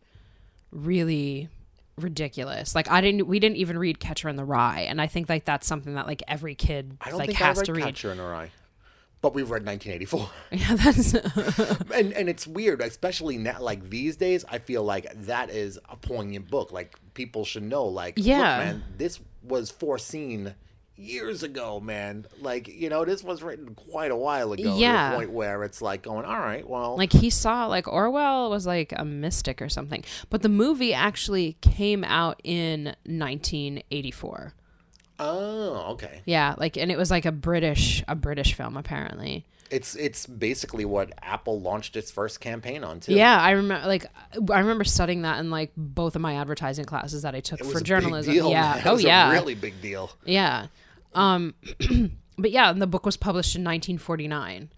really 0.70 1.48
ridiculous. 1.96 2.74
Like 2.74 2.90
I 2.90 3.00
didn't. 3.00 3.26
We 3.26 3.38
didn't 3.38 3.56
even 3.56 3.78
read 3.78 4.00
Catcher 4.00 4.28
in 4.28 4.36
the 4.36 4.44
Rye, 4.44 4.80
and 4.88 5.00
I 5.00 5.06
think 5.06 5.28
like 5.28 5.44
that's 5.44 5.66
something 5.66 5.94
that 5.94 6.06
like 6.06 6.22
every 6.26 6.54
kid 6.54 6.96
I 7.00 7.10
don't 7.10 7.18
like 7.18 7.28
think 7.28 7.38
has 7.38 7.58
I 7.58 7.60
read 7.60 7.66
to 7.66 7.72
read. 7.74 7.84
Catcher 7.84 8.10
in 8.12 8.18
the 8.18 8.24
Rye, 8.24 8.50
but 9.20 9.34
we've 9.34 9.50
read 9.50 9.64
1984. 9.64 10.30
Yeah, 10.52 10.74
that's 10.74 11.14
and 11.94 12.12
and 12.12 12.28
it's 12.28 12.46
weird, 12.46 12.80
especially 12.80 13.38
now, 13.38 13.60
like 13.60 13.88
these 13.88 14.16
days. 14.16 14.44
I 14.48 14.58
feel 14.58 14.82
like 14.82 15.06
that 15.26 15.50
is 15.50 15.78
a 15.88 15.96
poignant 15.96 16.50
book. 16.50 16.72
Like 16.72 16.96
people 17.14 17.44
should 17.44 17.62
know, 17.62 17.84
like, 17.84 18.16
look, 18.18 18.26
Yeah. 18.26 18.58
man, 18.58 18.84
this 18.96 19.20
was 19.42 19.70
foreseen 19.70 20.54
years 20.96 21.42
ago, 21.42 21.80
man. 21.80 22.26
Like 22.40 22.68
you 22.68 22.88
know, 22.88 23.04
this 23.04 23.22
was 23.22 23.42
written 23.42 23.74
quite 23.74 24.10
a 24.10 24.16
while 24.16 24.52
ago. 24.52 24.76
Yeah. 24.76 25.06
to 25.06 25.10
the 25.10 25.16
point 25.16 25.30
where 25.32 25.64
it's 25.64 25.82
like 25.82 26.02
going, 26.02 26.24
all 26.24 26.38
right, 26.38 26.68
well, 26.68 26.96
like 26.96 27.12
he 27.12 27.30
saw 27.30 27.66
like 27.66 27.88
Orwell 27.88 28.50
was 28.50 28.66
like 28.66 28.92
a 28.96 29.04
mystic 29.04 29.60
or 29.62 29.68
something. 29.68 30.04
But 30.30 30.42
the 30.42 30.48
movie 30.48 30.94
actually 30.94 31.56
came 31.60 32.04
out 32.04 32.40
in 32.44 32.94
1984. 33.04 34.54
oh, 35.18 35.92
okay. 35.92 36.20
Yeah, 36.24 36.54
like 36.58 36.76
and 36.76 36.90
it 36.90 36.98
was 36.98 37.10
like 37.10 37.24
a 37.26 37.32
British 37.32 38.02
a 38.08 38.14
British 38.14 38.54
film 38.54 38.76
apparently. 38.76 39.44
It's 39.70 39.94
it's 39.96 40.26
basically 40.26 40.84
what 40.84 41.14
Apple 41.22 41.58
launched 41.58 41.96
its 41.96 42.10
first 42.10 42.40
campaign 42.40 42.84
on 42.84 43.00
too. 43.00 43.14
Yeah, 43.14 43.40
I 43.40 43.52
remember 43.52 43.86
like 43.88 44.04
I 44.50 44.58
remember 44.58 44.84
studying 44.84 45.22
that 45.22 45.38
in 45.40 45.50
like 45.50 45.72
both 45.78 46.14
of 46.14 46.20
my 46.20 46.34
advertising 46.36 46.84
classes 46.84 47.22
that 47.22 47.34
I 47.34 47.40
took 47.40 47.64
for 47.64 47.80
journalism. 47.80 48.34
deal, 48.34 48.50
yeah. 48.50 48.82
Oh 48.84 48.92
was 48.94 49.02
yeah. 49.04 49.30
a 49.30 49.32
really 49.32 49.54
big 49.54 49.80
deal. 49.80 50.10
Yeah. 50.26 50.66
Um 51.14 51.54
but 52.38 52.50
yeah, 52.50 52.70
and 52.70 52.80
the 52.80 52.86
book 52.86 53.04
was 53.06 53.16
published 53.16 53.54
in 53.56 53.62
1949. 53.62 54.70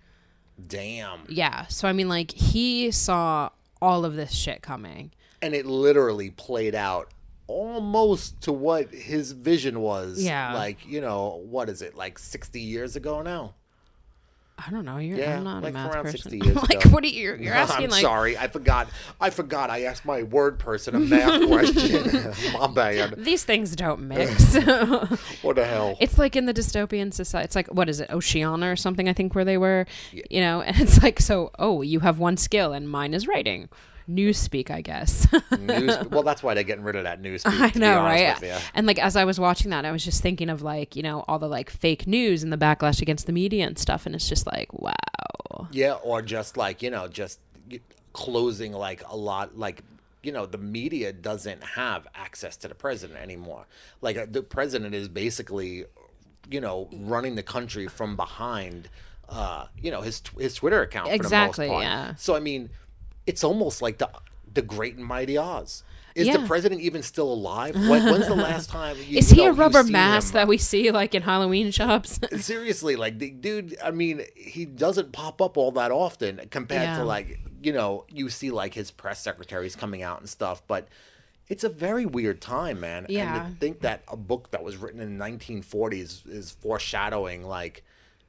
Damn. 0.66 1.20
Yeah. 1.28 1.66
So 1.66 1.88
I 1.88 1.92
mean 1.92 2.08
like 2.08 2.30
he 2.32 2.90
saw 2.90 3.50
all 3.82 4.04
of 4.04 4.14
this 4.16 4.32
shit 4.32 4.62
coming. 4.62 5.10
and 5.42 5.54
it 5.54 5.66
literally 5.66 6.30
played 6.30 6.74
out 6.74 7.12
almost 7.46 8.40
to 8.42 8.52
what 8.52 8.90
his 8.94 9.32
vision 9.32 9.80
was. 9.80 10.22
Yeah. 10.22 10.54
Like, 10.54 10.86
you 10.86 11.02
know, 11.02 11.42
what 11.44 11.68
is 11.68 11.82
it, 11.82 11.94
like 11.94 12.18
60 12.18 12.58
years 12.60 12.96
ago 12.96 13.20
now? 13.20 13.54
I 14.56 14.70
don't 14.70 14.84
know. 14.84 14.98
You're 14.98 15.18
Yeah, 15.18 15.38
I'm 15.38 15.44
not 15.44 15.62
like 15.62 15.72
a 15.72 15.74
math 15.74 15.94
around 15.94 16.04
person. 16.04 16.30
60 16.30 16.38
years 16.44 16.56
like 16.56 16.84
what 16.84 17.02
are 17.02 17.08
you 17.08 17.34
you're, 17.34 17.54
asking 17.54 17.86
I'm 17.86 17.90
like 17.90 18.02
sorry. 18.02 18.38
I 18.38 18.48
forgot. 18.48 18.88
I 19.20 19.30
forgot. 19.30 19.68
I 19.68 19.82
asked 19.84 20.04
my 20.04 20.22
word 20.22 20.58
person 20.58 20.94
a 20.94 21.00
math 21.00 21.46
question. 21.48 22.32
My 22.52 22.66
bad. 22.68 23.16
these 23.24 23.44
things 23.44 23.74
don't 23.74 24.06
mix. 24.08 24.54
What 25.42 25.56
the 25.56 25.64
hell? 25.64 25.96
It's 26.00 26.18
like 26.18 26.36
in 26.36 26.46
the 26.46 26.54
dystopian 26.54 27.12
society. 27.12 27.44
It's 27.44 27.56
like 27.56 27.68
what 27.68 27.88
is 27.88 28.00
it, 28.00 28.10
Oceania 28.10 28.70
or 28.70 28.76
something? 28.76 29.08
I 29.08 29.12
think 29.12 29.34
where 29.34 29.44
they 29.44 29.58
were, 29.58 29.86
you 30.12 30.40
know. 30.40 30.62
And 30.62 30.80
it's 30.80 31.02
like 31.02 31.20
so. 31.20 31.50
Oh, 31.58 31.82
you 31.82 32.00
have 32.00 32.18
one 32.18 32.36
skill, 32.36 32.72
and 32.72 32.88
mine 32.88 33.12
is 33.14 33.26
writing. 33.26 33.68
Newspeak, 34.08 34.70
I 34.70 34.80
guess. 34.80 35.26
news. 35.58 35.96
Well, 36.10 36.22
that's 36.22 36.42
why 36.42 36.54
they're 36.54 36.62
getting 36.64 36.84
rid 36.84 36.96
of 36.96 37.04
that 37.04 37.20
news. 37.20 37.42
I 37.44 37.72
know, 37.74 37.96
right? 38.02 38.62
And 38.74 38.86
like 38.86 38.98
as 38.98 39.16
I 39.16 39.24
was 39.24 39.40
watching 39.40 39.70
that, 39.70 39.84
I 39.84 39.92
was 39.92 40.04
just 40.04 40.22
thinking 40.22 40.50
of 40.50 40.62
like 40.62 40.94
you 40.96 41.02
know 41.02 41.24
all 41.28 41.38
the 41.38 41.48
like 41.48 41.70
fake 41.70 42.06
news 42.06 42.42
and 42.42 42.52
the 42.52 42.58
backlash 42.58 43.00
against 43.02 43.26
the 43.26 43.32
media 43.32 43.66
and 43.66 43.78
stuff, 43.78 44.06
and 44.06 44.14
it's 44.14 44.28
just 44.28 44.46
like 44.46 44.72
wow. 44.72 45.68
Yeah, 45.70 45.94
or 45.94 46.20
just 46.22 46.56
like 46.56 46.82
you 46.82 46.90
know, 46.90 47.08
just 47.08 47.40
closing 48.12 48.72
like 48.72 49.02
a 49.08 49.16
lot, 49.16 49.56
like 49.58 49.82
you 50.22 50.32
know, 50.32 50.46
the 50.46 50.58
media 50.58 51.12
doesn't 51.12 51.62
have 51.62 52.06
access 52.14 52.56
to 52.58 52.68
the 52.68 52.74
president 52.74 53.18
anymore. 53.20 53.66
Like 54.00 54.16
uh, 54.16 54.26
the 54.30 54.42
president 54.42 54.94
is 54.94 55.08
basically, 55.08 55.84
you 56.50 56.60
know, 56.60 56.88
running 56.92 57.34
the 57.34 57.42
country 57.42 57.88
from 57.88 58.16
behind. 58.16 58.88
Uh, 59.26 59.66
you 59.80 59.90
know 59.90 60.02
his 60.02 60.20
his 60.38 60.54
Twitter 60.54 60.82
account 60.82 61.08
for 61.08 61.14
Exactly, 61.14 61.66
the 61.66 61.72
most 61.72 61.82
part. 61.82 61.90
yeah. 61.90 62.14
So 62.16 62.36
I 62.36 62.40
mean, 62.40 62.68
it's 63.26 63.44
almost 63.44 63.82
like 63.82 63.98
the 63.98 64.08
the 64.52 64.62
Great 64.62 64.96
and 64.96 65.04
Mighty 65.04 65.36
Oz. 65.36 65.82
Is 66.14 66.32
the 66.32 66.46
president 66.46 66.80
even 66.80 67.02
still 67.02 67.32
alive? 67.32 67.74
When, 67.74 68.04
when's 68.04 68.28
the 68.28 68.36
last 68.36 68.70
time? 68.80 68.96
You, 69.04 69.18
Is 69.18 69.32
you 69.32 69.36
he 69.38 69.44
know, 69.46 69.50
a 69.50 69.52
rubber 69.54 69.82
mask 69.82 70.32
that 70.34 70.46
we 70.46 70.58
see 70.58 70.92
like 70.92 71.12
in 71.12 71.22
Halloween 71.22 71.72
shops? 71.72 72.20
seriously 72.40 72.94
like 72.94 73.18
the 73.18 73.30
dude 73.30 73.76
i 73.82 73.90
mean 73.90 74.22
he 74.36 74.64
doesn't 74.64 75.10
pop 75.10 75.42
up 75.42 75.56
all 75.56 75.72
that 75.72 75.90
often 75.90 76.40
compared 76.50 76.82
Yeah. 76.82 76.98
to 76.98 77.04
like 77.04 77.40
you 77.62 77.72
know 77.72 78.04
you 78.08 78.28
see 78.30 78.52
like 78.52 78.74
his 78.74 78.92
press 78.92 79.20
secretaries 79.20 79.74
coming 79.74 80.02
out 80.02 80.20
and 80.20 80.28
stuff 80.28 80.62
but 80.68 80.86
it's 81.48 81.64
a 81.64 81.68
very 81.68 82.06
weird 82.06 82.40
time 82.40 82.78
man 82.80 83.06
Yeah. 83.08 83.44
and 83.46 83.54
to 83.54 83.58
think 83.60 83.80
that 83.80 84.02
a 84.06 84.16
book 84.16 84.52
that 84.52 84.62
was 84.62 84.76
written 84.76 85.00
in 85.00 85.18
the 85.18 85.24
1940s 85.24 86.28
is 86.28 86.52
foreshadowing 86.52 87.42
like 87.42 87.82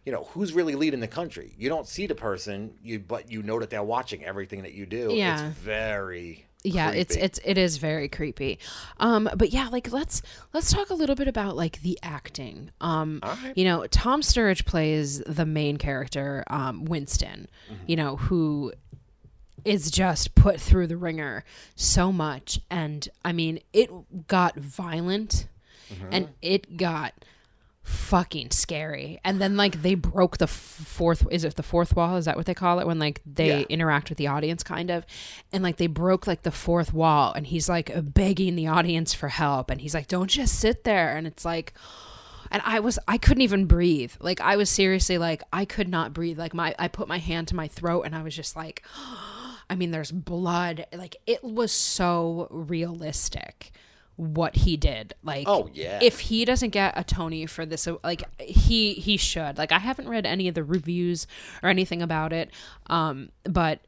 you 0.05 0.11
know 0.11 0.23
who's 0.31 0.53
really 0.53 0.75
leading 0.75 0.99
the 0.99 1.07
country 1.07 1.53
you 1.57 1.67
don't 1.69 1.87
see 1.87 2.05
the 2.07 2.15
person 2.15 2.73
you 2.83 2.99
but 2.99 3.31
you 3.31 3.41
know 3.43 3.59
that 3.59 3.69
they're 3.69 3.83
watching 3.83 4.23
everything 4.23 4.61
that 4.63 4.73
you 4.73 4.85
do 4.85 5.09
Yeah. 5.13 5.33
it's 5.49 5.57
very 5.57 6.45
yeah 6.63 6.89
it's 6.91 7.15
it's 7.15 7.39
it 7.45 7.57
is 7.59 7.77
very 7.77 8.07
creepy 8.09 8.57
um 8.99 9.29
but 9.35 9.51
yeah 9.51 9.67
like 9.69 9.91
let's 9.91 10.21
let's 10.53 10.71
talk 10.73 10.89
a 10.89 10.95
little 10.95 11.15
bit 11.15 11.27
about 11.27 11.55
like 11.55 11.81
the 11.83 11.99
acting 12.01 12.71
um 12.81 13.19
right. 13.23 13.53
you 13.55 13.65
know 13.65 13.85
tom 13.87 14.21
sturridge 14.21 14.65
plays 14.65 15.19
the 15.27 15.45
main 15.45 15.77
character 15.77 16.43
um 16.47 16.85
winston 16.85 17.47
Mm-hmm. 17.71 17.83
you 17.87 17.95
know 17.95 18.15
who 18.15 18.73
is 19.63 19.89
just 19.91 20.35
put 20.35 20.59
through 20.61 20.85
the 20.87 20.97
ringer 20.97 21.43
so 21.75 22.11
much 22.11 22.59
and 22.69 23.09
i 23.23 23.31
mean 23.31 23.59
it 23.73 23.89
got 24.27 24.55
violent 24.55 25.47
Mm-hmm. 25.93 26.07
and 26.13 26.29
it 26.41 26.77
got 26.77 27.13
fucking 27.85 28.49
scary 28.49 29.19
and 29.23 29.39
then 29.39 29.55
like 29.55 29.83
they 29.83 29.93
broke 29.93 30.39
the 30.39 30.47
fourth 30.47 31.25
is 31.29 31.43
it 31.43 31.53
the 31.55 31.61
fourth 31.63 31.95
wall 31.95 32.15
is 32.17 32.25
that 32.25 32.35
what 32.35 32.47
they 32.47 32.53
call 32.55 32.79
it 32.79 32.87
when 32.87 32.97
like 32.97 33.21
they 33.27 33.59
Yeah. 33.59 33.65
interact 33.69 34.09
with 34.09 34.17
the 34.17 34.25
audience 34.25 34.63
kind 34.63 34.89
of 34.89 35.05
and 35.53 35.63
like 35.63 35.77
they 35.77 35.85
broke 35.85 36.25
like 36.25 36.41
the 36.41 36.51
fourth 36.51 36.93
wall 36.95 37.31
and 37.33 37.45
he's 37.45 37.69
like 37.69 37.91
begging 38.13 38.55
the 38.55 38.65
audience 38.65 39.13
for 39.13 39.27
help 39.29 39.69
and 39.69 39.81
he's 39.81 39.93
like 39.93 40.07
don't 40.07 40.31
just 40.31 40.59
sit 40.59 40.83
there 40.83 41.15
and 41.15 41.27
it's 41.27 41.45
like 41.45 41.73
and 42.49 42.61
I 42.65 42.79
was 42.79 42.97
I 43.07 43.17
couldn't 43.17 43.41
even 43.41 43.65
breathe. 43.65 44.13
Like 44.19 44.39
I 44.41 44.55
was 44.55 44.69
seriously 44.69 45.17
like 45.17 45.41
I 45.51 45.65
could 45.65 45.89
not 45.89 46.13
breathe. 46.13 46.37
Like 46.39 46.53
my 46.53 46.75
I 46.77 46.87
put 46.87 47.07
my 47.07 47.17
hand 47.17 47.47
to 47.49 47.55
my 47.55 47.67
throat 47.67 48.03
and 48.03 48.15
I 48.15 48.21
was 48.23 48.35
just 48.35 48.55
like 48.55 48.83
I 49.69 49.75
mean 49.75 49.91
there's 49.91 50.11
blood. 50.11 50.85
Like 50.95 51.17
it 51.27 51.43
was 51.43 51.71
so 51.71 52.47
realistic 52.51 53.71
what 54.15 54.55
he 54.55 54.77
did. 54.77 55.13
Like 55.23 55.47
Oh, 55.47 55.69
yeah. 55.73 55.99
If 56.01 56.19
he 56.21 56.45
doesn't 56.45 56.69
get 56.69 56.93
a 56.95 57.03
Tony 57.03 57.45
for 57.45 57.65
this 57.65 57.87
like 58.03 58.23
he 58.39 58.93
he 58.93 59.17
should. 59.17 59.57
Like 59.57 59.71
I 59.71 59.79
haven't 59.79 60.07
read 60.07 60.25
any 60.25 60.47
of 60.47 60.55
the 60.55 60.63
reviews 60.63 61.27
or 61.61 61.69
anything 61.69 62.01
about 62.01 62.31
it. 62.33 62.49
Um 62.87 63.29
but 63.43 63.81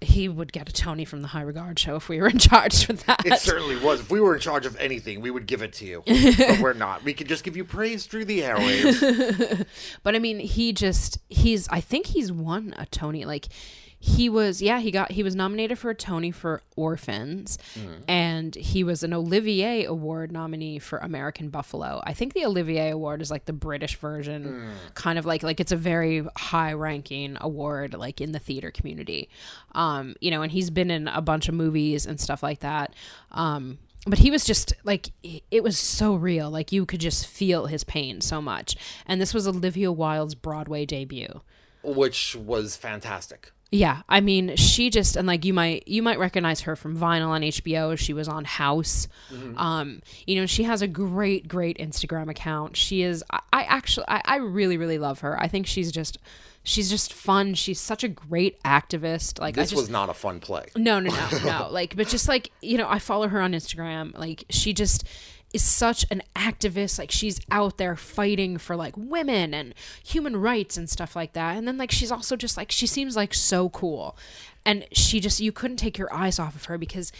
he 0.00 0.28
would 0.28 0.52
get 0.52 0.68
a 0.68 0.72
Tony 0.72 1.04
from 1.04 1.22
the 1.22 1.28
High 1.28 1.42
Regard 1.42 1.78
show 1.78 1.96
if 1.96 2.08
we 2.08 2.20
were 2.20 2.28
in 2.28 2.38
charge 2.50 2.84
for 2.84 2.92
that. 2.92 3.24
It 3.24 3.38
certainly 3.38 3.76
was. 3.76 4.00
If 4.00 4.10
we 4.10 4.20
were 4.20 4.34
in 4.34 4.40
charge 4.40 4.66
of 4.66 4.76
anything, 4.76 5.20
we 5.20 5.30
would 5.30 5.46
give 5.46 5.62
it 5.62 5.72
to 5.74 5.86
you. 5.86 6.02
but 6.06 6.60
we're 6.60 6.72
not. 6.74 7.04
We 7.04 7.14
could 7.14 7.28
just 7.28 7.44
give 7.44 7.56
you 7.56 7.64
praise 7.64 8.06
through 8.06 8.26
the 8.26 8.40
airwaves. 8.40 9.66
But 10.02 10.14
I 10.14 10.18
mean, 10.18 10.40
he 10.40 10.72
just 10.72 11.18
he's 11.28 11.68
I 11.68 11.80
think 11.80 12.06
he's 12.06 12.30
won 12.30 12.74
a 12.76 12.86
Tony. 12.86 13.24
Like 13.24 13.48
he 14.06 14.28
was 14.28 14.60
yeah, 14.60 14.80
he 14.80 14.90
got 14.90 15.12
he 15.12 15.22
was 15.22 15.34
nominated 15.34 15.78
for 15.78 15.88
a 15.88 15.94
Tony 15.94 16.30
for 16.30 16.60
Orphans 16.76 17.56
and 18.06 18.54
he 18.54 18.84
was 18.84 19.02
an 19.02 19.14
Olivier 19.14 19.84
Award 19.84 20.30
nominee 20.30 20.78
for 20.78 20.98
American 20.98 21.48
Buffalo. 21.48 22.02
I 22.04 22.12
think 22.12 22.34
the 22.34 22.44
Olivier 22.44 22.90
Award 22.90 23.22
is 23.22 23.30
like 23.30 23.46
the 23.46 23.54
British 23.54 23.96
version 23.96 24.44
kind 24.92 25.18
of 25.18 25.24
like 25.24 25.42
like 25.42 25.58
it's 25.58 25.72
a 25.72 25.76
very 25.76 26.22
high 26.36 26.74
ranking 26.74 27.38
award 27.40 27.94
like 27.94 28.20
in 28.20 28.32
the 28.32 28.38
theater 28.38 28.70
community. 28.70 29.30
Um, 29.72 30.16
you 30.20 30.30
know, 30.30 30.42
and 30.42 30.52
he's 30.52 30.68
been 30.68 30.90
in 30.90 31.08
a 31.08 31.22
bunch 31.22 31.48
of 31.48 31.54
movies 31.54 32.04
and 32.04 32.20
stuff 32.20 32.42
like 32.42 32.60
that. 32.60 32.92
Um 33.32 33.78
but 34.06 34.18
he 34.18 34.30
was 34.30 34.44
just 34.44 34.74
like 34.84 35.12
it 35.50 35.62
was 35.62 35.78
so 35.78 36.14
real 36.14 36.50
like 36.50 36.72
you 36.72 36.84
could 36.84 37.00
just 37.00 37.26
feel 37.26 37.66
his 37.66 37.84
pain 37.84 38.20
so 38.20 38.42
much 38.42 38.76
and 39.06 39.18
this 39.18 39.32
was 39.32 39.48
olivia 39.48 39.90
wilde's 39.90 40.34
broadway 40.34 40.84
debut 40.84 41.40
which 41.84 42.34
was 42.34 42.76
fantastic. 42.76 43.52
Yeah, 43.74 44.02
I 44.08 44.20
mean, 44.20 44.54
she 44.54 44.88
just 44.88 45.16
and 45.16 45.26
like 45.26 45.44
you 45.44 45.52
might 45.52 45.88
you 45.88 46.00
might 46.00 46.20
recognize 46.20 46.60
her 46.60 46.76
from 46.76 46.96
Vinyl 46.96 47.30
on 47.30 47.40
HBO. 47.42 47.98
She 47.98 48.12
was 48.12 48.28
on 48.28 48.44
House. 48.44 49.08
Um, 49.56 50.00
you 50.28 50.36
know, 50.36 50.46
she 50.46 50.62
has 50.62 50.80
a 50.80 50.86
great, 50.86 51.48
great 51.48 51.78
Instagram 51.78 52.30
account. 52.30 52.76
She 52.76 53.02
is. 53.02 53.24
I, 53.32 53.40
I 53.52 53.62
actually, 53.64 54.06
I, 54.06 54.22
I 54.24 54.36
really, 54.36 54.76
really 54.76 54.98
love 54.98 55.20
her. 55.20 55.36
I 55.42 55.48
think 55.48 55.66
she's 55.66 55.90
just, 55.90 56.18
she's 56.62 56.88
just 56.88 57.12
fun. 57.12 57.54
She's 57.54 57.80
such 57.80 58.04
a 58.04 58.08
great 58.08 58.62
activist. 58.62 59.40
Like 59.40 59.58
I 59.58 59.62
This 59.62 59.70
just, 59.70 59.82
was 59.82 59.90
not 59.90 60.08
a 60.08 60.14
fun 60.14 60.38
play. 60.38 60.66
no, 60.76 61.00
no, 61.00 61.10
no, 61.10 61.38
no. 61.44 61.68
Like, 61.72 61.96
but 61.96 62.06
just 62.06 62.28
like 62.28 62.52
you 62.62 62.78
know, 62.78 62.88
I 62.88 63.00
follow 63.00 63.26
her 63.26 63.40
on 63.40 63.54
Instagram. 63.54 64.16
Like, 64.16 64.44
she 64.50 64.72
just 64.72 65.02
is 65.54 65.62
such 65.62 66.04
an 66.10 66.22
activist. 66.36 66.98
Like, 66.98 67.10
she's 67.10 67.40
out 67.50 67.78
there 67.78 67.96
fighting 67.96 68.58
for 68.58 68.76
like 68.76 68.94
women 68.96 69.54
and 69.54 69.74
human 70.04 70.36
rights 70.36 70.76
and 70.76 70.90
stuff 70.90 71.14
like 71.16 71.32
that. 71.32 71.56
And 71.56 71.66
then 71.66 71.78
like, 71.78 71.90
she's 71.92 72.12
also 72.12 72.36
just 72.36 72.56
like 72.56 72.70
she 72.70 72.86
seems 72.86 73.16
like 73.16 73.32
so 73.32 73.68
cool, 73.70 74.16
and 74.66 74.84
she 74.92 75.20
just 75.20 75.40
you 75.40 75.52
couldn't 75.52 75.78
take 75.78 75.96
your 75.96 76.12
eyes 76.12 76.38
off 76.38 76.54
of 76.54 76.66
her 76.66 76.76
because 76.76 77.12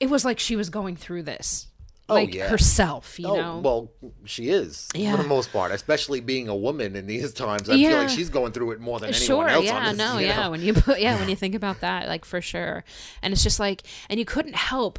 it 0.00 0.08
was 0.08 0.24
like 0.24 0.38
she 0.38 0.56
was 0.56 0.70
going 0.70 0.96
through 0.96 1.24
this. 1.24 1.66
Oh, 2.08 2.14
like 2.14 2.30
Oh, 2.30 2.36
yeah. 2.36 2.48
herself, 2.48 3.18
you 3.18 3.28
Oh, 3.28 3.36
know. 3.36 3.58
well, 3.60 3.90
she 4.24 4.48
is 4.50 4.88
Yeah. 4.94 5.12
for 5.16 5.22
the 5.22 5.28
most 5.28 5.52
part, 5.52 5.70
especially 5.70 6.20
being 6.20 6.48
a 6.48 6.56
woman 6.56 6.96
in 6.96 7.06
these 7.06 7.32
times. 7.32 7.70
I 7.70 7.74
Yeah. 7.74 7.88
feel 7.90 7.98
like 7.98 8.08
she's 8.08 8.28
going 8.28 8.50
through 8.52 8.72
it 8.72 8.80
more 8.80 8.98
than 8.98 9.10
anyone 9.10 9.24
sure 9.26 9.48
else. 9.48 9.64
yeah 9.64 9.76
on 9.76 9.96
this, 9.96 9.98
no 9.98 10.18
yeah 10.18 10.42
know? 10.42 10.50
when 10.50 10.60
you 10.62 10.74
put 10.74 11.00
yeah 11.00 11.16
when 11.18 11.28
you 11.28 11.36
think 11.36 11.54
about 11.54 11.80
that 11.80 12.08
like 12.08 12.24
for 12.24 12.40
sure 12.40 12.82
and 13.22 13.32
it's 13.32 13.44
just 13.44 13.60
like 13.60 13.82
and 14.10 14.18
you 14.18 14.26
couldn't 14.26 14.56
help 14.56 14.98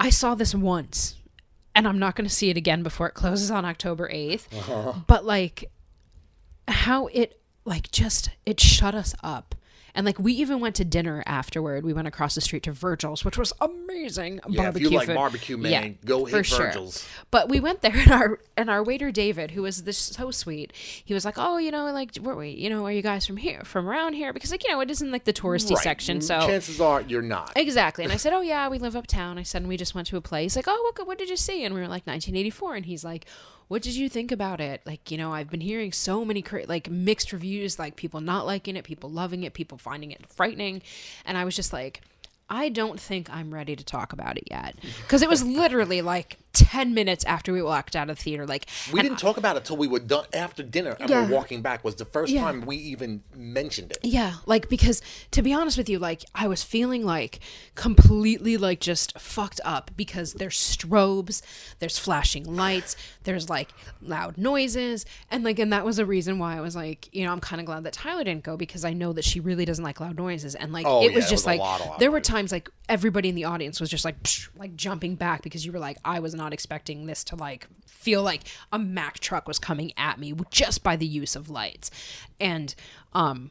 i 0.00 0.08
saw 0.08 0.34
this 0.34 0.54
once 0.54 1.14
and 1.74 1.86
i'm 1.88 1.98
not 1.98 2.14
going 2.16 2.28
to 2.28 2.34
see 2.34 2.50
it 2.50 2.56
again 2.56 2.82
before 2.82 3.06
it 3.08 3.14
closes 3.14 3.50
on 3.50 3.64
october 3.64 4.08
8th 4.08 4.46
Uh-huh. 4.56 4.92
but 5.06 5.24
like 5.24 5.70
how 6.68 7.06
it 7.08 7.40
like 7.64 7.90
just 7.90 8.30
it 8.46 8.60
shut 8.60 8.94
us 8.94 9.14
up 9.22 9.54
and 9.94 10.06
like 10.06 10.18
we 10.18 10.32
even 10.34 10.60
went 10.60 10.74
to 10.76 10.84
dinner 10.84 11.22
afterward. 11.26 11.84
We 11.84 11.92
went 11.92 12.08
across 12.08 12.34
the 12.34 12.40
street 12.40 12.62
to 12.64 12.72
Virgil's, 12.72 13.24
which 13.24 13.36
was 13.36 13.52
amazing. 13.60 14.40
Yeah, 14.48 14.50
if 14.50 14.56
barbecue 14.56 14.88
you 14.90 14.96
like 14.96 15.06
food. 15.06 15.14
barbecue, 15.14 15.56
man, 15.56 15.98
go 16.04 16.24
hit 16.24 16.46
Virgil's. 16.46 17.06
But 17.30 17.48
we 17.48 17.60
went 17.60 17.82
there, 17.82 17.92
and 17.96 18.10
our 18.12 18.38
and 18.56 18.70
our 18.70 18.82
waiter 18.82 19.10
David, 19.10 19.52
who 19.52 19.62
was 19.62 19.84
this 19.84 19.98
so 19.98 20.30
sweet, 20.30 20.72
he 21.04 21.12
was 21.14 21.24
like, 21.24 21.34
"Oh, 21.36 21.58
you 21.58 21.70
know, 21.70 21.84
like, 21.92 22.16
were 22.22 22.36
we, 22.36 22.50
you 22.50 22.70
know, 22.70 22.84
are 22.86 22.92
you 22.92 23.02
guys 23.02 23.26
from 23.26 23.36
here, 23.36 23.62
from 23.64 23.88
around 23.88 24.14
here? 24.14 24.32
Because 24.32 24.50
like, 24.50 24.64
you 24.64 24.70
know, 24.70 24.80
it 24.80 24.90
isn't 24.90 25.10
like 25.10 25.24
the 25.24 25.32
touristy 25.32 25.74
Right. 25.74 25.82
section, 25.84 26.18
mm, 26.18 26.22
so 26.22 26.46
chances 26.46 26.80
are 26.80 27.02
you're 27.02 27.22
not. 27.22 27.52
Exactly. 27.56 28.04
And 28.04 28.12
I 28.12 28.16
said, 28.22 28.32
Oh, 28.32 28.40
yeah, 28.40 28.68
we 28.68 28.78
live 28.78 28.96
uptown. 28.96 29.38
I 29.38 29.42
said, 29.42 29.62
and 29.62 29.68
we 29.68 29.76
just 29.76 29.94
went 29.94 30.06
to 30.08 30.16
a 30.16 30.20
place." 30.22 30.56
Like, 30.56 30.66
Oh, 30.68 30.92
what, 30.96 31.06
what 31.06 31.18
did 31.18 31.28
you 31.28 31.36
see? 31.36 31.64
And 31.64 31.74
we 31.74 31.80
were 31.80 31.86
like, 31.88 32.06
1984. 32.06 32.76
And 32.76 32.86
he's 32.86 33.04
like, 33.04 33.26
What 33.72 33.80
did 33.80 33.96
you 33.96 34.10
think 34.10 34.30
about 34.30 34.60
it? 34.60 34.82
Like, 34.84 35.10
you 35.10 35.16
know, 35.16 35.32
I've 35.32 35.48
been 35.48 35.62
hearing 35.62 35.92
so 35.92 36.26
many 36.26 36.44
like 36.66 36.90
mixed 36.90 37.32
reviews, 37.32 37.78
like 37.78 37.96
people 37.96 38.20
not 38.20 38.44
liking 38.44 38.76
it, 38.76 38.84
people 38.84 39.08
loving 39.08 39.44
it, 39.44 39.54
people 39.54 39.78
finding 39.78 40.10
it 40.10 40.28
frightening. 40.28 40.82
And 41.24 41.38
I 41.38 41.46
was 41.46 41.56
just 41.56 41.72
like, 41.72 42.02
I 42.50 42.68
don't 42.68 43.00
think 43.00 43.30
I'm 43.30 43.54
ready 43.54 43.74
to 43.74 43.82
talk 43.82 44.12
about 44.12 44.36
it 44.36 44.44
yet. 44.50 44.76
Because 45.00 45.22
it 45.22 45.28
was 45.30 45.42
literally 45.42 46.02
like 46.02 46.36
10 46.52 46.94
minutes 46.94 47.24
after 47.24 47.52
we 47.52 47.62
walked 47.62 47.96
out 47.96 48.10
of 48.10 48.16
the 48.16 48.22
theater. 48.22 48.46
Like, 48.46 48.66
we 48.92 49.00
didn't 49.02 49.18
talk 49.18 49.36
about 49.36 49.56
it 49.56 49.64
till 49.64 49.76
we 49.76 49.88
were 49.88 50.00
done 50.00 50.26
after 50.32 50.62
dinner 50.62 50.96
and 51.00 51.08
Yeah. 51.08 51.24
we're 51.24 51.32
walking 51.34 51.62
back. 51.62 51.84
Was 51.84 51.94
the 51.96 52.04
first 52.04 52.32
Yeah. 52.32 52.42
time 52.42 52.66
we 52.66 52.76
even 52.76 53.22
mentioned 53.34 53.90
it. 53.92 53.98
Yeah, 54.02 54.34
like 54.46 54.68
because 54.68 55.00
to 55.30 55.42
be 55.42 55.52
honest 55.52 55.78
with 55.78 55.88
you, 55.88 55.98
like 55.98 56.24
I 56.34 56.46
was 56.48 56.62
feeling 56.62 57.04
like 57.04 57.40
completely 57.74 58.56
like 58.56 58.80
just 58.80 59.18
fucked 59.18 59.60
up 59.64 59.90
because 59.96 60.34
there's 60.34 60.56
strobes, 60.56 61.42
there's 61.78 61.98
flashing 61.98 62.44
lights, 62.56 62.96
there's 63.24 63.48
like 63.48 63.70
loud 64.00 64.36
noises, 64.38 65.04
and 65.30 65.44
like 65.44 65.58
and 65.58 65.72
that 65.72 65.84
was 65.84 65.98
a 65.98 66.06
reason 66.06 66.38
why 66.38 66.56
I 66.56 66.60
was 66.60 66.76
like, 66.76 67.08
you 67.14 67.24
know, 67.24 67.32
I'm 67.32 67.40
kind 67.40 67.60
of 67.60 67.66
glad 67.66 67.84
that 67.84 67.92
Tyler 67.92 68.24
didn't 68.24 68.44
go 68.44 68.56
because 68.56 68.84
I 68.84 68.92
know 68.92 69.12
that 69.12 69.24
she 69.24 69.40
really 69.40 69.64
doesn't 69.64 69.84
like 69.84 70.00
loud 70.00 70.16
noises, 70.16 70.54
and 70.54 70.72
like 70.72 70.86
Oh, 70.86 71.02
it 71.02 71.14
was 71.14 71.24
yeah, 71.24 71.28
it 71.28 71.30
just 71.30 71.32
was 71.32 71.44
a 71.44 71.48
like 71.48 71.60
lot 71.60 71.80
of 71.80 71.86
loud 71.86 71.98
there 72.00 72.10
were 72.10 72.20
times 72.20 72.52
like 72.52 72.68
everybody 72.88 73.28
in 73.28 73.34
the 73.34 73.44
audience 73.44 73.80
was 73.80 73.88
just 73.90 74.04
like 74.04 74.22
psh, 74.22 74.48
like 74.56 74.76
jumping 74.76 75.14
back 75.14 75.42
because 75.42 75.64
you 75.64 75.72
were 75.72 75.78
like 75.78 75.96
I 76.04 76.18
was 76.20 76.34
not 76.34 76.41
expecting 76.50 77.04
this 77.04 77.22
to 77.24 77.36
like 77.36 77.66
feel 77.86 78.22
like 78.22 78.42
a 78.72 78.78
Mack 78.78 79.18
truck 79.18 79.46
was 79.46 79.58
coming 79.58 79.92
at 79.98 80.18
me 80.18 80.32
just 80.50 80.82
by 80.82 80.96
the 80.96 81.06
use 81.06 81.36
of 81.36 81.50
lights, 81.50 81.90
and 82.40 82.74
um 83.12 83.50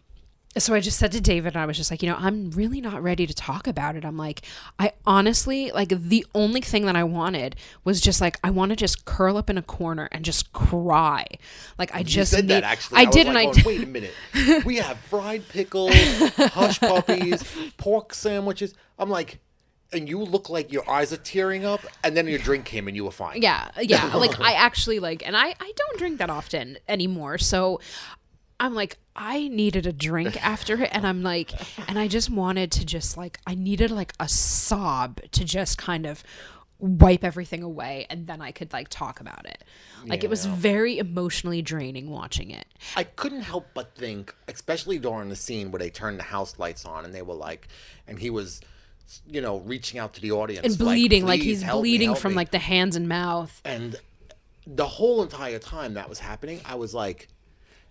so 0.58 0.74
I 0.74 0.82
just 0.82 1.00
said 1.00 1.14
to 1.14 1.22
David, 1.22 1.56
I 1.56 1.66
was 1.66 1.78
just 1.78 1.92
like, 1.92 2.04
you 2.04 2.10
know, 2.10 2.18
I'm 2.20 2.52
really 2.52 2.82
not 2.82 3.02
ready 3.02 3.26
to 3.26 3.34
talk 3.34 3.68
about 3.68 3.96
it. 3.96 4.04
I'm 4.04 4.18
like, 4.18 4.42
I 4.78 4.92
honestly, 5.06 5.72
like, 5.72 5.90
the 5.90 6.26
only 6.36 6.60
thing 6.60 6.86
that 6.88 6.96
I 6.98 7.06
wanted 7.06 7.56
was 7.86 8.02
just 8.02 8.20
like, 8.20 8.38
I 8.44 8.50
want 8.50 8.72
to 8.72 8.76
just 8.76 9.06
curl 9.06 9.38
up 9.38 9.50
in 9.50 9.58
a 9.58 9.62
corner 9.62 10.10
and 10.12 10.26
just 10.26 10.52
cry. 10.52 11.26
Like, 11.78 11.96
I 11.96 12.00
You 12.00 12.06
just 12.06 12.32
said 12.32 12.50
that 12.50 12.64
actually. 12.64 13.00
I, 13.00 13.06
was 13.06 13.16
did, 13.16 13.28
like, 13.28 13.48
and 13.48 13.58
I 13.58 13.62
oh. 13.62 13.64
Wait 13.66 13.84
a 13.84 13.88
minute. 13.88 14.14
We 14.66 14.78
have 14.78 14.98
fried 15.00 15.48
pickles, 15.48 15.94
hush 16.36 16.80
puppies, 16.80 17.44
pork 17.78 18.14
sandwiches. 18.14 18.74
I'm 19.00 19.10
like, 19.10 19.40
and 19.94 20.08
you 20.08 20.20
look 20.20 20.50
like 20.50 20.72
your 20.72 20.90
eyes 20.90 21.12
are 21.12 21.18
tearing 21.18 21.66
up, 21.66 21.82
and 22.04 22.16
then 22.16 22.28
your 22.28 22.40
drink 22.40 22.66
came 22.66 22.88
and 22.88 22.96
you 22.96 23.06
were 23.06 23.12
fine. 23.12 23.42
Yeah, 23.42 23.70
yeah. 23.80 24.06
like 24.16 24.40
I 24.40 24.54
actually 24.54 25.00
like, 25.00 25.26
and 25.26 25.36
I 25.36 25.56
I 25.60 25.72
don't 25.76 25.98
drink 25.98 26.20
that 26.20 26.30
often 26.30 26.78
anymore. 26.88 27.38
So 27.38 27.80
I'm 28.60 28.76
like, 28.76 28.98
I 29.16 29.48
needed 29.48 29.86
a 29.86 29.92
drink 29.92 30.44
after 30.46 30.82
it, 30.84 30.90
and 30.94 31.06
I'm 31.06 31.24
like, 31.24 31.52
and 31.90 31.98
I 31.98 32.08
just 32.08 32.30
wanted 32.30 32.72
to 32.74 32.86
just 32.86 33.18
like, 33.18 33.40
I 33.48 33.56
needed 33.56 33.92
like 33.92 34.14
a 34.20 34.28
sob 34.30 35.20
to 35.32 35.44
just 35.44 35.78
kind 35.78 36.06
of 36.06 36.24
wipe 36.82 37.24
everything 37.24 37.62
away, 37.64 38.08
and 38.10 38.28
then 38.28 38.42
I 38.42 38.52
could 38.52 38.74
like 38.74 38.88
talk 38.90 39.20
about 39.20 39.46
it. 39.46 39.64
Like 40.06 40.24
it 40.24 40.30
was 40.30 40.46
very 40.46 40.98
emotionally 40.98 41.62
draining 41.62 42.10
watching 42.10 42.50
it. 42.52 42.66
I 42.96 43.04
couldn't 43.04 43.42
help 43.42 43.68
but 43.74 43.96
think, 43.96 44.36
especially 44.48 44.98
during 44.98 45.30
the 45.30 45.36
scene 45.36 45.72
where 45.72 45.80
they 45.80 45.90
turned 45.90 46.18
the 46.20 46.24
house 46.24 46.58
lights 46.58 46.86
on 46.86 47.06
and 47.06 47.14
they 47.14 47.22
were 47.22 47.36
like, 47.36 47.68
and 48.08 48.18
he 48.18 48.30
was, 48.32 48.62
you 49.28 49.42
know, 49.42 49.58
reaching 49.60 50.00
out 50.00 50.14
to 50.14 50.22
the 50.22 50.32
audience 50.32 50.66
And 50.66 50.78
bleeding, 50.78 51.26
like, 51.26 51.42
"Please 51.42 51.62
he's 51.62 51.66
me, 51.66 51.72
bleeding 51.74 52.10
help 52.10 52.20
from 52.20 52.32
me." 52.32 52.38
like 52.38 52.52
the 52.52 52.60
hands 52.60 52.96
and 52.96 53.08
mouth. 53.08 53.62
And 53.66 53.96
the 54.68 54.88
whole 54.88 55.22
entire 55.22 55.60
time 55.60 55.96
that 55.96 56.08
was 56.10 56.20
happening, 56.20 56.62
I 56.66 56.76
was 56.76 56.94
like, 56.94 57.28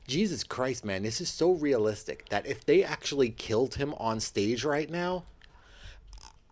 Jesus 0.07 0.45
Christ, 0.45 0.85
man, 0.85 1.03
this 1.03 1.21
is 1.21 1.29
so 1.29 1.53
realistic 1.53 2.29
that 2.31 2.47
if 2.47 2.65
they 2.65 2.83
actually 2.83 3.31
killed 3.31 3.75
him 3.75 3.95
on 3.99 4.21
stage 4.21 4.65
right 4.65 4.91
now, 4.91 5.25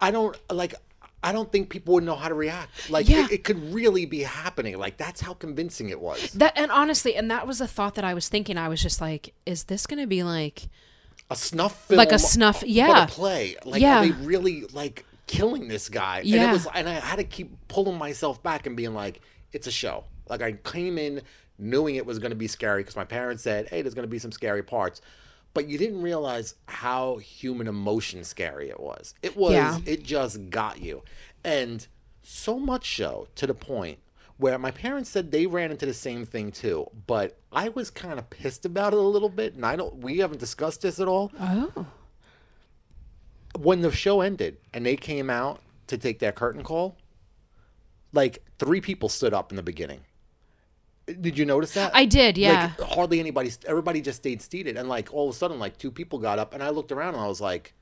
I 0.00 0.10
don't 0.10 0.36
like. 0.50 0.74
I 1.20 1.32
don't 1.32 1.50
think 1.50 1.68
people 1.68 1.94
would 1.94 2.04
know 2.04 2.14
how 2.14 2.28
to 2.28 2.34
react. 2.34 2.88
Like 2.88 3.08
Yeah. 3.08 3.24
it, 3.24 3.32
it 3.32 3.44
could 3.44 3.74
really 3.74 4.06
be 4.06 4.22
happening. 4.22 4.78
Like 4.78 4.96
that's 4.98 5.20
how 5.20 5.34
convincing 5.34 5.88
it 5.88 6.00
was. 6.00 6.30
That 6.34 6.52
and 6.56 6.70
honestly, 6.70 7.16
and 7.16 7.28
that 7.32 7.46
was 7.46 7.60
a 7.60 7.66
thought 7.66 7.96
that 7.96 8.04
I 8.04 8.14
was 8.14 8.28
thinking. 8.28 8.56
I 8.56 8.68
was 8.68 8.80
just 8.80 9.00
like, 9.00 9.34
is 9.44 9.64
this 9.64 9.86
gonna 9.86 10.06
be 10.06 10.22
like? 10.22 10.68
A 11.30 11.36
snuff 11.36 11.86
film, 11.86 11.98
Like 11.98 12.12
a 12.12 12.18
snuff- 12.18 12.62
yeah. 12.66 13.04
a 13.04 13.06
play. 13.06 13.56
Like 13.64 13.82
Yeah. 13.82 13.98
are 14.00 14.06
they 14.06 14.12
really 14.24 14.62
like 14.72 15.04
killing 15.26 15.68
this 15.68 15.88
guy? 15.88 16.20
And 16.20 16.28
Yeah. 16.28 16.50
it 16.50 16.52
was, 16.52 16.66
and 16.74 16.88
I 16.88 16.94
had 16.94 17.16
to 17.16 17.24
keep 17.24 17.68
pulling 17.68 17.98
myself 17.98 18.42
back 18.42 18.66
and 18.66 18.76
being 18.76 18.94
like, 18.94 19.20
it's 19.52 19.66
a 19.66 19.70
show. 19.70 20.04
Like 20.28 20.40
I 20.42 20.52
came 20.52 20.96
in 20.98 21.22
knowing 21.58 21.96
it 21.96 22.06
was 22.06 22.18
going 22.18 22.30
to 22.30 22.36
be 22.36 22.46
scary 22.48 22.80
because 22.82 22.96
my 22.96 23.04
parents 23.04 23.42
said, 23.42 23.68
hey, 23.68 23.82
there's 23.82 23.94
going 23.94 24.06
to 24.06 24.10
be 24.10 24.18
some 24.18 24.32
scary 24.32 24.62
parts. 24.62 25.00
But 25.54 25.68
you 25.68 25.76
didn't 25.76 26.02
realize 26.02 26.54
how 26.66 27.16
human 27.16 27.66
emotion 27.66 28.22
scary 28.24 28.68
it 28.70 28.78
was. 28.80 29.14
It 29.22 29.36
was, 29.36 29.52
Yeah. 29.54 29.78
it 29.84 30.02
just 30.04 30.50
got 30.50 30.80
you. 30.80 31.02
And 31.44 31.86
so 32.22 32.58
much 32.58 32.96
so 32.96 33.28
to 33.36 33.46
the 33.46 33.54
point 33.54 33.98
where 34.38 34.58
my 34.58 34.70
parents 34.70 35.10
said 35.10 35.30
they 35.30 35.46
ran 35.46 35.70
into 35.70 35.84
the 35.86 35.94
same 35.94 36.24
thing 36.24 36.50
too. 36.50 36.88
But 37.06 37.38
I 37.52 37.68
was 37.68 37.90
kind 37.90 38.18
of 38.18 38.30
pissed 38.30 38.64
about 38.64 38.92
it 38.92 38.98
a 38.98 39.02
little 39.02 39.28
bit. 39.28 39.54
And 39.54 39.66
I 39.66 39.76
don't, 39.76 39.98
we 39.98 40.18
haven't 40.18 40.38
discussed 40.38 40.82
this 40.82 40.98
at 41.00 41.08
all 41.08 41.32
Oh, 41.38 41.86
when 43.58 43.82
the 43.82 43.90
show 43.90 44.20
ended 44.20 44.58
and 44.72 44.86
they 44.86 44.96
came 44.96 45.28
out 45.28 45.60
to 45.88 45.98
take 45.98 46.18
their 46.20 46.32
curtain 46.32 46.62
call, 46.62 46.96
like 48.12 48.44
three 48.58 48.80
people 48.80 49.08
stood 49.08 49.34
up 49.34 49.50
in 49.52 49.56
the 49.56 49.62
beginning. 49.62 50.00
Did 51.06 51.38
you 51.38 51.46
notice 51.46 51.72
that? 51.72 51.92
I 51.94 52.04
did, 52.04 52.36
yeah. 52.36 52.72
Like 52.78 52.90
hardly 52.90 53.18
anybody. 53.18 53.50
Everybody 53.66 54.02
just 54.02 54.18
stayed 54.18 54.42
seated, 54.42 54.76
and 54.76 54.90
like 54.90 55.12
all 55.12 55.30
of 55.30 55.34
a 55.34 55.38
sudden, 55.38 55.58
like 55.58 55.78
two 55.78 55.90
people 55.90 56.18
got 56.18 56.38
up, 56.38 56.52
and 56.52 56.62
I 56.62 56.68
looked 56.68 56.92
around 56.92 57.14
and 57.14 57.24
I 57.24 57.26
was 57.26 57.40
like, 57.40 57.72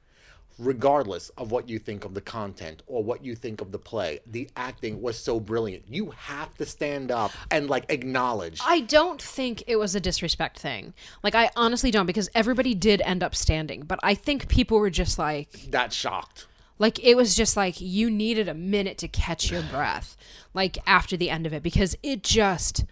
regardless 0.59 1.29
of 1.31 1.51
what 1.51 1.69
you 1.69 1.79
think 1.79 2.05
of 2.05 2.15
the 2.15 2.21
content 2.21 2.83
or 2.87 3.03
what 3.03 3.25
you 3.25 3.35
think 3.35 3.61
of 3.61 3.73
the 3.73 3.79
play, 3.79 4.21
the 4.27 4.49
acting 4.57 5.03
was 5.03 5.19
so 5.19 5.39
brilliant. 5.39 5.85
You 5.89 6.13
have 6.17 6.55
to 6.55 6.67
stand 6.67 7.11
up 7.11 7.31
and 7.51 7.69
like 7.69 7.85
acknowledge. 7.91 8.61
I 8.65 8.81
don't 8.81 9.21
think 9.21 9.63
it 9.67 9.77
was 9.77 9.95
a 9.95 10.01
disrespect 10.01 10.59
thing. 10.59 10.95
Like 11.23 11.35
I 11.35 11.51
honestly 11.57 11.91
don't 11.91 12.07
because 12.07 12.29
everybody 12.35 12.75
did 12.75 13.01
end 13.03 13.23
up 13.23 13.35
standing, 13.35 13.83
but 13.83 13.99
I 14.03 14.15
think 14.15 14.49
people 14.49 14.79
were 14.79 14.91
just 14.91 15.19
like 15.19 15.71
that 15.71 15.93
shocked. 15.93 16.47
like 16.79 16.99
it 17.05 17.17
was 17.17 17.35
just 17.35 17.57
like 17.57 17.81
you 17.81 18.11
needed 18.11 18.49
a 18.49 18.55
minute 18.55 18.99
to 18.99 19.09
catch 19.09 19.51
your 19.51 19.63
breath 19.71 20.17
like 20.55 20.79
after 20.87 21.17
the 21.17 21.29
end 21.31 21.47
of 21.47 21.53
it 21.53 21.63
because 21.63 21.97
it 22.03 22.23
just 22.23 22.85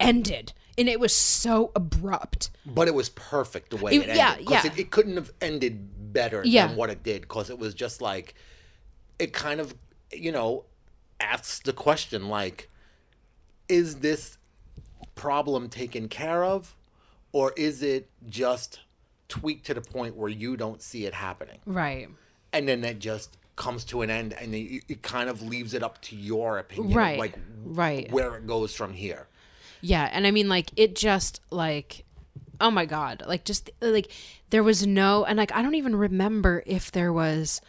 ended 0.00 0.52
and 0.78 0.88
it 0.88 0.98
was 0.98 1.14
so 1.14 1.70
abrupt. 1.76 2.48
But 2.64 2.88
it 2.88 2.94
was 2.94 3.10
perfect 3.10 3.70
the 3.70 3.76
way 3.76 3.92
It- 3.92 3.96
it, 3.96 4.08
ended. 4.08 4.16
yeah, 4.16 4.36
yeah. 4.64 4.66
It, 4.72 4.78
it 4.78 4.90
couldn't 4.90 5.16
have 5.16 5.30
ended 5.40 6.01
better 6.12 6.42
Yeah. 6.44 6.66
than 6.68 6.76
what 6.76 6.90
it 6.90 7.02
did 7.02 7.22
because 7.22 7.50
it 7.50 7.58
was 7.58 7.74
just 7.74 8.00
like, 8.00 8.34
it 9.18 9.32
kind 9.32 9.60
of, 9.60 9.74
you 10.12 10.32
know, 10.32 10.64
asks 11.20 11.60
the 11.60 11.72
question 11.72 12.28
like, 12.28 12.68
is 13.68 13.96
this 13.96 14.38
problem 15.14 15.68
taken 15.68 16.08
care 16.08 16.44
of 16.44 16.74
or 17.32 17.52
is 17.56 17.82
it 17.82 18.08
just 18.28 18.80
tweaked 19.28 19.66
to 19.66 19.74
the 19.74 19.80
point 19.80 20.16
where 20.16 20.28
you 20.28 20.56
don't 20.56 20.82
see 20.82 21.06
it 21.06 21.14
happening 21.14 21.58
Right. 21.64 22.08
and 22.52 22.66
then 22.68 22.82
it 22.84 22.98
just 22.98 23.36
comes 23.56 23.84
to 23.84 24.02
an 24.02 24.10
end 24.10 24.32
and 24.34 24.54
it, 24.54 24.82
it 24.88 25.02
kind 25.02 25.28
of 25.30 25.42
leaves 25.42 25.74
it 25.74 25.82
up 25.82 26.00
to 26.02 26.16
your 26.16 26.58
opinion 26.58 26.94
Right, 26.96 27.18
like 27.18 27.34
right. 27.64 28.10
where 28.10 28.34
it 28.36 28.46
goes 28.46 28.74
from 28.74 28.92
here 28.94 29.28
Yeah, 29.80 30.08
and 30.12 30.26
I 30.26 30.30
mean 30.30 30.48
like 30.48 30.70
it 30.76 30.94
just 30.96 31.40
like 31.50 32.04
oh 32.60 32.70
my 32.70 32.84
god, 32.86 33.22
like 33.26 33.44
just 33.44 33.70
like 33.80 34.10
there 34.52 34.62
was 34.62 34.86
no 34.86 35.24
and 35.24 35.38
like 35.38 35.50
I 35.52 35.62
don't 35.62 35.74
even 35.76 35.96
remember 35.96 36.62
if 36.66 36.92
there 36.92 37.10
was 37.10 37.62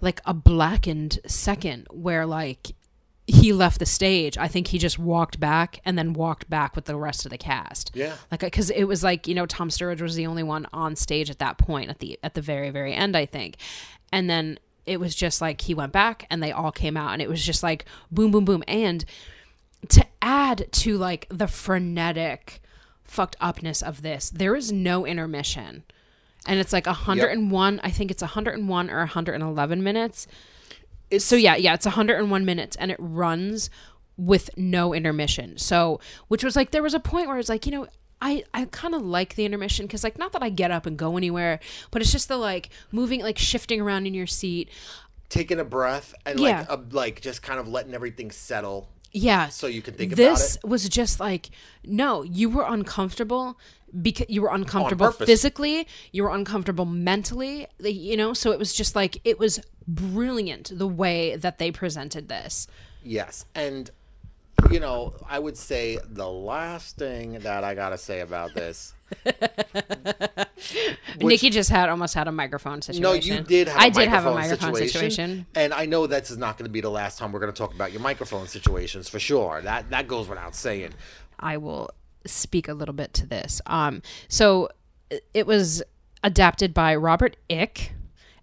like 0.00 0.20
a 0.26 0.34
blackened 0.34 1.20
second 1.28 1.86
where 1.92 2.26
like 2.26 2.72
he 3.28 3.52
left 3.52 3.78
the 3.78 3.86
stage. 3.86 4.36
I 4.36 4.48
think 4.48 4.68
he 4.68 4.78
just 4.78 4.98
walked 4.98 5.38
back 5.38 5.80
and 5.84 5.96
then 5.96 6.12
walked 6.12 6.50
back 6.50 6.74
with 6.74 6.86
the 6.86 6.96
rest 6.96 7.24
of 7.24 7.30
the 7.30 7.38
cast. 7.38 7.92
Yeah. 7.94 8.14
Like 8.32 8.42
uh, 8.42 8.50
cuz 8.50 8.70
it 8.70 8.84
was 8.84 9.04
like, 9.04 9.28
you 9.28 9.34
know, 9.34 9.46
Tom 9.46 9.68
Sturridge 9.68 10.00
was 10.00 10.16
the 10.16 10.26
only 10.26 10.42
one 10.42 10.66
on 10.72 10.96
stage 10.96 11.30
at 11.30 11.38
that 11.38 11.56
point 11.56 11.88
at 11.88 12.00
the 12.00 12.18
at 12.20 12.34
the 12.34 12.42
very 12.42 12.70
very 12.70 12.92
end, 12.92 13.16
I 13.16 13.24
think. 13.24 13.56
And 14.12 14.28
then 14.28 14.58
it 14.86 14.98
was 14.98 15.14
just 15.14 15.40
like 15.40 15.60
he 15.60 15.74
went 15.74 15.92
back 15.92 16.26
and 16.30 16.42
they 16.42 16.50
all 16.50 16.72
came 16.72 16.96
out 16.96 17.12
and 17.12 17.22
it 17.22 17.28
was 17.28 17.44
just 17.44 17.62
like 17.62 17.84
boom 18.10 18.32
boom 18.32 18.44
boom 18.44 18.64
and 18.66 19.04
to 19.88 20.04
add 20.20 20.66
to 20.72 20.98
like 20.98 21.28
the 21.30 21.46
frenetic 21.46 22.60
fucked 23.06 23.36
upness 23.40 23.82
of 23.82 24.02
this. 24.02 24.30
There 24.30 24.54
is 24.56 24.72
no 24.72 25.06
intermission. 25.06 25.84
And 26.46 26.60
it's 26.60 26.72
like 26.72 26.86
101 26.86 27.80
i 27.82 27.90
think 27.90 28.10
it's 28.10 28.22
101 28.22 28.90
or 28.90 28.98
111 28.98 29.82
minutes. 29.82 30.26
So 31.18 31.36
yeah 31.36 31.56
yeah 31.56 31.74
it's 31.74 31.86
101 31.86 32.44
minutes 32.44 32.76
and 32.76 32.90
it 32.90 32.96
runs 33.00 33.70
with 34.16 34.50
no 34.56 34.94
intermission. 34.94 35.58
So 35.58 36.00
which 36.28 36.42
was 36.44 36.56
like 36.56 36.70
there 36.70 36.82
was 36.82 36.94
a 36.94 37.00
point 37.00 37.28
where 37.28 37.38
it's 37.38 37.48
like 37.48 37.66
you 37.66 37.72
know 37.72 37.86
I, 38.22 38.44
I 38.54 38.64
kind 38.70 38.94
of 38.94 39.02
like 39.02 39.34
the 39.34 39.44
intermission 39.44 39.86
because 39.86 40.02
like 40.02 40.18
not 40.18 40.32
that 40.32 40.42
I 40.42 40.48
get 40.48 40.70
up 40.70 40.86
and 40.86 40.96
go 40.96 41.16
anywhere, 41.18 41.60
but 41.90 42.00
it's 42.00 42.10
just 42.12 42.28
the 42.28 42.38
like 42.38 42.70
moving 42.90 43.20
like 43.22 43.36
shifting 43.38 43.78
around 43.80 44.06
in 44.06 44.14
your 44.14 44.26
seat. 44.26 44.70
taking 45.28 45.58
a 45.60 45.64
breath 45.64 46.14
and 46.24 46.38
Yeah. 46.40 46.60
like 46.60 46.70
a, 46.70 46.82
like 46.92 47.20
just 47.20 47.42
kind 47.42 47.60
of 47.60 47.68
letting 47.68 47.92
everything 47.92 48.30
settle 48.30 48.88
Yeah. 49.16 49.48
so 49.48 49.66
you 49.66 49.82
can 49.82 49.94
think 49.94 50.12
about 50.12 50.22
it. 50.22 50.24
this 50.26 50.58
was 50.64 50.88
just 50.88 51.20
like 51.20 51.50
no, 51.84 52.22
you 52.22 52.50
were 52.50 52.64
uncomfortable 52.66 53.58
because 54.02 54.26
you 54.28 54.42
were 54.42 54.50
uncomfortable 54.52 55.12
physically, 55.12 55.86
you 56.12 56.22
were 56.24 56.34
uncomfortable 56.34 56.84
mentally, 56.84 57.66
you 57.78 58.16
know, 58.16 58.32
so 58.32 58.52
it 58.52 58.58
was 58.58 58.72
just 58.72 58.94
like 58.96 59.18
it 59.24 59.38
was 59.38 59.60
brilliant 59.86 60.70
the 60.76 60.88
way 60.88 61.36
that 61.36 61.58
they 61.58 61.70
presented 61.70 62.28
this. 62.28 62.66
Yes, 63.02 63.46
and 63.54 63.90
you 64.70 64.80
know, 64.80 65.14
I 65.28 65.38
would 65.38 65.56
say 65.56 65.98
the 66.04 66.28
last 66.28 66.96
thing 66.96 67.38
that 67.40 67.62
I 67.64 67.74
gotta 67.74 67.98
say 67.98 68.20
about 68.20 68.54
this. 68.54 68.94
Nikki 71.20 71.50
just 71.50 71.70
had 71.70 71.88
almost 71.88 72.14
had 72.14 72.28
a 72.28 72.32
microphone 72.32 72.82
situation. 72.82 73.02
No, 73.02 73.12
you 73.12 73.40
did. 73.42 73.68
Have 73.68 73.80
I 73.80 73.86
a 73.86 73.90
did 73.90 74.08
have 74.08 74.26
a 74.26 74.34
microphone 74.34 74.72
microphone 74.72 74.88
situation. 74.88 75.46
and 75.54 75.72
I 75.72 75.86
know 75.86 76.06
this 76.06 76.30
is 76.30 76.38
not 76.38 76.58
going 76.58 76.66
to 76.66 76.72
be 76.72 76.80
the 76.80 76.90
last 76.90 77.18
time 77.18 77.32
we're 77.32 77.40
going 77.40 77.52
to 77.52 77.58
talk 77.58 77.74
about 77.74 77.92
your 77.92 78.00
microphone 78.00 78.46
situations 78.46 79.08
for 79.08 79.18
sure. 79.18 79.60
That 79.62 79.90
that 79.90 80.08
goes 80.08 80.28
without 80.28 80.54
saying. 80.54 80.92
I 81.38 81.56
will 81.56 81.90
speak 82.24 82.68
a 82.68 82.74
little 82.74 82.94
bit 82.94 83.14
to 83.14 83.26
this. 83.26 83.60
Um, 83.66 84.02
so 84.28 84.68
it 85.32 85.46
was 85.46 85.82
adapted 86.22 86.74
by 86.74 86.94
Robert 86.96 87.36
Icke 87.48 87.90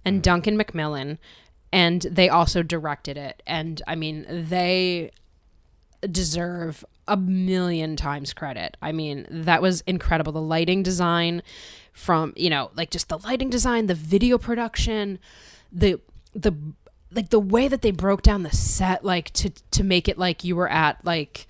and 0.05 0.22
Duncan 0.24 0.55
Macmillan, 0.57 1.20
and 1.72 2.01
they 2.03 2.30
also 2.30 2.64
directed 2.64 3.18
it. 3.18 3.43
And 3.45 3.82
I 3.88 3.95
mean, 3.95 4.26
they 4.30 5.11
deserve 6.09 6.84
a 7.08 7.18
million 7.18 7.95
times 7.95 8.34
credit. 8.34 8.78
I 8.82 8.91
mean, 8.91 9.28
that 9.30 9.62
was 9.62 9.82
incredible. 9.82 10.32
The 10.32 10.41
lighting 10.41 10.84
design 10.84 11.43
from, 11.91 12.34
you 12.36 12.49
know, 12.49 12.72
like 12.76 12.91
just 12.91 13.10
the 13.10 13.20
lighting 13.20 13.49
design, 13.49 13.88
the 13.88 13.95
video 13.95 14.38
production, 14.38 15.20
the 15.72 15.99
the 16.34 16.54
like 17.12 17.30
the 17.30 17.39
way 17.39 17.68
that 17.68 17.82
they 17.82 17.91
broke 17.91 18.22
down 18.22 18.43
the 18.43 18.51
set 18.51 19.06
like 19.06 19.32
to 19.32 19.49
to 19.72 19.84
make 19.84 20.08
it 20.08 20.18
like 20.18 20.43
you 20.43 20.56
were 20.56 20.70
at 20.70 21.04
like 21.06 21.47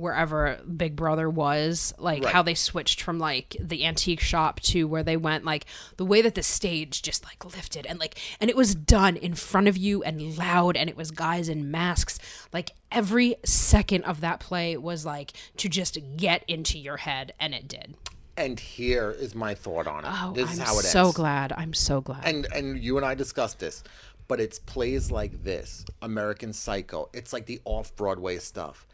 wherever 0.00 0.58
Big 0.76 0.96
Brother 0.96 1.28
was, 1.28 1.92
like 1.98 2.24
Right. 2.24 2.32
how 2.32 2.42
they 2.42 2.54
switched 2.54 3.02
from 3.02 3.18
like 3.18 3.56
the 3.60 3.84
antique 3.84 4.20
shop 4.20 4.60
to 4.60 4.88
where 4.88 5.02
they 5.02 5.16
went, 5.16 5.44
like 5.44 5.66
the 5.98 6.04
way 6.06 6.22
that 6.22 6.34
the 6.34 6.42
stage 6.42 7.02
just 7.02 7.24
like 7.24 7.44
lifted 7.44 7.86
and 7.86 7.98
like, 8.00 8.18
and 8.40 8.48
it 8.50 8.56
was 8.56 8.74
done 8.74 9.16
in 9.16 9.34
front 9.34 9.68
of 9.68 9.76
you 9.76 10.02
and 10.02 10.36
loud, 10.38 10.76
and 10.76 10.88
it 10.90 10.96
was 10.96 11.10
guys 11.10 11.48
in 11.48 11.70
masks. 11.70 12.18
Like 12.52 12.70
every 12.90 13.36
second 13.44 14.04
of 14.04 14.20
that 14.22 14.40
play 14.40 14.76
was 14.76 15.04
like 15.04 15.32
to 15.58 15.68
just 15.68 15.98
get 16.16 16.44
into 16.48 16.78
your 16.78 16.96
head, 16.98 17.32
and 17.38 17.54
it 17.54 17.68
did. 17.68 17.94
And 18.36 18.58
here 18.58 19.10
is 19.10 19.34
my 19.34 19.54
thought 19.54 19.86
on 19.86 20.04
it. 20.04 20.10
Oh, 20.10 20.32
this 20.32 20.46
I'm 20.46 20.52
is 20.54 20.58
how 20.60 20.78
it 20.78 20.82
so 20.84 21.00
ends. 21.06 21.16
glad. 21.16 21.52
I'm 21.52 21.74
so 21.74 22.00
glad. 22.00 22.24
and 22.24 22.46
and 22.54 22.82
you 22.82 22.96
and 22.96 23.04
I 23.04 23.14
discussed 23.14 23.58
this, 23.58 23.84
but 24.28 24.40
it's 24.40 24.58
plays 24.58 25.10
like 25.10 25.44
this, 25.44 25.84
American 26.00 26.54
Psycho. 26.54 27.10
It's 27.12 27.34
like 27.34 27.44
the 27.44 27.60
off 27.66 27.94
Broadway 27.96 28.38
stuff 28.38 28.86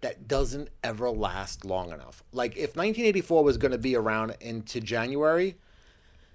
that 0.00 0.28
doesn't 0.28 0.68
ever 0.84 1.10
last 1.10 1.64
long 1.64 1.92
enough. 1.92 2.22
Like 2.32 2.52
if 2.52 2.76
1984 2.76 3.44
was 3.44 3.56
going 3.56 3.72
to 3.72 3.78
be 3.78 3.96
around 3.96 4.36
into 4.40 4.80
January, 4.80 5.56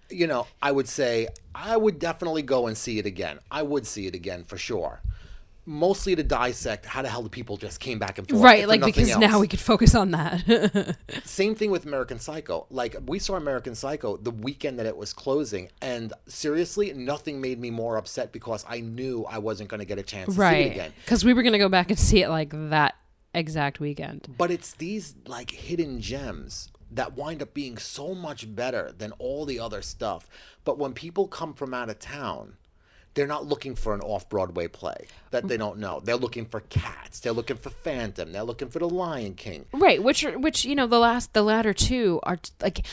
you 0.09 0.27
know, 0.27 0.47
I 0.61 0.71
would 0.71 0.87
say 0.87 1.27
I 1.55 1.77
would 1.77 1.99
definitely 1.99 2.41
go 2.41 2.67
and 2.67 2.77
see 2.77 2.99
it 2.99 3.05
again. 3.05 3.39
I 3.49 3.61
would 3.61 3.87
see 3.87 4.07
it 4.07 4.15
again 4.15 4.43
for 4.43 4.57
sure. 4.57 5.01
Mostly 5.63 6.15
to 6.15 6.23
dissect 6.23 6.87
how 6.87 7.03
the 7.03 7.07
hell 7.07 7.21
the 7.21 7.29
people 7.29 7.55
just 7.55 7.79
came 7.79 7.99
back 7.99 8.17
and 8.17 8.27
forth. 8.27 8.41
right, 8.41 8.67
like 8.67 8.83
because 8.83 9.15
now 9.17 9.39
we 9.39 9.47
could 9.47 9.59
focus 9.59 9.93
on 9.93 10.09
that. 10.09 10.97
Same 11.23 11.53
thing 11.53 11.69
with 11.69 11.85
American 11.85 12.17
Psycho. 12.17 12.65
Like 12.71 12.95
we 13.05 13.19
saw 13.19 13.35
American 13.35 13.75
Psycho 13.75 14.17
the 14.17 14.31
weekend 14.31 14.79
that 14.79 14.87
it 14.87 14.97
was 14.97 15.13
closing, 15.13 15.69
and 15.79 16.13
seriously, 16.25 16.91
nothing 16.93 17.39
made 17.39 17.59
me 17.59 17.69
more 17.69 17.97
upset 17.97 18.31
because 18.31 18.65
I 18.67 18.79
knew 18.79 19.23
I 19.29 19.37
wasn't 19.37 19.69
going 19.69 19.81
to 19.81 19.85
get 19.85 19.99
a 19.99 20.03
chance 20.03 20.29
to 20.29 20.31
see 20.31 20.39
it 20.39 20.41
right, 20.41 20.71
again. 20.71 20.93
because 21.05 21.23
we 21.23 21.31
were 21.31 21.43
gonna 21.43 21.59
go 21.59 21.69
back 21.69 21.91
and 21.91 21.99
see 21.99 22.23
it 22.23 22.29
like 22.29 22.49
that 22.71 22.95
exact 23.33 23.79
weekend. 23.79 24.33
But 24.37 24.51
it's 24.51 24.73
these 24.73 25.15
like 25.25 25.51
hidden 25.51 26.01
gems 26.01 26.69
that 26.91 27.15
wind 27.15 27.41
up 27.41 27.53
being 27.53 27.77
so 27.77 28.13
much 28.13 28.53
better 28.53 28.93
than 28.97 29.13
all 29.13 29.45
the 29.45 29.59
other 29.59 29.81
stuff. 29.81 30.27
But 30.63 30.77
when 30.77 30.93
people 30.93 31.27
come 31.27 31.53
from 31.53 31.73
out 31.73 31.89
of 31.89 31.99
town, 31.99 32.57
they're 33.13 33.27
not 33.27 33.45
looking 33.45 33.75
for 33.75 33.93
an 33.93 34.01
off 34.01 34.29
Broadway 34.29 34.67
play 34.67 35.07
that 35.31 35.47
they 35.47 35.57
don't 35.57 35.79
know. 35.79 36.01
They're 36.03 36.15
looking 36.15 36.45
for 36.45 36.61
Cats. 36.61 37.19
They're 37.19 37.33
looking 37.33 37.57
for 37.57 37.69
Phantom. 37.69 38.31
They're 38.31 38.43
looking 38.43 38.69
for 38.69 38.79
The 38.79 38.87
Lion 38.89 39.33
King. 39.33 39.65
Right, 39.73 40.01
which 40.01 40.23
are 40.23 40.37
which 40.39 40.63
you 40.63 40.75
know 40.75 40.87
the 40.87 40.99
last 40.99 41.33
the 41.33 41.41
latter 41.41 41.73
two 41.73 42.19
are 42.23 42.39
like 42.61 42.85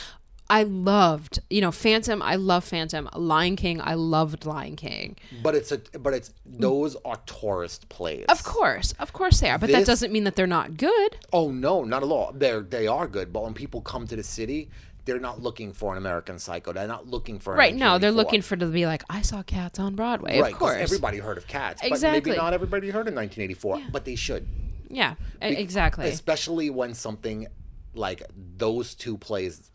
I 0.49 0.63
loved 0.63 1.39
you 1.49 1.61
know 1.61 1.71
Phantom 1.71 2.21
I 2.21 2.35
love 2.35 2.63
Phantom 2.63 3.07
Lion 3.15 3.55
King 3.55 3.81
I 3.81 3.93
loved 3.93 4.45
Lion 4.45 4.75
King 4.75 5.15
But 5.43 5.53
it's 5.55 5.71
a 5.71 5.77
but 5.99 6.13
it's 6.13 6.33
those 6.45 6.95
are 7.05 7.17
tourist 7.25 7.87
plays. 7.89 8.25
of 8.29 8.43
course 8.43 8.93
of 8.99 9.13
course 9.13 9.39
they 9.41 9.49
are 9.49 9.59
but 9.59 9.69
that 9.71 9.85
doesn't 9.85 10.11
mean 10.11 10.23
that 10.23 10.35
they're 10.35 10.47
not 10.47 10.75
good 10.77 11.17
Oh 11.31 11.51
no, 11.51 11.83
not 11.83 12.01
at 12.03 12.09
all. 12.09 12.31
They're 12.33 12.61
they 12.61 12.87
are 12.87 13.07
good, 13.07 13.31
but 13.31 13.43
when 13.43 13.53
people 13.53 13.81
come 13.81 14.07
to 14.07 14.15
the 14.15 14.23
city, 14.23 14.69
they're 15.05 15.19
not 15.19 15.41
looking 15.41 15.71
for 15.73 15.91
an 15.91 15.97
American 15.97 16.37
Psycho. 16.39 16.73
They're 16.73 16.87
not 16.87 17.07
looking 17.07 17.37
for 17.39 17.53
an 17.53 17.59
right 17.59 17.75
no 17.75 17.97
they're 17.99 18.11
looking 18.11 18.41
for 18.41 18.55
to 18.55 18.65
be 18.65 18.85
like 18.87 19.03
I 19.09 19.21
saw 19.21 19.43
Cats 19.43 19.77
on 19.79 19.95
Broadway 19.95 20.39
right. 20.39 20.51
of 20.53 20.59
course 20.59 20.77
everybody 20.77 21.19
heard 21.19 21.37
of 21.37 21.45
Cats, 21.47 21.81
but 21.81 21.91
Exactly. 21.91 22.31
maybe 22.31 22.37
not 22.41 22.53
everybody 22.53 22.87
heard 22.89 23.07
of 23.07 23.13
1984. 23.13 23.91
But 23.91 24.05
they 24.05 24.15
should, 24.15 24.47
yeah 24.89 25.13
e- 25.43 25.47
exactly 25.47 26.07
especially 26.09 26.69
when 26.71 26.93
something 26.95 27.47
like 27.93 28.23
those 28.57 28.95
two 28.95 29.17
plays, 29.17 29.71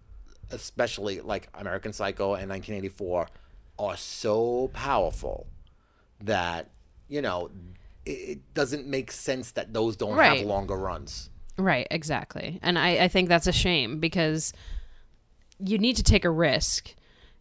especially 0.54 1.20
like 1.20 1.48
American 1.54 1.92
Psycho 1.92 2.34
and 2.34 2.48
1984, 2.48 3.28
are 3.78 3.96
so 3.96 4.70
powerful 4.72 5.46
that 6.20 6.70
you 7.08 7.20
know 7.20 7.50
it, 8.06 8.10
it 8.10 8.54
doesn't 8.54 8.86
make 8.86 9.10
sense 9.10 9.50
that 9.52 9.72
those 9.72 9.96
don't 9.96 10.14
Right. 10.16 10.38
have 10.38 10.46
longer 10.46 10.76
runs. 10.76 11.30
right 11.58 11.86
exactly 11.90 12.58
and 12.62 12.78
I 12.78 13.04
I 13.04 13.08
think 13.08 13.28
that's 13.28 13.46
a 13.46 13.52
shame 13.52 13.98
because 14.00 14.52
you 15.58 15.78
need 15.78 15.96
to 15.96 16.02
take 16.02 16.24
a 16.24 16.30
risk. 16.30 16.94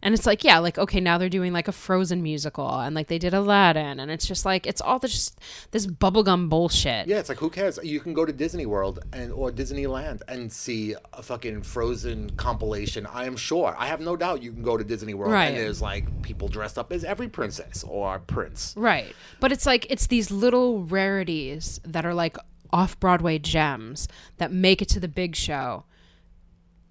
And 0.04 0.14
it's 0.14 0.26
like, 0.26 0.44
yeah, 0.44 0.58
like 0.58 0.78
okay, 0.78 1.00
now 1.00 1.16
they're 1.18 1.28
doing 1.30 1.52
like 1.54 1.66
a 1.66 1.72
Frozen 1.72 2.22
musical, 2.22 2.68
and 2.78 2.94
like 2.94 3.08
they 3.08 3.18
did 3.18 3.32
Aladdin, 3.34 3.98
and 3.98 4.10
it's 4.10 4.26
just 4.26 4.44
like 4.44 4.66
it's 4.66 4.80
all 4.82 4.98
this, 4.98 5.12
just 5.12 5.40
this 5.70 5.86
bubblegum 5.86 6.50
bullshit. 6.50 7.06
Yeah, 7.08 7.18
it's 7.18 7.30
like 7.30 7.38
who 7.38 7.48
cares? 7.48 7.78
You 7.82 8.00
can 8.00 8.12
go 8.12 8.26
to 8.26 8.32
Disney 8.32 8.66
World 8.66 8.98
and 9.14 9.32
or 9.32 9.50
Disneyland 9.50 10.20
and 10.28 10.52
see 10.52 10.94
a 11.14 11.22
fucking 11.22 11.62
Frozen 11.62 12.30
compilation. 12.36 13.06
I 13.06 13.24
am 13.24 13.34
sure. 13.36 13.74
I 13.78 13.86
have 13.86 14.00
no 14.00 14.14
doubt 14.14 14.42
you 14.42 14.52
can 14.52 14.62
go 14.62 14.76
to 14.76 14.84
Disney 14.84 15.14
World 15.14 15.32
Right. 15.32 15.46
and 15.46 15.56
there's 15.56 15.80
like 15.80 16.22
people 16.22 16.48
dressed 16.48 16.76
up 16.78 16.92
as 16.92 17.02
every 17.02 17.28
princess 17.28 17.82
or 17.88 18.18
prince. 18.18 18.74
Right. 18.76 19.16
But 19.40 19.52
it's 19.52 19.64
like 19.64 19.86
it's 19.90 20.06
these 20.08 20.30
little 20.30 20.82
rarities 20.84 21.80
that 21.84 22.04
are 22.04 22.12
like 22.14 22.36
off 22.70 23.00
Broadway 23.00 23.38
gems 23.38 24.06
that 24.36 24.52
make 24.52 24.82
it 24.82 24.88
to 24.90 25.00
the 25.00 25.08
big 25.08 25.34
show. 25.34 25.84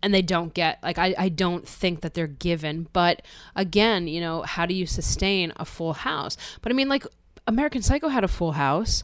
And 0.04 0.14
they 0.14 0.22
don't 0.22 0.54
get 0.54 0.78
like 0.84 0.97
I, 0.99 1.16
I 1.18 1.30
don't 1.30 1.68
think 1.68 2.01
that 2.01 2.14
they're 2.14 2.28
given. 2.28 2.88
But 2.93 3.22
again, 3.56 4.08
you 4.08 4.20
know, 4.22 4.41
how 4.43 4.66
do 4.68 4.76
you 4.76 4.86
sustain 4.86 5.54
a 5.58 5.66
full 5.66 5.93
house? 5.93 6.38
But 6.62 6.72
I 6.72 6.76
mean 6.76 6.89
like 6.89 7.08
American 7.47 7.82
Psycho 7.82 8.10
had 8.10 8.24
a 8.24 8.28
full 8.28 8.51
house. 8.51 9.04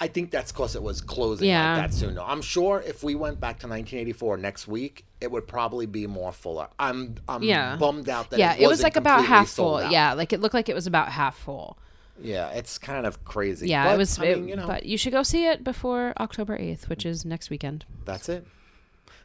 I 0.00 0.06
think 0.06 0.30
that's 0.30 0.52
because 0.52 0.76
it 0.76 0.82
was 0.82 1.00
closing 1.00 1.48
Yeah. 1.48 1.72
like 1.76 1.90
that 1.90 1.94
soon. 1.96 2.14
though. 2.14 2.24
I'm 2.24 2.40
sure 2.42 2.80
if 2.86 3.02
we 3.02 3.16
went 3.16 3.40
back 3.40 3.58
to 3.60 3.66
1984 3.66 4.36
next 4.36 4.68
week, 4.68 5.04
it 5.20 5.28
would 5.28 5.48
probably 5.48 5.86
be 5.86 6.06
more 6.06 6.30
fuller. 6.30 6.68
I'm 6.78 7.16
I'm 7.28 7.42
Yeah. 7.42 7.74
bummed 7.76 8.08
out 8.08 8.30
that 8.30 8.38
yeah, 8.38 8.54
it, 8.54 8.60
it, 8.62 8.68
was 8.68 8.82
like 8.82 8.94
about 8.96 9.24
half 9.24 9.48
full. 9.48 9.82
Yeah, 9.90 10.12
like 10.12 10.32
it 10.32 10.40
looked 10.40 10.54
like 10.54 10.68
it 10.68 10.74
was 10.74 10.86
about 10.86 11.08
half 11.08 11.36
full. 11.36 11.78
yeah, 12.20 12.50
it's 12.50 12.78
kind 12.78 13.06
of 13.06 13.24
crazy. 13.24 13.68
Yeah, 13.68 13.86
But, 13.86 13.94
it 13.94 13.98
was. 13.98 14.18
I 14.18 14.24
it- 14.26 14.38
you 14.48 14.56
know, 14.56 14.66
But 14.66 14.84
you 14.86 14.96
should 14.98 15.12
go 15.12 15.22
see 15.22 15.46
it 15.46 15.64
before 15.64 16.12
October 16.20 16.56
eighth, 16.56 16.88
which 16.88 17.04
is 17.06 17.24
next 17.24 17.48
weekend. 17.50 17.84
that's 18.04 18.28
it. 18.28 18.46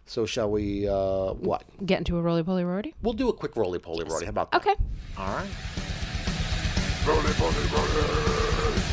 So 0.05 0.25
shall 0.25 0.49
we? 0.51 0.87
uh 0.87 1.33
What? 1.33 1.63
Get 1.85 1.99
into 1.99 2.17
a 2.17 2.21
roly 2.21 2.43
poly 2.43 2.63
roady. 2.63 2.93
We'll 3.01 3.13
do 3.13 3.29
a 3.29 3.33
quick 3.33 3.55
roly 3.55 3.79
poly 3.79 4.03
roly. 4.05 4.25
How 4.25 4.29
about 4.29 4.51
that? 4.51 4.57
Okay. 4.61 4.75
All 5.17 5.27
right. 5.35 5.49
Roly 7.07 7.33
poly 7.33 7.65
roly. 7.73 8.83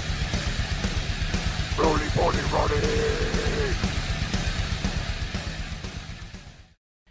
Roly 1.78 2.08
poly 2.10 2.40
roly. 2.52 3.76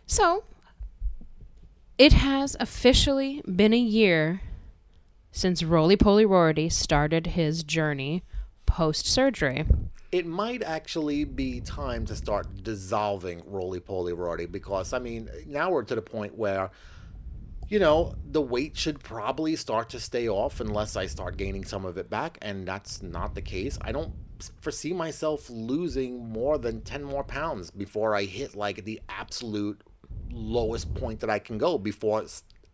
So, 0.08 0.44
it 1.98 2.14
has 2.14 2.58
officially 2.60 3.42
been 3.46 3.74
a 3.74 3.78
year 3.78 4.42
since 5.32 5.62
Roly 5.64 5.96
Poly 5.96 6.26
Rorty 6.26 6.68
started 6.70 7.28
his 7.28 7.64
journey 7.64 8.24
post 8.66 9.06
surgery. 9.06 9.66
It 10.12 10.26
might 10.26 10.64
actually 10.64 11.24
be 11.24 11.62
time 11.62 12.06
to 12.06 12.16
start 12.16 12.64
dissolving 12.64 13.44
roly 13.46 13.80
poly 13.80 14.14
roly 14.14 14.46
because 14.46 14.94
I 14.94 15.00
mean 15.00 15.30
now 15.46 15.70
we're 15.70 15.84
to 15.84 15.96
the 15.96 16.02
point 16.02 16.38
where 16.38 16.72
you 17.68 17.80
know 17.80 18.16
the 18.32 18.42
weight 18.42 18.76
should 18.76 19.00
probably 19.00 19.56
start 19.56 19.90
to 19.92 20.00
stay 20.00 20.28
off 20.28 20.60
unless 20.60 20.96
I 20.96 21.06
start 21.06 21.38
gaining 21.38 21.64
some 21.64 21.86
of 21.86 21.98
it 21.98 22.10
back 22.10 22.38
and 22.42 22.68
that's 22.68 23.04
not 23.04 23.36
the 23.36 23.42
case. 23.42 23.78
I 23.82 23.92
don't 23.92 24.14
foresee 24.62 24.94
myself 24.94 25.50
losing 25.50 26.30
more 26.30 26.58
than 26.58 26.82
10 26.82 27.04
more 27.04 27.24
pounds 27.24 27.70
before 27.70 28.16
I 28.16 28.24
hit 28.24 28.56
like 28.56 28.86
the 28.86 29.02
absolute 29.10 29.82
lowest 30.32 30.94
point 30.96 31.20
that 31.20 31.30
I 31.30 31.40
can 31.40 31.58
go 31.58 31.78
before 31.78 32.26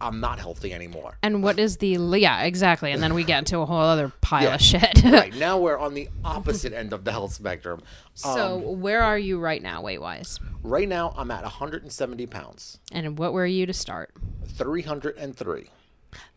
I'm 0.01 0.19
not 0.19 0.39
healthy 0.39 0.73
anymore. 0.73 1.17
And 1.23 1.41
what 1.41 1.57
is 1.57 1.77
the 1.77 1.97
yeah 2.19 2.43
exactly? 2.43 2.91
And 2.91 3.01
then 3.01 3.13
we 3.13 3.23
get 3.23 3.39
into 3.39 3.59
a 3.59 3.65
whole 3.65 3.79
other 3.79 4.11
pile 4.21 4.43
Yeah. 4.43 4.55
of 4.55 4.61
shit. 4.61 5.03
right 5.05 5.33
now 5.35 5.57
we're 5.57 5.77
on 5.77 5.93
the 5.93 6.09
opposite 6.23 6.73
end 6.73 6.91
of 6.93 7.05
the 7.05 7.11
health 7.11 7.33
spectrum. 7.33 7.81
so 8.13 8.57
um, 8.57 8.81
where 8.81 9.01
are 9.03 9.17
you 9.17 9.39
right 9.39 9.61
now, 9.61 9.81
weight 9.81 10.01
wise? 10.01 10.39
Right 10.63 10.89
now 10.89 11.13
I'm 11.17 11.31
at 11.31 11.43
170 11.43 12.25
pounds. 12.27 12.79
And 12.91 13.17
what 13.17 13.31
were 13.33 13.45
you 13.45 13.65
to 13.65 13.73
start? 13.73 14.11
303. 14.47 15.69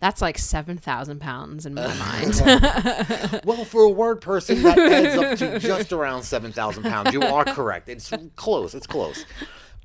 That's 0.01 0.21
like 0.21 0.39
seven 0.39 0.77
thousand 0.77 1.21
pounds 1.21 1.65
in 1.67 1.75
my 1.75 1.87
mind. 1.99 2.41
Well, 3.45 3.65
for 3.65 3.83
a 3.83 3.89
word 3.89 4.21
person, 4.21 4.63
that 4.63 4.79
adds 4.79 5.17
up 5.17 5.39
to 5.39 5.59
just 5.61 5.93
around 5.93 6.23
7,000 6.25 6.83
pounds. 6.83 7.13
You 7.13 7.23
are 7.23 7.45
correct. 7.45 7.89
It's 7.89 8.13
close. 8.37 8.75
It's 8.75 8.87
close. 8.87 9.25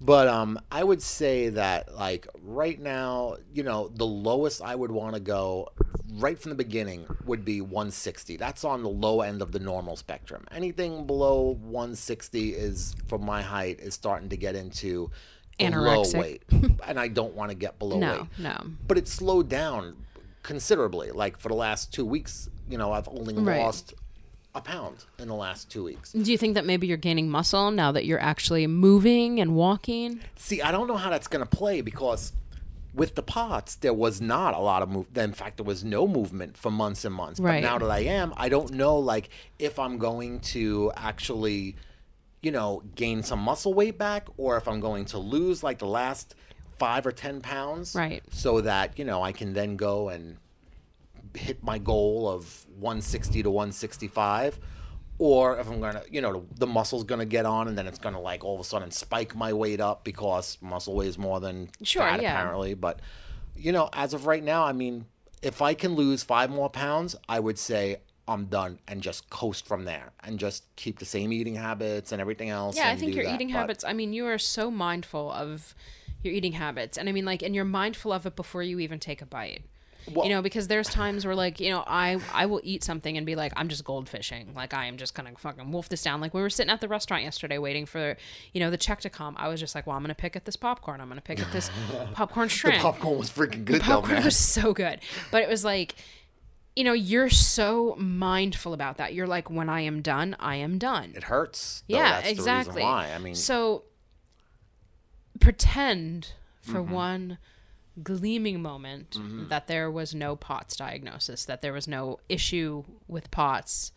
But 0.06 0.28
um, 0.28 0.60
I 0.70 0.84
would 0.84 1.02
say 1.02 1.48
that, 1.50 1.96
like, 1.96 2.28
right 2.44 2.78
now, 2.80 3.38
you 3.54 3.64
know, 3.64 3.88
the 3.96 4.06
lowest 4.06 4.62
I 4.62 4.76
would 4.76 4.92
want 4.92 5.14
to 5.16 5.22
go 5.22 5.70
right 6.16 6.38
from 6.38 6.50
the 6.50 6.56
beginning 6.56 7.06
would 7.26 7.46
be 7.46 7.62
160. 7.62 8.36
That's 8.36 8.66
on 8.66 8.84
the 8.84 8.90
low 8.90 9.22
end 9.22 9.42
of 9.42 9.54
the 9.54 9.60
normal 9.60 9.96
spectrum. 9.96 10.46
Anything 10.52 11.08
below 11.08 11.58
160 11.62 12.50
is, 12.54 12.96
for 13.08 13.18
my 13.18 13.42
height, 13.42 13.80
is 13.80 13.94
starting 13.94 14.28
to 14.30 14.36
get 14.38 14.56
into 14.58 15.10
Anorexic. 15.60 16.20
weight. 16.20 16.44
and 16.86 17.00
I 17.00 17.08
don't 17.08 17.34
want 17.34 17.52
to 17.52 17.56
get 17.56 17.80
below 17.80 17.98
weight 17.98 18.28
no, 18.40 18.50
no. 18.50 18.58
but 18.88 18.98
it 18.98 19.08
slowed 19.08 19.48
down 19.48 19.96
considerably. 20.42 21.12
Like 21.12 21.38
for 21.40 21.48
the 21.48 21.56
last 21.56 21.94
two 21.94 22.06
weeks, 22.06 22.50
you 22.70 22.78
know, 22.78 22.92
I've 22.92 23.08
only 23.08 23.36
Right. 23.36 23.62
lost 23.62 23.94
a 24.56 24.62
pound 24.62 25.06
in 25.18 25.28
the 25.28 25.36
last 25.36 25.70
two 25.70 25.84
weeks. 25.84 26.12
Do 26.12 26.32
you 26.32 26.38
think 26.38 26.56
that 26.56 26.66
maybe 26.66 26.88
you're 26.88 26.98
gaining 26.98 27.30
muscle 27.30 27.72
now 27.72 27.92
that 27.92 28.06
you're 28.06 28.22
actually 28.22 28.68
moving 28.68 29.40
and 29.40 29.56
walking? 29.56 30.20
See, 30.36 30.62
I 30.62 30.72
don't 30.72 30.88
know 30.88 30.98
how 30.98 31.10
that's 31.10 31.28
going 31.28 31.44
to 31.44 31.50
play 31.50 31.82
because 31.82 32.34
with 32.94 33.16
the 33.16 33.24
POTS, 33.24 33.76
there 33.78 33.94
was 33.94 34.22
not 34.22 34.54
a 34.54 34.60
lot 34.60 34.84
of 34.84 34.90
move. 34.90 35.08
In 35.18 35.34
fact, 35.34 35.58
there 35.58 35.66
was 35.66 35.84
no 35.84 36.08
movement 36.08 36.58
for 36.58 36.70
months 36.70 37.04
and 37.04 37.16
months. 37.16 37.40
Right. 37.40 37.62
But 37.62 37.68
now 37.68 37.80
that 37.80 37.90
I 37.90 38.00
am, 38.00 38.34
I 38.38 38.50
don't 38.50 38.72
know, 38.74 38.98
like, 38.98 39.30
if 39.58 39.80
I'm 39.80 39.98
going 39.98 40.40
to 40.42 40.92
actually, 40.96 41.76
you 42.42 42.52
know, 42.52 42.84
gain 42.94 43.24
some 43.24 43.40
muscle 43.40 43.74
weight 43.74 43.98
back 43.98 44.28
or 44.38 44.58
if 44.58 44.68
I'm 44.68 44.80
going 44.80 45.06
to 45.06 45.18
lose 45.18 45.64
like 45.64 45.80
the 45.80 45.88
last 45.88 46.36
five 46.78 47.08
or 47.08 47.12
10 47.12 47.42
pounds. 47.42 47.96
Right. 47.96 48.22
So 48.32 48.62
that, 48.62 49.00
you 49.00 49.06
know, 49.06 49.24
I 49.24 49.32
can 49.32 49.54
then 49.54 49.76
go 49.76 50.10
and 50.10 50.38
hit 51.36 51.64
my 51.64 51.78
goal 51.78 52.28
of 52.30 52.66
160 52.80 53.44
to 53.44 53.50
165 53.50 54.60
or 55.20 55.60
if 55.60 55.68
i'm 55.70 55.80
gonna 55.80 56.02
you 56.12 56.22
know 56.22 56.46
the 56.58 56.68
muscle's 56.68 57.04
gonna 57.04 57.26
get 57.26 57.46
on 57.46 57.68
and 57.68 57.78
then 57.78 57.88
it's 57.88 58.00
gonna 58.00 58.20
like 58.20 58.44
all 58.44 58.56
of 58.56 58.62
a 58.62 58.64
sudden 58.64 58.90
spike 58.92 59.36
my 59.36 59.54
weight 59.54 59.80
up 59.80 60.04
because 60.04 60.58
muscle 60.62 60.96
weighs 60.96 61.18
more 61.18 61.40
than 61.40 61.70
Sure, 61.84 62.02
fat 62.04 62.22
yeah. 62.22 62.34
apparently 62.40 62.74
but 62.74 63.00
you 63.56 63.72
know 63.72 63.90
as 63.94 64.14
of 64.14 64.26
right 64.26 64.44
now 64.44 64.64
i 64.64 64.74
mean 64.74 65.06
if 65.42 65.62
i 65.62 65.74
can 65.74 65.96
lose 65.96 66.24
five 66.24 66.50
more 66.50 66.70
pounds 66.70 67.16
i 67.30 67.40
would 67.40 67.58
say 67.60 67.98
i'm 68.28 68.46
done 68.46 68.80
and 68.88 69.02
just 69.02 69.30
coast 69.30 69.68
from 69.68 69.86
there 69.86 70.12
and 70.24 70.40
just 70.40 70.64
keep 70.76 70.98
the 71.00 71.06
same 71.06 71.32
eating 71.34 71.56
habits 71.56 72.12
and 72.12 72.20
everything 72.22 72.50
else 72.50 72.76
Yeah, 72.78 72.90
I 72.90 72.96
think 72.96 73.14
your 73.16 73.26
that. 73.26 73.36
eating 73.36 73.50
But- 73.50 73.58
habits. 73.58 73.84
I 73.84 73.92
mean, 73.94 74.14
you 74.14 74.26
are 74.28 74.38
so 74.38 74.72
mindful 74.72 75.30
of 75.32 75.76
your 76.24 76.34
eating 76.34 76.54
habits, 76.54 76.98
and 76.98 77.10
I 77.10 77.12
mean, 77.12 77.26
like, 77.26 77.42
and 77.44 77.54
you're 77.54 77.66
mindful 77.66 78.14
of 78.14 78.26
it 78.26 78.38
before 78.38 78.64
you 78.64 78.80
even 78.80 78.98
take 78.98 79.22
a 79.22 79.26
bite. 79.26 79.64
Well- 80.12 80.26
you 80.26 80.32
know, 80.34 80.42
because 80.42 80.68
there's 80.68 80.88
times 80.90 81.26
where, 81.26 81.36
like, 81.36 81.60
you 81.60 81.70
know, 81.70 81.84
I 81.88 82.20
I 82.34 82.46
will 82.46 82.62
eat 82.64 82.84
something 82.84 83.16
and 83.18 83.26
be 83.26 83.36
like, 83.36 83.54
I'm 83.56 83.70
just 83.70 83.84
goldfishing. 83.84 84.54
Like, 84.56 84.74
I 84.74 84.86
am 84.88 84.98
just 84.98 85.14
gonna 85.16 85.32
fucking 85.38 85.72
wolf 85.72 85.90
this 85.90 86.02
down. 86.04 86.20
Like, 86.22 86.34
we 86.34 86.42
were 86.42 86.50
sitting 86.50 86.72
at 86.72 86.82
the 86.82 86.88
restaurant 86.88 87.24
yesterday 87.24 87.58
waiting 87.58 87.86
for, 87.86 88.18
you 88.54 88.60
know, 88.60 88.70
the 88.70 88.78
check 88.78 89.02
to 89.02 89.10
come. 89.10 89.36
I 89.38 89.48
was 89.48 89.60
just 89.60 89.76
like, 89.76 89.88
well, 89.88 89.96
I'm 89.96 90.04
gonna 90.04 90.16
pick 90.16 90.36
at 90.36 90.46
this 90.46 90.56
popcorn. 90.56 91.00
I'm 91.02 91.08
gonna 91.10 91.22
pick 91.22 91.40
at 91.40 91.52
this 91.52 91.70
popcorn 92.14 92.48
the 92.48 92.54
shrimp. 92.54 92.82
popcorn 92.82 93.18
was 93.18 93.30
freaking 93.30 93.66
good 93.66 93.82
though 93.82 94.02
popcorn 94.02 94.14
man 94.16 94.24
was 94.26 94.36
so 94.36 94.74
good 94.74 95.00
but 95.32 95.42
it 95.42 95.50
was 95.50 95.64
like 95.64 95.96
you 96.76 96.84
know 96.84 96.94
you're 96.94 97.30
so 97.30 97.96
mindful 98.00 98.74
about 98.74 98.98
that 98.98 99.14
you're 99.14 99.28
like 99.28 99.50
when 99.50 99.70
i 99.70 99.82
am 99.82 100.02
done 100.02 100.36
i 100.40 100.56
am 100.56 100.78
done 100.80 101.14
it 101.16 101.24
hurts 101.24 101.84
though. 101.88 101.96
yeah 101.98 102.14
That's 102.14 102.26
the 102.26 102.32
exactly 102.32 102.82
why 102.82 103.12
i 103.14 103.20
mean 103.20 103.36
so 103.36 103.84
pretend 105.40 106.32
for 106.62 106.80
Mm-hmm. 106.82 106.94
one 106.94 107.38
gleaming 108.02 108.62
moment 108.62 109.12
Mm-hmm. 109.12 109.50
that 109.50 109.68
there 109.68 109.92
was 109.92 110.16
no 110.16 110.36
POTS 110.36 110.76
diagnosis 110.78 111.46
that 111.46 111.62
there 111.62 111.74
was 111.74 111.88
no 111.88 112.20
issue 112.30 112.84
with 113.08 113.30
POTS 113.30 113.92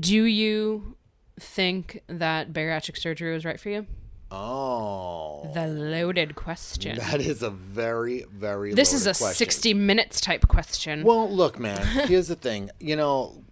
do 0.00 0.24
you 0.24 0.96
think 1.40 2.02
that 2.08 2.52
bariatric 2.52 2.96
surgery 2.98 3.32
was 3.32 3.44
right 3.44 3.60
for 3.60 3.70
you 3.70 3.86
oh 4.30 5.50
the 5.54 5.66
loaded 5.66 6.34
question 6.34 6.96
that 6.98 7.20
is 7.20 7.42
a 7.42 7.50
very 7.50 8.24
very 8.32 8.74
this 8.74 8.92
is 8.92 9.06
a 9.06 9.14
question. 9.14 9.34
60 9.34 9.74
minutes 9.74 10.20
type 10.20 10.46
question 10.48 11.02
Well, 11.02 11.30
look, 11.30 11.58
man. 11.58 11.80
Here's 12.08 12.28
the 12.28 12.34
thing. 12.36 12.70
You 12.80 12.96
know, 12.96 13.42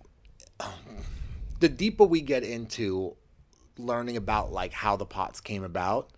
the 1.61 1.69
deeper 1.69 2.05
we 2.05 2.21
get 2.21 2.43
into 2.43 3.17
learning 3.79 4.17
about 4.19 4.53
like 4.53 4.73
how 4.73 4.97
the 4.97 5.07
POTS 5.07 5.41
came 5.41 5.64
about, 5.64 6.11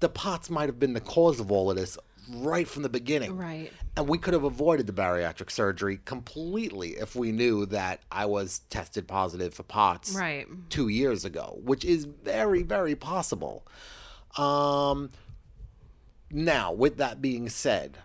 the 0.00 0.08
POTS 0.08 0.50
might 0.50 0.68
have 0.68 0.78
been 0.78 0.94
the 0.94 1.00
cause 1.00 1.40
of 1.40 1.52
all 1.52 1.70
of 1.70 1.76
this 1.76 1.98
right 2.36 2.66
from 2.68 2.82
the 2.82 2.88
beginning. 2.88 3.36
Right. 3.36 3.72
And 3.96 4.08
we 4.08 4.18
could 4.18 4.34
have 4.34 4.44
avoided 4.44 4.86
the 4.86 4.92
bariatric 4.92 5.50
surgery 5.50 6.00
completely 6.04 6.90
if 6.90 7.16
we 7.16 7.32
knew 7.32 7.66
that 7.66 8.00
I 8.10 8.26
was 8.26 8.60
tested 8.70 9.08
positive 9.08 9.52
for 9.54 9.62
POTS 9.62 10.14
Right. 10.14 10.46
two 10.70 10.88
years 10.88 11.24
ago, 11.24 11.58
which 11.62 11.84
is 11.84 12.04
very, 12.04 12.62
very 12.62 12.94
possible. 12.94 13.66
Um, 14.36 15.10
now, 16.30 16.72
with 16.72 16.98
that 16.98 17.20
being 17.20 17.48
said, 17.48 17.98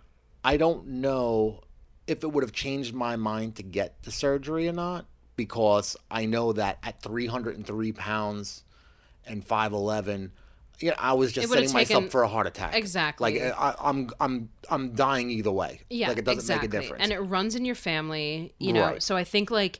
I 0.44 0.58
don't 0.58 0.88
know 0.88 1.62
if 2.08 2.24
it 2.24 2.32
would 2.32 2.44
have 2.44 2.54
changed 2.54 2.94
my 2.94 3.16
mind 3.16 3.56
to 3.56 3.64
get 3.64 4.02
the 4.04 4.12
surgery 4.12 4.68
or 4.68 4.74
not, 4.74 5.06
because 5.36 5.96
I 6.10 6.26
know 6.26 6.54
that 6.54 6.80
at 6.84 7.02
303 7.02 7.92
pounds 7.92 8.64
and 9.26 9.46
5'11, 9.46 10.32
you 10.80 10.90
know, 10.90 10.96
I 10.98 11.14
was 11.14 11.32
just 11.32 11.46
It 11.46 11.50
would 11.50 11.60
have 11.60 11.70
setting 11.70 11.96
myself 11.96 12.12
for 12.12 12.24
a 12.24 12.28
heart 12.28 12.48
attack. 12.48 12.76
Exactly. 12.76 13.40
Like 13.40 13.54
I, 13.58 13.76
I'm, 13.80 14.10
I'm, 14.20 14.50
I'm 14.70 14.94
dying 14.94 15.30
either 15.30 15.52
way. 15.52 15.82
Yeah, 15.90 16.10
like 16.10 16.18
it 16.18 16.26
doesn't 16.26 16.40
exactly. 16.40 16.68
make 16.68 16.74
a 16.74 16.82
difference. 16.82 17.04
And 17.04 17.12
it 17.12 17.20
runs 17.20 17.56
in 17.56 17.66
your 17.66 17.76
family, 17.76 18.54
you 18.60 18.74
know. 18.74 18.86
Right. 18.86 19.04
So 19.04 19.16
I 19.16 19.24
think 19.24 19.52
like 19.52 19.80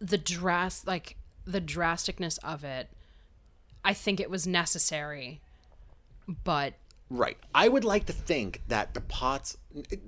the 0.00 0.18
dras 0.18 0.84
like 0.86 1.16
the 1.46 1.60
drasticness 1.60 2.38
of 2.42 2.64
it, 2.64 2.90
I 3.84 3.92
think 3.94 4.20
it 4.20 4.30
was 4.30 4.46
necessary, 4.46 5.40
but 6.44 6.74
Right. 7.10 7.36
I 7.54 7.68
would 7.68 7.84
like 7.84 8.06
to 8.06 8.12
think 8.12 8.62
that 8.68 8.94
the 8.94 9.00
POTS, 9.00 9.56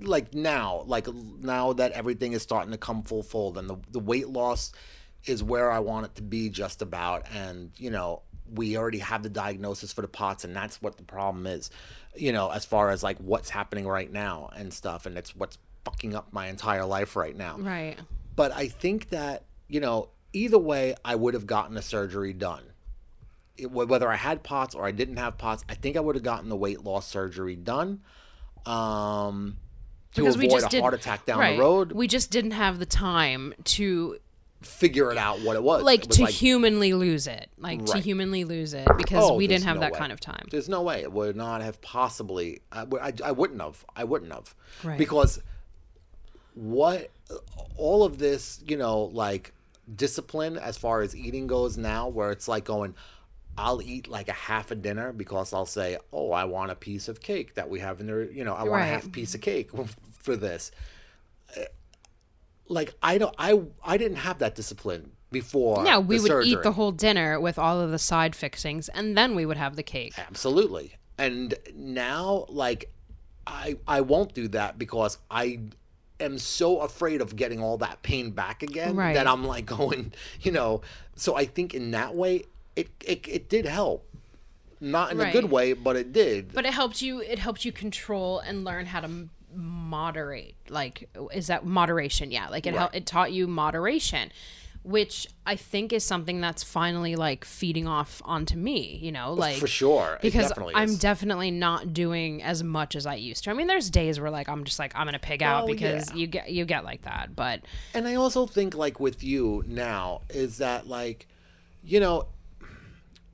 like 0.01 0.33
now, 0.33 0.83
like 0.87 1.07
now 1.13 1.73
that 1.73 1.91
everything 1.91 2.33
is 2.33 2.41
starting 2.41 2.71
to 2.71 2.77
come 2.77 3.03
full 3.03 3.23
fold 3.23 3.57
and 3.57 3.69
the, 3.69 3.77
the 3.91 3.99
weight 3.99 4.27
loss 4.27 4.71
is 5.25 5.43
where 5.43 5.71
I 5.71 5.79
want 5.79 6.07
it 6.07 6.15
to 6.15 6.21
be 6.21 6.49
just 6.49 6.81
about. 6.81 7.25
And, 7.33 7.71
you 7.77 7.91
know, 7.91 8.23
we 8.53 8.77
already 8.77 8.99
have 8.99 9.23
the 9.23 9.29
diagnosis 9.29 9.93
for 9.93 10.01
the 10.01 10.07
POTS 10.07 10.43
and 10.43 10.55
that's 10.55 10.81
what 10.81 10.97
the 10.97 11.03
problem 11.03 11.47
is, 11.47 11.69
you 12.15 12.31
know, 12.31 12.49
as 12.49 12.65
far 12.65 12.89
as 12.89 13.03
like 13.03 13.17
what's 13.17 13.49
happening 13.49 13.87
right 13.87 14.11
now 14.11 14.49
and 14.55 14.73
stuff. 14.73 15.05
And 15.05 15.17
it's 15.17 15.35
what's 15.35 15.57
fucking 15.85 16.15
up 16.15 16.33
my 16.33 16.47
entire 16.47 16.85
life 16.85 17.15
right 17.15 17.35
now. 17.35 17.57
right. 17.57 17.97
But 18.35 18.51
I 18.51 18.67
think 18.67 19.09
that 19.09 19.43
you 19.67 19.79
know, 19.79 20.09
either 20.33 20.57
way, 20.57 20.95
I 21.03 21.15
would 21.15 21.33
have 21.33 21.45
gotten 21.45 21.75
the 21.75 21.81
surgery 21.81 22.33
done. 22.33 22.63
It, 23.57 23.71
whether 23.71 24.09
I 24.09 24.15
had 24.15 24.43
POTS 24.43 24.75
or 24.75 24.85
I 24.85 24.91
didn't 24.91 25.17
have 25.17 25.37
POTS, 25.37 25.65
I 25.67 25.73
think 25.73 25.97
I 25.97 25.99
would 25.99 26.15
have 26.15 26.23
gotten 26.23 26.49
the 26.49 26.55
weight 26.55 26.83
loss 26.83 27.07
surgery 27.07 27.55
done. 27.55 28.01
Um, 28.65 29.57
to 30.13 30.21
Because 30.21 30.37
we 30.37 30.47
avoid 30.47 30.61
just 30.61 30.73
a 30.73 30.81
heart 30.81 30.93
attack 30.93 31.25
down 31.25 31.39
right. 31.39 31.55
the 31.55 31.61
road, 31.61 31.91
We 31.91 32.07
just 32.07 32.31
didn't 32.31 32.51
have 32.51 32.79
the 32.79 32.85
time 32.85 33.53
to 33.65 34.17
figure 34.67 35.11
it 35.11 35.17
out 35.17 35.39
what 35.41 35.55
it 35.55 35.63
was. 35.63 35.83
like 35.83 36.01
It 36.03 36.07
was 36.09 36.17
to 36.17 36.25
humanly 36.27 36.93
lose 36.93 37.25
it, 37.27 37.49
like 37.57 37.83
to 37.85 37.97
humanly 37.99 38.43
lose 38.43 38.73
it 38.73 38.87
because 38.97 39.23
Oh, 39.23 39.35
we 39.35 39.47
didn't 39.47 39.63
have 39.65 39.75
no 39.77 39.81
that 39.81 39.93
way. 39.93 39.99
kind 39.99 40.11
of 40.11 40.19
time. 40.19 40.47
There's 40.51 40.69
no 40.69 40.81
way 40.81 41.01
it 41.01 41.11
would 41.11 41.35
not 41.35 41.61
have 41.61 41.81
possibly. 41.81 42.61
I 42.71 42.83
wouldn't 42.83 43.61
have. 43.61 43.83
I 43.95 44.03
wouldn't 44.03 44.31
have. 44.33 44.53
Right. 44.83 44.97
Because 44.97 45.41
what 46.53 47.09
all 47.77 48.03
of 48.03 48.17
this, 48.17 48.61
you 48.67 48.77
know, 48.77 49.03
like 49.05 49.53
discipline 49.95 50.57
as 50.57 50.77
far 50.77 51.01
as 51.01 51.15
eating 51.15 51.47
goes 51.47 51.77
now, 51.77 52.07
where 52.07 52.31
it's 52.31 52.47
like 52.47 52.65
going, 52.65 52.95
I'll 53.57 53.81
eat 53.81 54.07
like 54.07 54.27
a 54.29 54.33
half 54.33 54.71
a 54.71 54.75
dinner 54.75 55.11
because 55.13 55.53
I'll 55.53 55.65
say, 55.65 55.97
oh, 56.11 56.31
I 56.31 56.43
want 56.45 56.71
a 56.71 56.75
piece 56.75 57.07
of 57.07 57.21
cake 57.21 57.55
that 57.55 57.69
we 57.69 57.79
have 57.79 57.99
in 57.99 58.07
there. 58.07 58.23
You 58.23 58.43
know, 58.43 58.53
I 58.53 58.59
want 58.61 58.73
Right. 58.73 58.85
a 58.87 58.91
half 58.91 59.11
piece 59.11 59.35
of 59.35 59.41
cake 59.41 59.69
for 60.19 60.35
this. 60.35 60.71
Like 62.69 62.95
I 63.01 63.17
don't, 63.17 63.33
I 63.37 63.61
I 63.83 63.97
didn't 63.97 64.17
have 64.17 64.39
that 64.39 64.55
discipline 64.55 65.11
before. 65.31 65.85
Yeah, 65.85 65.99
we 65.99 66.19
would 66.19 66.45
eat 66.45 66.63
the 66.63 66.71
whole 66.73 66.91
dinner 66.91 67.39
with 67.39 67.57
all 67.59 67.79
of 67.81 67.91
the 67.91 67.99
side 67.99 68.35
fixings, 68.35 68.89
and 68.89 69.17
then 69.17 69.35
we 69.35 69.45
would 69.45 69.57
have 69.57 69.75
the 69.75 69.83
cake. 69.83 70.13
Absolutely. 70.17 70.93
And 71.17 71.55
now, 71.75 72.45
like, 72.49 72.91
I 73.45 73.77
I 73.87 74.01
won't 74.01 74.33
do 74.33 74.47
that 74.49 74.77
because 74.77 75.17
I 75.31 75.59
am 76.19 76.37
so 76.37 76.79
afraid 76.81 77.21
of 77.21 77.35
getting 77.35 77.61
all 77.61 77.77
that 77.77 78.01
pain 78.01 78.31
back 78.31 78.63
again 78.63 78.95
Right. 78.95 79.13
that 79.13 79.27
I'm 79.27 79.45
like 79.45 79.65
going, 79.77 80.13
you 80.41 80.51
know. 80.51 80.81
So 81.15 81.35
I 81.35 81.45
think 81.45 81.73
in 81.73 81.91
that 81.91 82.15
way, 82.15 82.43
it 82.75 82.89
it, 83.05 83.27
it 83.27 83.49
did 83.49 83.65
help. 83.65 84.03
Not 84.79 85.11
in 85.11 85.19
a 85.19 85.31
good 85.31 85.45
way, 85.49 85.73
but 85.73 85.95
it 85.95 86.13
did. 86.13 86.53
But 86.53 86.65
it 86.67 86.73
helped 86.73 87.01
you. 87.01 87.19
It 87.19 87.39
helped 87.39 87.65
you 87.65 87.71
control 87.71 88.37
and 88.39 88.63
learn 88.63 88.85
how 88.85 88.99
to 88.99 89.29
moderate. 89.57 90.55
Like, 90.69 91.09
is 91.33 91.47
that 91.47 91.65
moderation? 91.65 92.31
Yeah, 92.31 92.47
like 92.49 92.65
it 92.65 92.75
Right. 92.75 92.89
it 92.93 93.05
taught 93.05 93.31
you 93.33 93.47
moderation, 93.47 94.31
which 94.83 95.27
I 95.45 95.55
think 95.55 95.91
is 95.91 96.03
something 96.05 96.39
that's 96.39 96.63
finally 96.63 97.15
like 97.15 97.43
feeding 97.43 97.87
off 97.87 98.21
onto 98.23 98.55
me. 98.55 98.97
You 99.01 99.11
know, 99.11 99.33
like 99.33 99.57
for 99.57 99.67
sure. 99.67 100.19
Because 100.21 100.49
definitely 100.49 100.75
I'm 100.75 100.89
is. 100.89 100.99
definitely 100.99 101.51
not 101.51 101.93
doing 101.93 102.41
as 102.43 102.63
much 102.63 102.95
as 102.95 103.05
I 103.05 103.15
used 103.15 103.43
to. 103.45 103.49
I 103.49 103.53
mean, 103.53 103.67
there's 103.67 103.89
days 103.89 104.19
where 104.19 104.31
like 104.31 104.47
I'm 104.47 104.63
just 104.63 104.79
like 104.79 104.93
I'm 104.95 105.05
gonna 105.07 105.19
pig 105.19 105.43
out 105.43 105.63
Oh, 105.63 105.67
because 105.67 106.09
yeah. 106.11 106.15
you 106.17 106.27
get 106.27 106.49
you 106.51 106.65
get 106.65 106.83
like 106.85 107.01
that. 107.03 107.35
But 107.35 107.61
And 107.93 108.07
I 108.07 108.15
also 108.15 108.45
think 108.45 108.75
like 108.75 108.99
with 108.99 109.23
you 109.23 109.63
now 109.67 110.21
is 110.29 110.57
that 110.59 110.87
like, 110.87 111.27
you 111.83 111.99
know, 111.99 112.27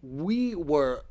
we 0.01 0.55
were 0.55 1.03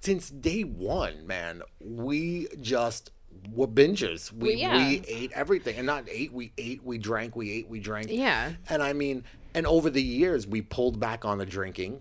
since 0.00 0.28
day 0.30 0.62
one, 0.62 1.26
man. 1.26 1.62
We 1.80 2.48
just 2.60 3.10
were 3.50 3.66
bingers. 3.66 4.32
We 4.32 4.50
Well, 4.50 4.58
yeah. 4.58 4.76
we 4.88 5.02
ate 5.08 5.32
everything, 5.32 5.76
and 5.76 5.86
not 5.86 6.04
ate. 6.08 6.32
We 6.32 6.52
ate. 6.58 6.84
We 6.84 6.98
drank. 6.98 7.36
We 7.36 7.50
ate. 7.52 7.68
We 7.68 7.80
drank. 7.80 8.08
Yeah. 8.10 8.52
And 8.68 8.82
I 8.82 8.92
mean, 8.92 9.24
and 9.54 9.66
over 9.66 9.90
the 9.90 10.02
years, 10.02 10.46
we 10.46 10.62
pulled 10.62 11.00
back 11.00 11.24
on 11.24 11.38
the 11.38 11.46
drinking, 11.46 12.00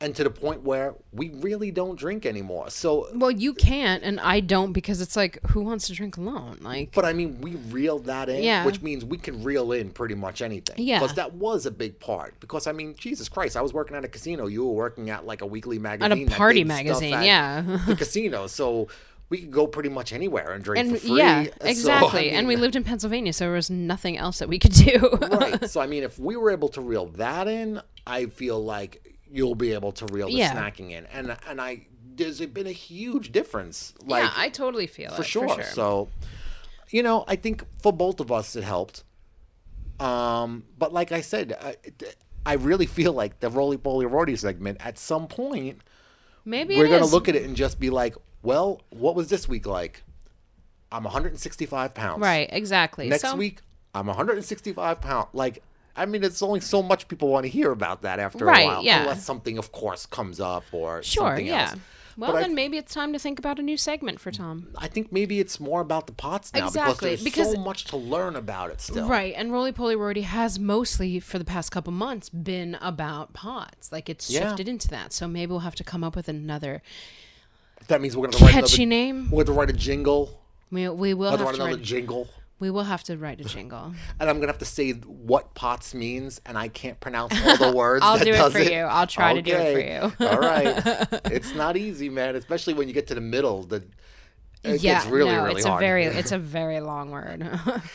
and 0.00 0.14
to 0.16 0.24
the 0.24 0.30
point 0.30 0.62
where 0.62 0.94
we 1.12 1.30
really 1.30 1.70
don't 1.70 1.98
drink 1.98 2.24
anymore. 2.24 2.70
So 2.70 3.08
well, 3.14 3.30
you 3.30 3.52
can't, 3.52 4.02
and 4.02 4.20
I 4.20 4.40
don't 4.40 4.72
because 4.72 5.00
it's 5.00 5.16
like 5.16 5.40
who 5.48 5.62
wants 5.62 5.86
to 5.88 5.92
drink 5.92 6.16
alone? 6.16 6.58
Like, 6.60 6.92
But 6.92 7.04
I 7.04 7.12
mean, 7.12 7.40
we 7.40 7.56
reeled 7.56 8.06
that 8.06 8.28
in, 8.28 8.42
Yeah. 8.42 8.64
which 8.64 8.80
means 8.80 9.04
we 9.04 9.18
can 9.18 9.42
reel 9.42 9.72
in 9.72 9.90
pretty 9.90 10.14
much 10.14 10.40
anything. 10.42 10.76
Yeah. 10.78 11.00
Because 11.00 11.16
that 11.16 11.34
was 11.34 11.66
a 11.66 11.70
big 11.70 11.98
part. 12.00 12.38
Because 12.40 12.66
I 12.66 12.72
mean, 12.72 12.94
Jesus 12.98 13.28
Christ, 13.28 13.56
I 13.56 13.62
was 13.62 13.72
working 13.74 13.96
at 13.96 14.04
a 14.04 14.08
casino. 14.08 14.46
You 14.46 14.64
were 14.66 14.72
working 14.74 15.10
at 15.10 15.26
like 15.26 15.42
a 15.42 15.46
weekly 15.46 15.78
magazine. 15.78 16.28
at 16.28 16.32
a 16.32 16.36
party 16.36 16.64
magazine, 16.64 17.22
yeah. 17.22 17.80
the 17.86 17.96
casino. 17.96 18.46
So 18.46 18.88
we 19.30 19.38
could 19.38 19.50
go 19.50 19.66
pretty 19.66 19.88
much 19.88 20.12
anywhere 20.12 20.52
and 20.52 20.62
drink 20.62 20.84
and 20.86 20.96
for 20.98 21.06
free. 21.06 21.18
yeah, 21.18 21.44
So, 21.62 21.66
exactly. 21.66 22.30
I 22.30 22.34
and 22.34 22.46
we 22.46 22.56
lived 22.56 22.76
in 22.76 22.84
Pennsylvania, 22.84 23.32
so 23.32 23.44
there 23.46 23.54
was 23.54 23.70
nothing 23.70 24.18
else 24.18 24.40
that 24.40 24.48
we 24.48 24.58
could 24.58 24.72
do. 24.72 25.08
right. 25.32 25.64
So 25.70 25.80
I 25.80 25.86
mean, 25.86 26.02
if 26.02 26.18
we 26.18 26.36
were 26.36 26.50
able 26.50 26.68
to 26.70 26.80
reel 26.80 27.06
that 27.16 27.48
in, 27.48 27.80
I 28.06 28.26
feel 28.26 28.62
like 28.62 29.06
you'll 29.30 29.54
be 29.54 29.72
able 29.72 29.92
to 29.92 30.06
reel 30.06 30.26
the 30.26 30.34
Yeah. 30.34 30.52
snacking 30.54 30.90
in. 30.90 31.06
And 31.06 31.36
and 31.48 31.60
I 31.60 31.86
there's 32.16 32.40
been 32.40 32.66
a 32.66 32.72
huge 32.72 33.32
difference. 33.32 33.94
Like 34.04 34.24
yeah, 34.24 34.32
I 34.36 34.48
totally 34.50 34.86
feel 34.86 35.12
for 35.12 35.22
it 35.22 35.26
sure. 35.26 35.48
For 35.48 35.54
sure. 35.62 35.72
So, 35.72 36.08
you 36.90 37.02
know, 37.02 37.24
I 37.28 37.36
think 37.36 37.64
for 37.82 37.92
both 37.92 38.20
of 38.20 38.30
us 38.32 38.56
it 38.56 38.64
helped. 38.64 39.04
Um, 40.00 40.64
but 40.78 40.92
like 40.92 41.12
I 41.12 41.20
said, 41.20 41.56
I, 41.60 41.76
I 42.46 42.54
really 42.54 42.86
feel 42.86 43.12
like 43.12 43.40
the 43.40 43.50
Roly 43.50 43.76
Poly 43.76 44.06
Rorty 44.06 44.34
segment 44.36 44.78
at 44.84 44.98
some 44.98 45.28
point 45.28 45.82
maybe 46.44 46.76
we're 46.76 46.88
gonna 46.88 47.04
is. 47.04 47.12
look 47.12 47.28
at 47.28 47.36
it 47.36 47.44
and 47.44 47.54
just 47.54 47.78
be 47.78 47.90
like, 47.90 48.16
well, 48.42 48.80
what 48.90 49.14
was 49.14 49.28
this 49.28 49.48
week 49.48 49.66
like? 49.66 50.02
I'm 50.92 51.04
165 51.04 51.94
pounds. 51.94 52.20
right. 52.20 52.48
Exactly. 52.52 53.08
Next 53.08 53.22
so, 53.22 53.36
week, 53.36 53.60
I'm 53.94 54.06
165 54.08 55.00
pounds. 55.00 55.28
Like, 55.32 55.62
I 55.94 56.06
mean, 56.06 56.24
it's 56.24 56.42
only 56.42 56.60
so 56.60 56.82
much 56.82 57.06
people 57.08 57.28
want 57.28 57.44
to 57.44 57.48
hear 57.50 57.70
about 57.70 58.02
that 58.02 58.18
after 58.18 58.44
Right, 58.44 58.62
a 58.64 58.66
while, 58.66 58.82
yeah. 58.84 59.00
unless 59.02 59.24
something, 59.24 59.56
of 59.58 59.70
course, 59.72 60.06
comes 60.06 60.40
up 60.40 60.64
or 60.72 61.02
Sure. 61.02 61.28
something 61.28 61.46
Yeah. 61.46 61.70
else. 61.70 61.80
Well, 62.16 62.32
But 62.32 62.38
I- 62.38 62.42
then 62.42 62.54
maybe 62.56 62.76
it's 62.76 62.92
time 62.92 63.12
to 63.12 63.18
think 63.20 63.38
about 63.38 63.58
a 63.60 63.62
new 63.62 63.76
segment 63.76 64.20
for 64.20 64.30
Tom. 64.32 64.68
I 64.76 64.88
think 64.88 65.12
maybe 65.12 65.38
it's 65.38 65.60
more 65.60 65.80
about 65.80 66.06
the 66.08 66.12
POTS 66.12 66.52
now 66.52 66.66
Exactly, 66.66 66.92
because 66.92 67.00
there's 67.00 67.22
because- 67.22 67.52
so 67.52 67.60
much 67.60 67.84
to 67.86 67.96
learn 67.96 68.34
about 68.36 68.70
it 68.70 68.80
still. 68.80 69.08
Right, 69.08 69.32
and 69.36 69.52
Roly 69.52 69.70
Poly 69.72 69.94
Rory 69.96 70.22
has 70.22 70.58
mostly 70.58 71.20
for 71.20 71.38
the 71.38 71.44
past 71.44 71.70
couple 71.70 71.92
months 71.92 72.28
been 72.28 72.76
about 72.80 73.32
POTS. 73.32 73.92
Like 73.92 74.08
it's 74.08 74.28
Yeah. 74.28 74.48
shifted 74.48 74.68
into 74.68 74.88
that. 74.88 75.12
So 75.12 75.28
maybe 75.28 75.50
we'll 75.50 75.60
have 75.60 75.76
to 75.76 75.84
come 75.84 76.02
up 76.02 76.16
with 76.16 76.28
another 76.28 76.82
That 77.88 78.00
means 78.00 78.16
we're 78.16 78.28
gonna 78.28 78.44
write 78.44 78.52
catchy 78.52 78.82
another, 78.84 78.88
name. 78.96 79.30
We're 79.30 79.44
gonna 79.44 79.58
write 79.58 79.70
a 79.70 79.74
jingle. 79.74 80.40
We, 80.70 80.88
we 80.88 81.14
will 81.14 81.30
We're 81.32 81.38
have 81.38 81.38
gonna 81.38 81.38
to 81.38 81.44
write 81.44 81.54
another 81.56 81.76
write, 81.76 81.84
jingle, 81.84 82.28
we 82.60 82.70
will 82.70 82.84
have 82.84 83.02
to 83.04 83.16
write 83.16 83.40
a 83.40 83.44
jingle. 83.44 83.92
and 84.20 84.30
I'm 84.30 84.36
gonna 84.36 84.46
have 84.52 84.58
to 84.58 84.64
say 84.64 84.92
what 84.92 85.54
POTS 85.54 85.94
means, 85.94 86.40
and 86.46 86.56
I 86.56 86.68
can't 86.68 87.00
pronounce 87.00 87.34
all 87.44 87.56
the 87.56 87.72
words. 87.76 88.04
I'll 88.04 88.18
that 88.18 88.24
do 88.24 88.30
it 88.32 88.36
does 88.36 88.52
for 88.52 88.60
you. 88.60 88.80
I'll 88.80 89.06
try 89.06 89.34
to 89.34 89.42
do 89.42 89.52
it 89.52 89.72
for 89.72 89.78
Okay. 89.80 90.12
you. 90.20 90.26
all 90.28 90.38
right, 90.38 90.74
it's 91.32 91.54
not 91.54 91.76
easy, 91.76 92.08
man. 92.08 92.36
Especially 92.36 92.74
when 92.74 92.86
you 92.86 92.94
get 92.94 93.06
to 93.08 93.14
the 93.14 93.20
middle. 93.20 93.62
The 93.64 93.82
it 94.62 94.82
yeah, 94.82 95.00
gets 95.00 95.06
really, 95.06 95.32
no, 95.32 95.44
really 95.44 95.56
it's 95.56 95.66
hard. 95.66 95.82
a 95.82 95.86
very 95.86 96.04
it's 96.04 96.32
a 96.32 96.38
very 96.38 96.80
long 96.80 97.10
word. 97.10 97.48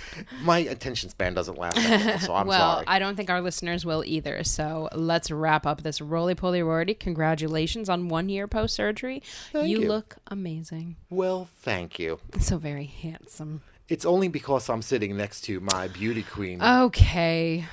My 0.41 0.59
attention 0.59 1.09
span 1.09 1.35
doesn't 1.35 1.59
last 1.59 1.75
that 1.75 2.05
long, 2.05 2.19
so 2.19 2.35
I'm 2.35 2.47
well, 2.47 2.75
sorry. 2.77 2.85
I 2.87 2.97
don't 2.97 3.15
think 3.15 3.29
our 3.29 3.41
listeners 3.41 3.85
will 3.85 4.03
either. 4.03 4.43
So 4.43 4.89
let's 4.93 5.29
wrap 5.29 5.67
up 5.67 5.83
this 5.83 6.01
roly 6.01 6.33
poly 6.33 6.63
rory. 6.63 6.95
Congratulations 6.95 7.87
on 7.87 8.09
one 8.09 8.29
year 8.29 8.47
post 8.47 8.75
surgery. 8.75 9.21
You, 9.53 9.61
you. 9.61 9.87
look 9.87 10.15
amazing. 10.27 10.95
Well, 11.11 11.49
thank 11.57 11.99
you. 11.99 12.19
So 12.39 12.57
very 12.57 12.85
handsome. 12.85 13.61
It's 13.87 14.05
only 14.05 14.27
because 14.27 14.67
I'm 14.67 14.81
sitting 14.81 15.15
next 15.15 15.41
to 15.41 15.59
my 15.59 15.87
beauty 15.89 16.23
queen. 16.23 16.63
Okay. 16.63 17.65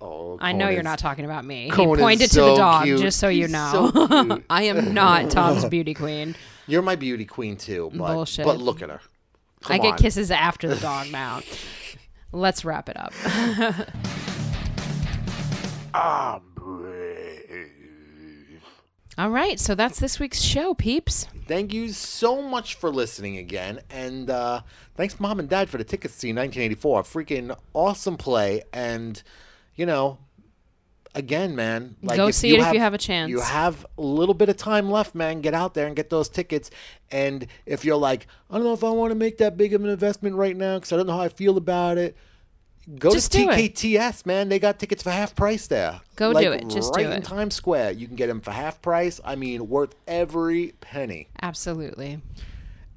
oh, 0.00 0.38
I 0.40 0.52
know 0.52 0.68
you're 0.68 0.84
not 0.84 1.00
talking 1.00 1.24
about 1.24 1.44
me. 1.44 1.64
He 1.64 1.70
Conan's 1.70 2.00
pointed 2.00 2.30
to 2.30 2.40
the 2.40 2.54
dog, 2.54 2.84
cute. 2.84 3.00
just 3.00 3.18
so 3.18 3.26
you 3.26 3.46
He's 3.46 3.52
know. 3.52 3.90
so. 4.08 4.42
I 4.48 4.64
am 4.64 4.94
not 4.94 5.32
Tom's 5.32 5.64
beauty 5.64 5.94
queen. 5.94 6.36
You're 6.68 6.82
my 6.82 6.96
beauty 6.96 7.24
queen 7.24 7.56
too, 7.56 7.90
but 7.94 8.12
Bullshit. 8.12 8.44
but 8.44 8.58
look 8.58 8.82
at 8.82 8.90
her. 8.90 9.00
Come 9.62 9.74
I 9.74 9.78
get 9.78 9.98
kisses 9.98 10.30
after 10.30 10.68
the 10.68 10.76
dog 10.76 11.08
now. 11.10 11.40
Let's 12.30 12.64
wrap 12.64 12.90
it 12.90 12.96
up. 12.96 13.12
I'm 15.94 16.42
brave. 16.54 17.70
All 19.16 19.30
right, 19.30 19.58
so 19.58 19.74
that's 19.74 19.98
this 19.98 20.20
week's 20.20 20.40
show, 20.40 20.74
peeps. 20.74 21.26
Thank 21.48 21.72
you 21.72 21.88
so 21.88 22.42
much 22.42 22.74
for 22.74 22.90
listening 22.90 23.38
again, 23.38 23.80
and 23.90 24.28
uh, 24.28 24.60
thanks, 24.94 25.18
mom 25.18 25.40
and 25.40 25.48
dad, 25.48 25.70
for 25.70 25.78
the 25.78 25.84
tickets 25.84 26.14
to 26.14 26.20
see 26.20 26.28
1984. 26.28 27.02
Freaking 27.02 27.58
awesome 27.72 28.18
play, 28.18 28.62
and 28.72 29.20
you 29.74 29.86
know, 29.86 30.18
again, 31.18 31.54
man, 31.56 31.96
like 32.02 32.16
Go 32.16 32.30
see 32.30 32.54
it 32.54 32.60
if 32.60 32.72
you 32.72 32.80
have 32.80 32.94
a 32.94 32.98
chance. 32.98 33.28
You 33.28 33.40
have 33.40 33.84
a 33.98 34.00
little 34.00 34.34
bit 34.34 34.48
of 34.48 34.56
time 34.56 34.90
left, 34.90 35.14
man. 35.14 35.40
Get 35.40 35.52
out 35.52 35.74
there 35.74 35.86
and 35.86 35.94
get 35.94 36.08
those 36.08 36.28
tickets. 36.28 36.70
And 37.10 37.46
if 37.66 37.84
you're 37.84 37.96
like, 37.96 38.26
I 38.48 38.54
don't 38.54 38.64
know 38.64 38.72
if 38.72 38.84
I 38.84 38.90
want 38.90 39.10
to 39.10 39.14
make 39.14 39.38
that 39.38 39.56
big 39.56 39.74
of 39.74 39.82
an 39.82 39.90
investment 39.90 40.36
right 40.36 40.56
now 40.56 40.76
because 40.76 40.92
I 40.92 40.96
don't 40.96 41.06
know 41.06 41.14
how 41.14 41.22
I 41.22 41.28
feel 41.28 41.56
about 41.56 41.98
it. 41.98 42.16
Go 42.98 43.10
Just 43.10 43.32
to 43.32 43.38
do 43.38 43.50
it. 43.50 43.74
TKTS, 43.74 44.24
man. 44.24 44.48
They 44.48 44.58
got 44.58 44.78
tickets 44.78 45.02
for 45.02 45.10
half 45.10 45.34
price 45.34 45.66
there. 45.66 46.00
Go 46.16 46.30
like, 46.30 46.46
do 46.46 46.52
it. 46.52 46.68
Just 46.68 46.94
do 46.94 47.00
it. 47.00 47.06
right 47.06 47.16
in. 47.16 47.22
Times 47.22 47.54
Square. 47.54 47.92
You 47.92 48.06
can 48.06 48.16
get 48.16 48.28
them 48.28 48.40
for 48.40 48.50
half 48.50 48.80
price. 48.80 49.20
I 49.24 49.36
mean, 49.36 49.68
worth 49.68 49.94
every 50.06 50.72
penny. 50.80 51.28
Absolutely. 51.42 52.22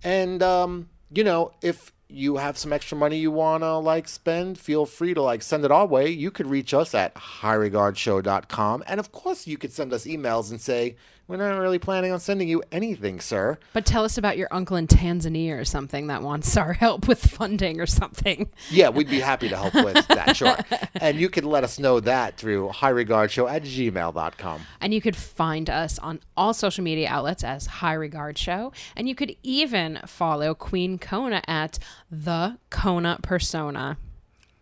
And 0.03 0.41
um, 0.41 0.89
you 1.11 1.25
know, 1.25 1.51
if 1.61 1.91
you 2.11 2.37
have 2.37 2.57
some 2.57 2.73
extra 2.73 2.97
money 2.97 3.17
you 3.17 3.31
want 3.31 3.63
to 3.63 3.77
like 3.77 4.07
spend, 4.07 4.59
feel 4.59 4.85
free 4.85 5.13
to 5.13 5.21
like 5.21 5.41
send 5.41 5.65
it 5.65 5.71
our 5.71 5.85
way. 5.85 6.09
You 6.09 6.31
could 6.31 6.47
reach 6.47 6.73
us 6.73 6.93
at 6.93 7.15
highregardshow.com. 7.15 8.83
And 8.85 8.99
of 8.99 9.11
course, 9.11 9.47
you 9.47 9.57
could 9.57 9.71
send 9.71 9.93
us 9.93 10.05
emails 10.05 10.51
and 10.51 10.59
say, 10.59 10.95
we're 11.31 11.37
not 11.37 11.57
really 11.59 11.79
planning 11.79 12.11
on 12.11 12.19
sending 12.19 12.49
you 12.49 12.61
anything, 12.73 13.21
sir. 13.21 13.57
But 13.71 13.85
tell 13.85 14.03
us 14.03 14.17
about 14.17 14.37
your 14.37 14.49
uncle 14.51 14.75
in 14.75 14.85
Tanzania 14.85 15.57
or 15.57 15.63
something 15.63 16.07
that 16.07 16.21
wants 16.21 16.57
our 16.57 16.73
help 16.73 17.07
with 17.07 17.25
funding 17.25 17.79
or 17.79 17.85
something. 17.85 18.49
Yeah, 18.69 18.89
we'd 18.89 19.09
be 19.09 19.21
happy 19.21 19.47
to 19.47 19.55
help 19.55 19.73
with 19.73 20.05
that, 20.09 20.35
sure. 20.35 20.57
And 20.95 21.17
you 21.17 21.29
can 21.29 21.45
let 21.45 21.63
us 21.63 21.79
know 21.79 22.01
that 22.01 22.35
through 22.35 22.71
highregardshow 22.73 23.49
at 23.49 23.63
gmail.com. 23.63 24.61
And 24.81 24.93
you 24.93 24.99
could 24.99 25.15
find 25.15 25.69
us 25.69 25.97
on 25.99 26.19
all 26.35 26.53
social 26.53 26.83
media 26.83 27.07
outlets 27.07 27.45
as 27.45 27.65
High 27.65 27.93
Regard 27.93 28.37
Show. 28.37 28.73
And 28.97 29.07
you 29.07 29.15
could 29.15 29.33
even 29.41 30.01
follow 30.05 30.53
Queen 30.53 30.97
Kona 30.97 31.41
at 31.47 31.79
The 32.11 32.57
Kona 32.69 33.19
Persona. 33.21 33.97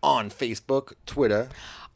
On 0.04 0.30
Facebook, 0.30 0.94
Twitter, 1.08 1.50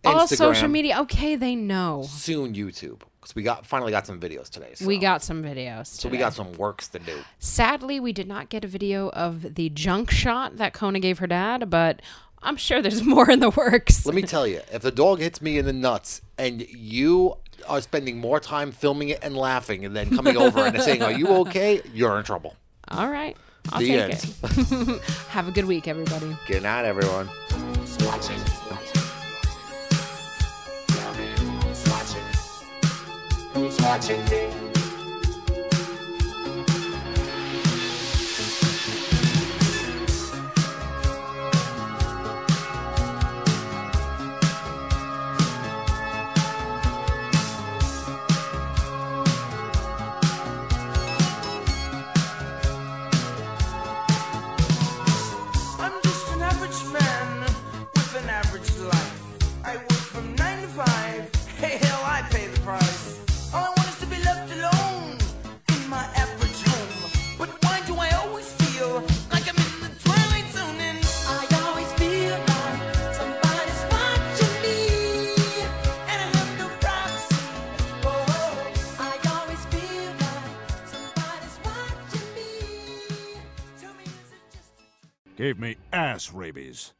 All 0.03 0.26
Instagram, 0.26 0.36
social 0.38 0.67
media. 0.67 0.99
Okay, 1.01 1.36
they 1.36 1.53
know. 1.53 2.05
soon 2.09 2.55
YouTube. 2.55 3.01
Because 3.24 3.36
we 3.36 3.43
got 3.43 3.65
finally 3.65 3.91
got 3.91 4.05
some 4.05 4.19
videos 4.19 4.49
today. 4.49 4.71
So. 4.76 4.86
We 4.86 4.97
got 4.97 5.24
some 5.24 5.41
videos. 5.41 5.88
so 5.88 6.09
we 6.09 6.17
got 6.17 6.34
some 6.34 6.51
works 6.53 6.89
to 6.89 6.99
do. 6.99 7.17
Sadly, 7.39 7.99
we 8.01 8.11
did 8.11 8.28
not 8.28 8.49
get 8.49 8.63
a 8.65 8.67
video 8.67 9.09
of 9.11 9.55
the 9.55 9.69
junk 9.69 10.11
shot 10.11 10.57
that 10.57 10.74
Kona 10.74 10.99
gave 10.99 11.19
her 11.19 11.28
dad, 11.28 11.69
but 11.69 12.01
I'm 12.41 12.57
sure 12.57 12.82
there's 12.82 13.01
more 13.15 13.32
in 13.32 13.39
the 13.39 13.49
works. 13.49 14.05
Let 14.05 14.13
me 14.13 14.24
tell 14.24 14.45
you, 14.45 14.59
if 14.74 14.82
the 14.82 14.91
dog 14.91 15.19
hits 15.19 15.41
me 15.41 15.57
in 15.57 15.65
the 15.65 15.71
nuts 15.74 16.21
and 16.38 16.61
you 16.69 17.36
are 17.69 17.80
spending 17.80 18.17
more 18.17 18.41
time 18.41 18.74
filming 18.74 19.07
it 19.07 19.19
and 19.24 19.38
laughing 19.38 19.86
and 19.86 19.95
then 19.95 20.13
coming 20.13 20.36
over 20.36 20.59
and 20.59 20.82
saying, 20.82 21.01
Are 21.01 21.13
you 21.13 21.28
okay? 21.28 21.82
You're 21.93 22.17
in 22.17 22.26
trouble. 22.26 22.57
All 22.89 23.07
right. 23.09 23.38
I'll 23.71 23.80
The 23.80 23.88
take 23.88 24.01
end. 24.01 24.36
it. 24.93 25.01
Have 25.30 25.47
a 25.47 25.51
good 25.51 25.63
week, 25.63 25.88
everybody. 25.88 26.36
Good 26.47 26.63
night, 26.63 26.84
everyone. 26.84 27.30
I'm 33.56 34.53
Gave 85.44 85.60
me 85.60 85.76
ass 85.91 86.32
rabies. 86.32 86.94